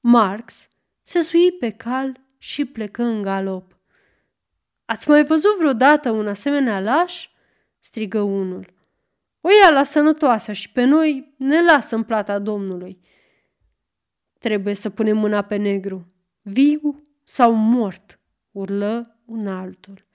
Marx 0.00 0.68
se 1.02 1.20
sui 1.20 1.52
pe 1.52 1.70
cal 1.70 2.20
și 2.38 2.64
plecă 2.64 3.02
în 3.02 3.22
galop. 3.22 3.78
Ați 4.84 5.08
mai 5.08 5.24
văzut 5.24 5.56
vreodată 5.58 6.10
un 6.10 6.26
asemenea 6.26 6.80
laș?" 6.80 7.28
strigă 7.78 8.20
unul. 8.20 8.72
O 9.40 9.48
ia 9.62 9.70
la 9.70 9.82
sănătoasă 9.82 10.52
și 10.52 10.72
pe 10.72 10.84
noi 10.84 11.34
ne 11.36 11.62
lasă 11.62 11.94
în 11.94 12.02
plata 12.02 12.38
Domnului. 12.38 13.00
Trebuie 14.38 14.74
să 14.74 14.90
punem 14.90 15.16
mâna 15.16 15.42
pe 15.42 15.56
negru, 15.56 16.12
viu 16.40 17.09
sau 17.30 17.52
mort, 17.52 18.20
urlă 18.50 19.20
un 19.24 19.46
altul. 19.46 20.06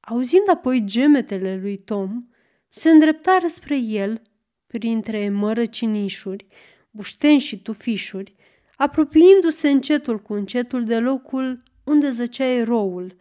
Auzind 0.00 0.48
apoi 0.50 0.84
gemetele 0.84 1.56
lui 1.56 1.78
Tom, 1.78 2.28
se 2.68 2.90
îndreptară 2.90 3.46
spre 3.46 3.76
el, 3.76 4.22
printre 4.66 5.28
mărăcinișuri, 5.28 6.46
bușteni 6.90 7.38
și 7.38 7.62
tufișuri, 7.62 8.34
apropiindu-se 8.76 9.68
încetul 9.68 10.18
cu 10.18 10.32
încetul 10.32 10.84
de 10.84 10.98
locul 10.98 11.62
unde 11.84 12.10
zăcea 12.10 12.44
eroul, 12.44 13.16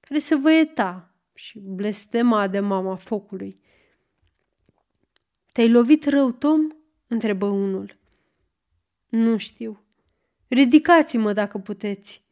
care 0.00 0.20
se 0.20 0.34
văieta 0.34 1.14
și 1.34 1.58
blestema 1.58 2.48
de 2.48 2.60
mama 2.60 2.96
focului. 2.96 3.60
Te-ai 5.52 5.70
lovit 5.70 6.04
rău, 6.04 6.32
Tom?" 6.32 6.60
întrebă 7.06 7.46
unul. 7.46 7.98
Nu 9.08 9.36
știu. 9.36 9.84
Ridicați-mă 10.48 11.32
dacă 11.32 11.58
puteți. 11.58 12.25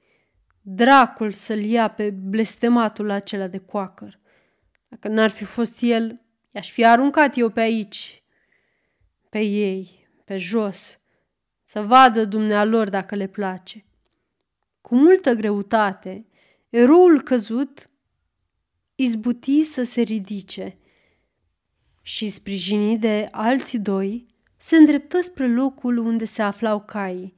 Dracul 0.67 1.33
să-l 1.33 1.65
ia 1.65 1.89
pe 1.89 2.11
blestematul 2.11 3.11
acela 3.11 3.47
de 3.47 3.59
coacăr. 3.59 4.19
Dacă 4.89 5.09
n-ar 5.09 5.31
fi 5.31 5.45
fost 5.45 5.79
el, 5.81 6.21
i-aș 6.51 6.71
fi 6.71 6.85
aruncat 6.85 7.37
eu 7.37 7.49
pe 7.49 7.61
aici, 7.61 8.23
pe 9.29 9.39
ei, 9.39 10.09
pe 10.25 10.37
jos, 10.37 11.01
să 11.65 11.81
vadă 11.81 12.25
dumnealor 12.25 12.89
dacă 12.89 13.15
le 13.15 13.27
place. 13.27 13.85
Cu 14.81 14.95
multă 14.95 15.33
greutate, 15.33 16.27
eroul 16.69 17.23
căzut 17.23 17.91
izbuti 18.95 19.63
să 19.63 19.83
se 19.83 20.01
ridice 20.01 20.79
și, 22.03 22.29
sprijinit 22.29 23.01
de 23.01 23.29
alții 23.31 23.79
doi, 23.79 24.27
se 24.57 24.77
îndreptă 24.77 25.21
spre 25.21 25.49
locul 25.49 25.97
unde 25.97 26.25
se 26.25 26.43
aflau 26.43 26.81
caii. 26.81 27.35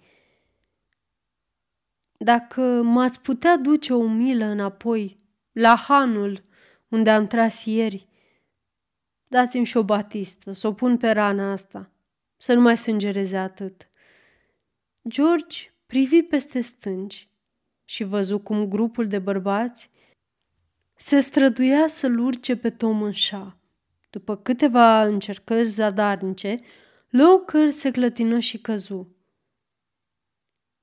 Dacă 2.19 2.83
m-ați 2.83 3.21
putea 3.21 3.57
duce 3.57 3.93
o 3.93 4.07
milă 4.07 4.45
înapoi, 4.45 5.19
la 5.53 5.75
hanul 5.75 6.43
unde 6.89 7.11
am 7.11 7.27
tras 7.27 7.64
ieri, 7.64 8.09
dați-mi 9.29 9.64
și 9.64 9.77
o 9.77 9.83
batistă, 9.83 10.53
să 10.53 10.67
o 10.67 10.73
pun 10.73 10.97
pe 10.97 11.11
rana 11.11 11.53
asta, 11.53 11.91
să 12.37 12.55
nu 12.55 12.61
mai 12.61 12.77
sângereze 12.77 13.37
atât. 13.37 13.89
George 15.09 15.71
privi 15.87 16.23
peste 16.23 16.61
stânci 16.61 17.29
și 17.85 18.05
văzu 18.05 18.39
cum 18.39 18.69
grupul 18.69 19.07
de 19.07 19.19
bărbați 19.19 19.91
se 20.95 21.19
străduia 21.19 21.87
să-l 21.87 22.19
urce 22.19 22.57
pe 22.57 22.71
Tom 22.71 23.03
în 23.03 23.12
șa. 23.12 23.57
După 24.11 24.37
câteva 24.37 25.05
încercări 25.05 25.69
zadarnice, 25.69 26.61
Lowker 27.09 27.71
se 27.71 27.91
clătină 27.91 28.39
și 28.39 28.59
căzu. 28.59 29.16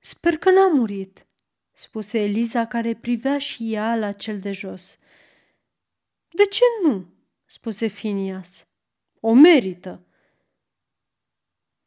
Sper 0.05 0.37
că 0.37 0.51
n-a 0.51 0.67
murit, 0.67 1.27
spuse 1.71 2.19
Eliza, 2.19 2.65
care 2.65 2.93
privea 2.95 3.39
și 3.39 3.73
ea 3.73 3.95
la 3.95 4.11
cel 4.11 4.39
de 4.39 4.51
jos. 4.51 4.97
De 6.29 6.45
ce 6.45 6.63
nu? 6.83 7.05
spuse 7.45 7.87
Finias. 7.87 8.67
O 9.19 9.33
merită. 9.33 10.05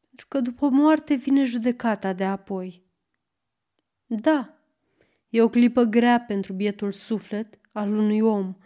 Pentru 0.08 0.26
că 0.28 0.40
după 0.40 0.68
moarte 0.68 1.14
vine 1.14 1.44
judecata 1.44 2.12
de 2.12 2.24
apoi. 2.24 2.82
Da, 4.06 4.56
e 5.28 5.42
o 5.42 5.48
clipă 5.48 5.82
grea 5.82 6.20
pentru 6.20 6.52
bietul 6.52 6.92
suflet 6.92 7.58
al 7.72 7.92
unui 7.92 8.20
om, 8.20 8.56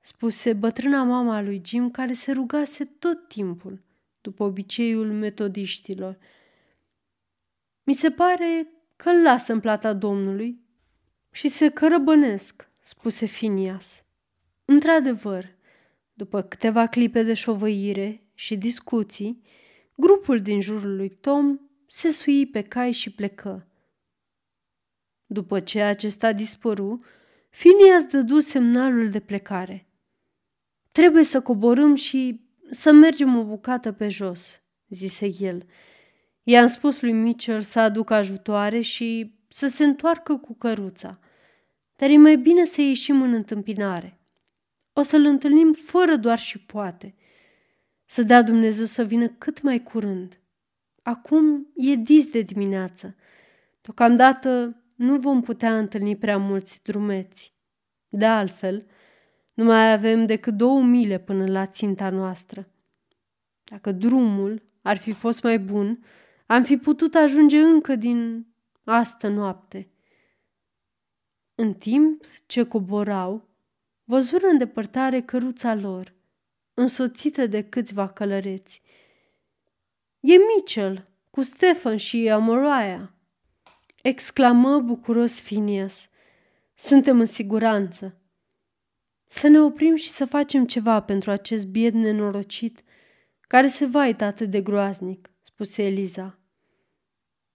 spuse 0.00 0.52
bătrâna 0.52 1.02
mama 1.02 1.40
lui 1.40 1.62
Jim, 1.64 1.90
care 1.90 2.12
se 2.12 2.32
rugase 2.32 2.84
tot 2.84 3.28
timpul, 3.28 3.84
după 4.20 4.44
obiceiul 4.44 5.12
metodiștilor. 5.12 6.18
Mi 7.82 7.94
se 7.94 8.10
pare 8.10 8.72
că 9.02 9.08
îl 9.08 9.22
lasă 9.22 9.52
în 9.52 9.60
plata 9.60 9.92
Domnului 9.92 10.60
și 11.30 11.48
se 11.48 11.68
cărăbănesc, 11.68 12.68
spuse 12.80 13.26
Finias. 13.26 14.04
Într-adevăr, 14.64 15.54
după 16.12 16.42
câteva 16.42 16.86
clipe 16.86 17.22
de 17.22 17.34
șovăire 17.34 18.22
și 18.34 18.56
discuții, 18.56 19.42
grupul 19.94 20.40
din 20.40 20.60
jurul 20.60 20.96
lui 20.96 21.08
Tom 21.08 21.58
se 21.86 22.10
sui 22.10 22.46
pe 22.46 22.62
cai 22.62 22.92
și 22.92 23.10
plecă. 23.10 23.66
După 25.26 25.60
ce 25.60 25.82
acesta 25.82 26.32
dispăru, 26.32 27.04
Finias 27.50 28.04
dădu 28.04 28.40
semnalul 28.40 29.10
de 29.10 29.20
plecare. 29.20 29.86
Trebuie 30.92 31.24
să 31.24 31.40
coborâm 31.40 31.94
și 31.94 32.40
să 32.70 32.92
mergem 32.92 33.36
o 33.36 33.44
bucată 33.44 33.92
pe 33.92 34.08
jos, 34.08 34.62
zise 34.88 35.30
el. 35.38 35.66
I-am 36.50 36.66
spus 36.66 37.00
lui 37.00 37.12
Mitchell 37.12 37.60
să 37.60 37.80
aducă 37.80 38.14
ajutoare 38.14 38.80
și 38.80 39.34
să 39.48 39.66
se 39.66 39.84
întoarcă 39.84 40.36
cu 40.36 40.54
căruța. 40.54 41.18
Dar 41.96 42.10
e 42.10 42.16
mai 42.16 42.36
bine 42.36 42.64
să 42.64 42.80
ieșim 42.80 43.22
în 43.22 43.32
întâmpinare. 43.32 44.18
O 44.92 45.02
să-l 45.02 45.24
întâlnim 45.24 45.72
fără 45.72 46.16
doar 46.16 46.38
și 46.38 46.58
poate. 46.58 47.14
Să 48.04 48.22
dea 48.22 48.42
Dumnezeu 48.42 48.84
să 48.84 49.04
vină 49.04 49.28
cât 49.28 49.62
mai 49.62 49.82
curând. 49.82 50.40
Acum 51.02 51.66
e 51.76 51.94
dis 51.94 52.26
de 52.26 52.40
dimineață. 52.40 53.16
Deocamdată 53.80 54.82
nu 54.94 55.18
vom 55.18 55.40
putea 55.40 55.78
întâlni 55.78 56.16
prea 56.16 56.38
mulți 56.38 56.80
drumeți. 56.82 57.54
De 58.08 58.26
altfel, 58.26 58.86
nu 59.54 59.64
mai 59.64 59.92
avem 59.92 60.26
decât 60.26 60.54
două 60.54 60.82
mile 60.82 61.18
până 61.18 61.46
la 61.46 61.66
ținta 61.66 62.10
noastră. 62.10 62.68
Dacă 63.64 63.92
drumul 63.92 64.62
ar 64.82 64.96
fi 64.96 65.12
fost 65.12 65.42
mai 65.42 65.58
bun, 65.58 66.02
am 66.50 66.64
fi 66.64 66.76
putut 66.76 67.14
ajunge 67.14 67.60
încă 67.60 67.94
din 67.94 68.46
astă 68.84 69.28
noapte. 69.28 69.88
În 71.54 71.74
timp 71.74 72.24
ce 72.46 72.62
coborau, 72.62 73.48
văzură 74.04 74.46
în 74.46 74.58
depărtare 74.58 75.20
căruța 75.20 75.74
lor, 75.74 76.14
însoțită 76.74 77.46
de 77.46 77.62
câțiva 77.62 78.08
călăreți. 78.08 78.82
E 80.20 80.36
Mitchell, 80.36 81.08
cu 81.30 81.42
Stefan 81.42 81.96
și 81.96 82.28
Amoroaia!" 82.28 83.12
exclamă 84.02 84.80
bucuros 84.80 85.40
Phineas. 85.40 86.08
Suntem 86.74 87.20
în 87.20 87.26
siguranță. 87.26 88.16
Să 89.26 89.48
ne 89.48 89.60
oprim 89.60 89.94
și 89.94 90.10
să 90.10 90.24
facem 90.24 90.66
ceva 90.66 91.00
pentru 91.02 91.30
acest 91.30 91.66
bied 91.66 91.94
nenorocit 91.94 92.82
care 93.40 93.68
se 93.68 93.86
vaită 93.86 94.24
atât 94.24 94.50
de 94.50 94.60
groaznic, 94.60 95.30
spuse 95.58 95.82
Eliza. 95.82 96.38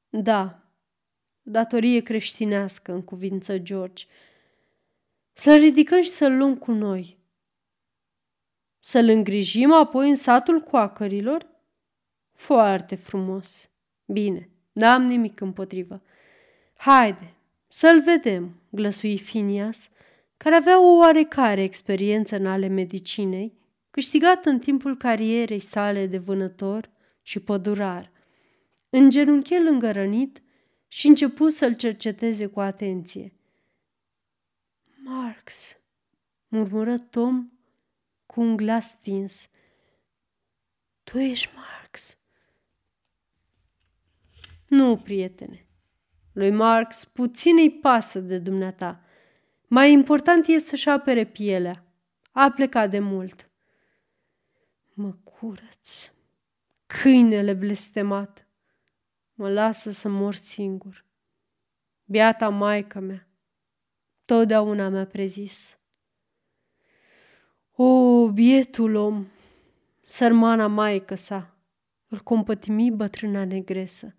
Da, 0.09 0.59
datorie 1.41 1.99
creștinească, 1.99 2.91
în 2.91 3.01
cuvință 3.01 3.57
George. 3.57 4.05
Să-l 5.33 5.59
ridicăm 5.59 6.01
și 6.01 6.09
să-l 6.09 6.37
luăm 6.37 6.57
cu 6.57 6.71
noi. 6.71 7.17
Să-l 8.79 9.07
îngrijim 9.07 9.71
apoi 9.71 10.09
în 10.09 10.15
satul 10.15 10.59
coacărilor? 10.59 11.47
Foarte 12.33 12.95
frumos. 12.95 13.69
Bine, 14.05 14.49
n-am 14.71 15.03
nimic 15.03 15.39
împotrivă. 15.39 16.01
Haide, 16.73 17.33
să-l 17.67 18.01
vedem, 18.01 18.55
glăsui 18.69 19.17
Finias, 19.17 19.89
care 20.37 20.55
avea 20.55 20.81
o 20.81 20.97
oarecare 20.97 21.63
experiență 21.63 22.35
în 22.35 22.47
ale 22.47 22.67
medicinei, 22.67 23.53
câștigată 23.91 24.49
în 24.49 24.59
timpul 24.59 24.97
carierei 24.97 25.59
sale 25.59 26.07
de 26.07 26.17
vânător 26.17 26.91
și 27.23 27.39
pădurar. 27.39 28.11
Îngenunche 28.89 29.59
lângă 29.59 29.91
rănit 29.91 30.41
și 30.87 31.07
începu 31.07 31.49
să-l 31.49 31.75
cerceteze 31.75 32.45
cu 32.47 32.59
atenție. 32.59 33.33
Marx, 35.03 35.77
murmură 36.47 36.97
Tom 36.97 37.51
cu 38.25 38.41
un 38.41 38.55
glas 38.55 38.87
stins. 38.87 39.49
Tu 41.03 41.17
ești 41.17 41.49
Marx. 41.55 42.17
Nu, 44.67 44.97
prietene. 44.97 45.67
Lui 46.33 46.51
Marx 46.51 47.05
puțin 47.05 47.57
îi 47.57 47.71
pasă 47.71 48.19
de 48.19 48.37
dumneata. 48.37 49.03
Mai 49.67 49.91
important 49.91 50.47
e 50.47 50.57
să-și 50.57 50.89
apere 50.89 51.25
pielea. 51.25 51.85
A 52.31 52.51
plecat 52.51 52.89
de 52.89 52.99
mult. 52.99 53.49
Mă 54.93 55.11
curăț. 55.23 56.12
Câinele 57.01 57.53
blestemat. 57.53 58.47
Mă 59.33 59.49
lasă 59.49 59.91
să 59.91 60.09
mor 60.09 60.35
singur. 60.35 61.05
Biata 62.05 62.49
maica 62.49 62.99
mea. 62.99 63.27
Totdeauna 64.25 64.89
mi-a 64.89 65.05
prezis. 65.05 65.77
O, 67.71 68.29
bietul 68.31 68.95
om, 68.95 69.27
sărmana 70.01 70.67
maică 70.67 71.15
sa, 71.15 71.57
îl 72.07 72.19
compătimi 72.19 72.91
bătrâna 72.91 73.45
negresă. 73.45 74.15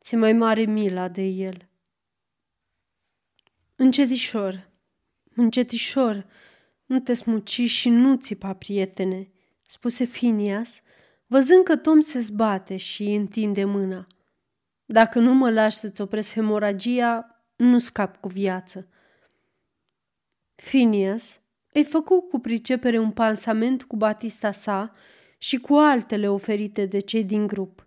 Ți 0.00 0.16
mai 0.16 0.32
mare 0.32 0.64
mila 0.64 1.08
de 1.08 1.22
el. 1.22 1.68
Încetișor, 3.76 4.70
încetișor, 5.34 6.26
nu 6.84 7.00
te 7.00 7.12
smuci 7.12 7.60
și 7.60 7.88
nu 7.88 8.16
țipa, 8.16 8.54
prietene, 8.54 9.30
spuse 9.66 10.04
Finias, 10.04 10.82
văzând 11.26 11.64
că 11.64 11.76
Tom 11.76 12.00
se 12.00 12.20
zbate 12.20 12.76
și 12.76 13.04
întinde 13.04 13.64
mâna. 13.64 14.06
Dacă 14.84 15.18
nu 15.18 15.34
mă 15.34 15.50
lași 15.50 15.76
să-ți 15.76 16.00
opresc 16.00 16.32
hemoragia, 16.32 17.44
nu 17.56 17.78
scap 17.78 18.20
cu 18.20 18.28
viață. 18.28 18.88
Phineas 20.54 21.40
îi 21.72 21.84
făcu 21.84 22.20
cu 22.20 22.38
pricepere 22.38 22.98
un 22.98 23.10
pansament 23.10 23.82
cu 23.82 23.96
batista 23.96 24.52
sa 24.52 24.92
și 25.38 25.58
cu 25.58 25.74
altele 25.74 26.28
oferite 26.28 26.86
de 26.86 26.98
cei 26.98 27.24
din 27.24 27.46
grup. 27.46 27.86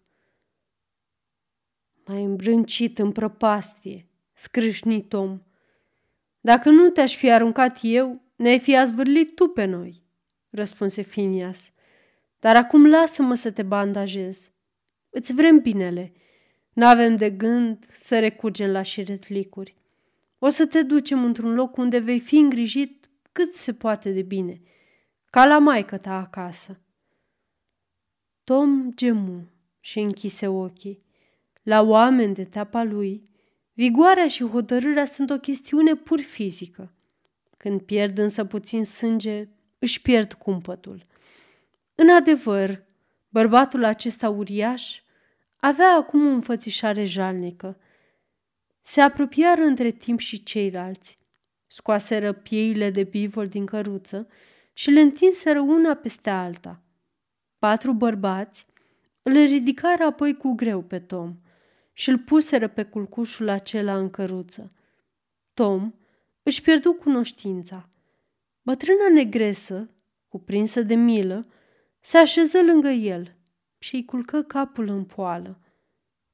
Mai 2.06 2.24
îmbrâncit 2.24 3.00
în 3.00 3.12
prăpastie, 3.12 4.08
scrâșni 4.34 5.04
Tom. 5.04 5.42
Dacă 6.40 6.70
nu 6.70 6.90
te-aș 6.90 7.16
fi 7.16 7.32
aruncat 7.32 7.80
eu, 7.82 8.22
ne-ai 8.36 8.60
fi 8.60 8.78
azvârlit 8.78 9.36
tu 9.36 9.48
pe 9.48 9.66
noi, 9.66 10.04
răspunse 10.50 11.02
Phineas. 11.02 11.72
Dar 12.40 12.56
acum 12.56 12.90
lasă-mă 12.90 13.34
să 13.34 13.52
te 13.52 13.64
bandajez. 13.64 14.52
Îți 15.10 15.34
vrem 15.34 15.60
binele. 15.60 16.14
N-avem 16.74 17.16
de 17.16 17.30
gând 17.30 17.86
să 17.92 18.20
recurgem 18.20 18.72
la 18.72 18.82
șiretlicuri. 18.82 19.76
O 20.40 20.50
să 20.50 20.66
te 20.66 20.82
ducem 20.82 21.24
într-un 21.24 21.54
loc 21.54 21.78
unde 21.78 21.98
vei 21.98 22.20
fi 22.20 22.36
îngrijit 22.36 23.10
cât 23.32 23.54
se 23.54 23.74
poate 23.74 24.12
de 24.12 24.22
bine, 24.22 24.62
ca 25.30 25.46
la 25.46 25.60
maică 25.60 25.98
ta 25.98 26.20
acasă. 26.20 26.80
Tom 28.44 28.92
gemu 28.96 29.48
și 29.80 30.00
închise 30.00 30.48
ochii. 30.48 31.04
La 31.64 31.82
oameni 31.82 32.34
de 32.34 32.44
teapa 32.44 32.84
lui, 32.84 33.30
vigoarea 33.74 34.28
și 34.28 34.46
hotărârea 34.46 35.06
sunt 35.06 35.30
o 35.30 35.38
chestiune 35.38 35.96
pur 35.96 36.20
fizică. 36.20 36.94
Când 37.58 37.82
pierd 37.82 38.18
însă 38.18 38.46
puțin 38.46 38.86
sânge, 38.86 39.48
își 39.80 40.02
pierd 40.02 40.34
cumpătul. 40.34 41.02
În 42.00 42.10
adevăr, 42.10 42.84
bărbatul 43.30 43.84
acesta 43.84 44.30
uriaș 44.30 45.02
avea 45.56 45.96
acum 45.96 46.28
o 46.28 46.30
înfățișare 46.30 47.06
jalnică. 47.06 47.78
Se 48.82 49.02
apropiară 49.02 49.62
între 49.62 49.92
timp 49.92 50.20
și 50.20 50.44
ceilalți. 50.44 51.18
Scoaseră 51.68 52.34
pieile 52.34 52.90
de 52.90 53.04
bivol 53.04 53.48
din 53.48 53.66
căruță 53.66 54.28
și 54.74 54.92
le 54.92 55.00
întinseră 55.00 55.60
una 55.60 55.94
peste 55.94 56.30
alta. 56.30 56.82
Patru 57.60 57.94
bărbați 57.94 58.66
îl 59.22 59.34
ridicară 59.34 60.04
apoi 60.04 60.38
cu 60.38 60.54
greu 60.54 60.82
pe 60.82 61.00
Tom 61.00 61.36
și 61.94 62.10
îl 62.10 62.18
puseră 62.18 62.68
pe 62.68 62.84
culcușul 62.84 63.50
acela 63.50 63.98
în 63.98 64.10
căruță. 64.10 64.72
Tom 65.54 65.94
își 66.44 66.62
pierdu 66.62 66.94
cunoștința. 66.94 67.90
Bătrâna 68.62 69.10
negresă, 69.14 69.90
cuprinsă 70.28 70.82
de 70.82 70.96
milă, 70.96 71.46
se 72.00 72.18
așeză 72.18 72.62
lângă 72.62 72.90
el 72.90 73.36
și 73.78 73.96
îi 73.96 74.06
culcă 74.06 74.42
capul 74.42 74.88
în 74.88 75.06
poală. 75.06 75.60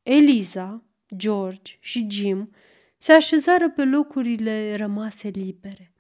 Eliza, 0.04 0.84
George 1.16 1.78
și 1.80 2.08
Jim 2.10 2.54
se 2.98 3.12
așezară 3.12 3.70
pe 3.70 3.84
locurile 3.84 4.76
rămase 4.76 5.28
libere. 5.28 5.94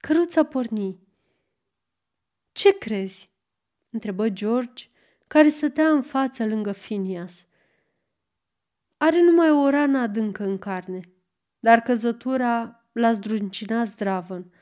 Căruța 0.00 0.44
porni. 0.44 0.98
Ce 2.52 2.78
crezi?" 2.78 3.30
întrebă 3.90 4.28
George, 4.28 4.84
care 5.26 5.48
stătea 5.48 5.88
în 5.88 6.02
față 6.02 6.46
lângă 6.46 6.72
Phineas. 6.72 7.46
Are 8.96 9.22
numai 9.22 9.50
o 9.50 9.70
rană 9.70 9.98
adâncă 9.98 10.44
în 10.44 10.58
carne, 10.58 11.00
dar 11.58 11.80
căzătura 11.80 12.84
l-a 12.92 13.12
zdruncinat 13.12 13.86
zdravăn. 13.86 14.52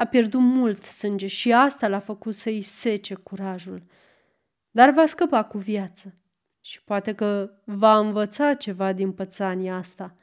A 0.00 0.06
pierdut 0.06 0.40
mult 0.40 0.82
sânge 0.82 1.26
și 1.26 1.52
asta 1.52 1.88
l-a 1.88 1.98
făcut 1.98 2.34
să-i 2.34 2.62
sece 2.62 3.14
curajul. 3.14 3.82
Dar 4.70 4.90
va 4.90 5.06
scăpa 5.06 5.44
cu 5.44 5.58
viață 5.58 6.14
și 6.60 6.82
poate 6.82 7.14
că 7.14 7.50
va 7.64 7.98
învăța 7.98 8.54
ceva 8.54 8.92
din 8.92 9.12
pățania 9.12 9.76
asta. 9.76 10.14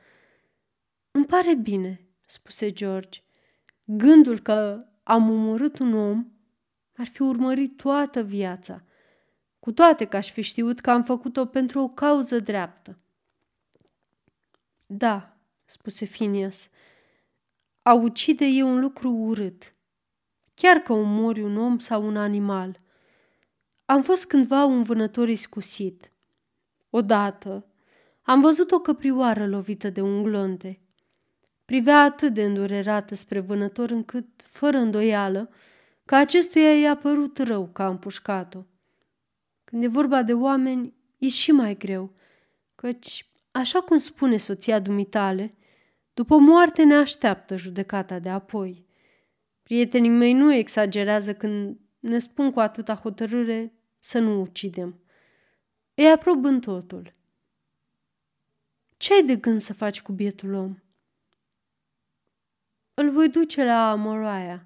Îmi 1.11 1.25
pare 1.25 1.55
bine, 1.55 2.07
spuse 2.25 2.71
George. 2.71 3.19
Gândul 3.84 4.39
că 4.39 4.86
am 5.03 5.30
omorât 5.30 5.80
un 5.80 5.93
om 5.93 6.25
ar 6.95 7.05
fi 7.05 7.21
urmărit 7.21 7.78
toată 7.78 8.21
viața, 8.21 8.84
cu 9.59 9.71
toate 9.71 10.05
că 10.05 10.17
aș 10.17 10.32
fi 10.32 10.41
știut 10.41 10.80
că 10.80 10.89
am 10.89 11.03
făcut-o 11.03 11.45
pentru 11.45 11.82
o 11.82 11.88
cauză 11.88 12.39
dreaptă. 12.39 12.97
Da, 14.86 15.38
spuse 15.65 16.05
Phineas, 16.05 16.69
a 17.88 17.93
ucide 17.93 18.45
e 18.45 18.63
un 18.63 18.79
lucru 18.79 19.11
urât, 19.11 19.75
chiar 20.53 20.77
că 20.77 20.93
omori 20.93 21.41
un 21.41 21.57
om 21.57 21.79
sau 21.79 22.05
un 22.05 22.17
animal. 22.17 22.79
Am 23.85 24.01
fost 24.01 24.25
cândva 24.25 24.65
un 24.65 24.83
vânător 24.83 25.29
iscusit. 25.29 26.11
Odată 26.89 27.65
am 28.21 28.41
văzut 28.41 28.71
o 28.71 28.79
căprioară 28.79 29.47
lovită 29.47 29.89
de 29.89 30.01
un 30.01 30.23
glonte. 30.23 30.79
Privea 31.65 32.01
atât 32.01 32.33
de 32.33 32.43
îndurerată 32.43 33.15
spre 33.15 33.39
vânător 33.39 33.89
încât, 33.89 34.27
fără 34.43 34.77
îndoială, 34.77 35.49
că 36.05 36.15
acestuia 36.15 36.79
i-a 36.79 36.95
părut 36.95 37.38
rău 37.38 37.69
că 37.73 37.81
a 37.81 37.88
împușcat-o. 37.88 38.63
Când 39.63 39.83
e 39.83 39.88
vorba 39.88 40.23
de 40.23 40.33
oameni, 40.33 40.93
e 41.17 41.27
și 41.27 41.51
mai 41.51 41.77
greu, 41.77 42.13
căci, 42.75 43.29
așa 43.51 43.81
cum 43.81 43.97
spune 43.97 44.38
soția 44.38 44.79
dumitale, 44.79 45.55
după 46.18 46.38
moarte 46.38 46.84
ne 46.84 46.95
așteaptă 46.95 47.55
judecata 47.55 48.20
de 48.20 48.30
apoi. 48.30 48.86
Prietenii 49.63 50.09
mei 50.09 50.34
nu 50.34 50.53
exagerează 50.53 51.34
când 51.34 51.80
ne 51.99 52.18
spun 52.18 52.51
cu 52.51 52.59
atâta 52.59 52.95
hotărâre 52.95 53.74
să 53.97 54.20
nu 54.20 54.41
ucidem. 54.41 54.99
Îi 55.93 56.09
aprob 56.09 56.45
în 56.45 56.59
totul. 56.59 57.11
Ce 58.97 59.13
ai 59.13 59.24
de 59.24 59.36
gând 59.36 59.61
să 59.61 59.74
faci 59.74 60.01
cu 60.01 60.11
bietul 60.11 60.53
om? 60.53 60.78
Îl 62.93 63.11
voi 63.11 63.30
duce 63.30 63.63
la 63.63 63.95
Moriah. 63.95 64.61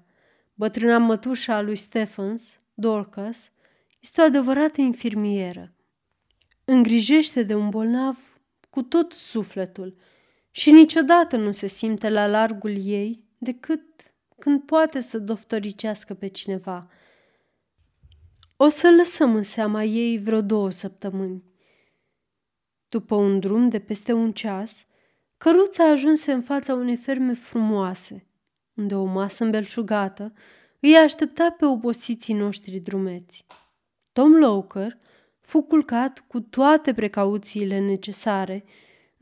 Bătrâna 0.54 0.98
mătușa 0.98 1.60
lui 1.60 1.76
Stephens, 1.76 2.60
Dorcas, 2.74 3.52
este 4.00 4.20
o 4.20 4.24
adevărată 4.24 4.80
infirmieră. 4.80 5.72
Îngrijește 6.64 7.42
de 7.42 7.54
un 7.54 7.68
bolnav 7.68 8.40
cu 8.70 8.82
tot 8.82 9.12
sufletul 9.12 9.96
și 10.54 10.70
niciodată 10.70 11.36
nu 11.36 11.50
se 11.50 11.66
simte 11.66 12.08
la 12.08 12.26
largul 12.26 12.86
ei 12.86 13.24
decât 13.38 13.82
când 14.38 14.62
poate 14.62 15.00
să 15.00 15.18
doftoricească 15.18 16.14
pe 16.14 16.26
cineva. 16.26 16.90
O 18.56 18.68
să 18.68 18.94
lăsăm 18.96 19.34
în 19.34 19.42
seama 19.42 19.84
ei 19.84 20.18
vreo 20.18 20.40
două 20.40 20.70
săptămâni. 20.70 21.44
După 22.88 23.14
un 23.14 23.40
drum 23.40 23.68
de 23.68 23.78
peste 23.78 24.12
un 24.12 24.32
ceas, 24.32 24.86
căruța 25.36 25.84
ajunse 25.90 26.32
în 26.32 26.42
fața 26.42 26.74
unei 26.74 26.96
ferme 26.96 27.32
frumoase, 27.32 28.26
unde 28.74 28.94
o 28.94 29.04
masă 29.04 29.44
îmbelșugată 29.44 30.32
îi 30.80 30.96
aștepta 30.96 31.50
pe 31.58 31.64
obosiții 31.64 32.34
noștri 32.34 32.78
drumeți. 32.78 33.46
Tom 34.12 34.32
Loker 34.32 34.98
fu 35.40 35.62
culcat 35.62 36.24
cu 36.26 36.40
toate 36.40 36.94
precauțiile 36.94 37.80
necesare 37.80 38.64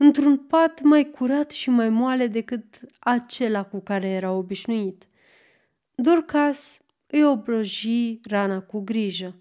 într-un 0.01 0.37
pat 0.37 0.81
mai 0.81 1.09
curat 1.09 1.51
și 1.51 1.69
mai 1.69 1.89
moale 1.89 2.27
decât 2.27 2.79
acela 2.99 3.63
cu 3.63 3.79
care 3.79 4.07
era 4.07 4.31
obișnuit. 4.31 5.07
Dorcas 5.95 6.81
îi 7.07 7.23
obloji 7.23 8.19
rana 8.23 8.61
cu 8.61 8.79
grijă. 8.79 9.35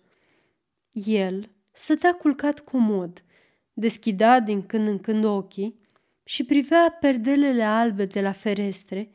El 0.93 1.51
stătea 1.73 2.15
culcat 2.15 2.61
comod, 2.61 3.25
deschidea 3.73 4.41
din 4.41 4.67
când 4.67 4.89
în 4.89 4.99
când 4.99 5.25
ochii 5.25 5.81
și 6.25 6.45
privea 6.45 6.97
perdelele 7.01 7.63
albe 7.63 8.05
de 8.05 8.21
la 8.21 8.33
ferestre 8.33 9.11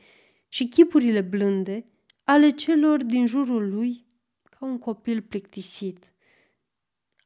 și 0.48 0.68
chipurile 0.68 1.22
blânde 1.22 1.86
ale 2.24 2.50
celor 2.50 3.04
din 3.04 3.26
jurul 3.26 3.70
lui 3.70 4.06
ca 4.50 4.66
un 4.66 4.78
copil 4.78 5.22
plictisit. 5.22 6.14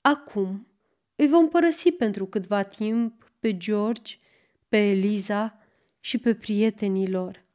Acum 0.01 0.67
îi 1.15 1.27
vom 1.27 1.49
părăsi 1.49 1.91
pentru 1.91 2.25
câtva 2.25 2.63
timp 2.63 3.28
pe 3.39 3.57
George, 3.57 4.15
pe 4.67 4.77
Eliza 4.77 5.57
și 5.99 6.17
pe 6.17 6.35
prietenii 6.35 7.09
lor. 7.09 7.45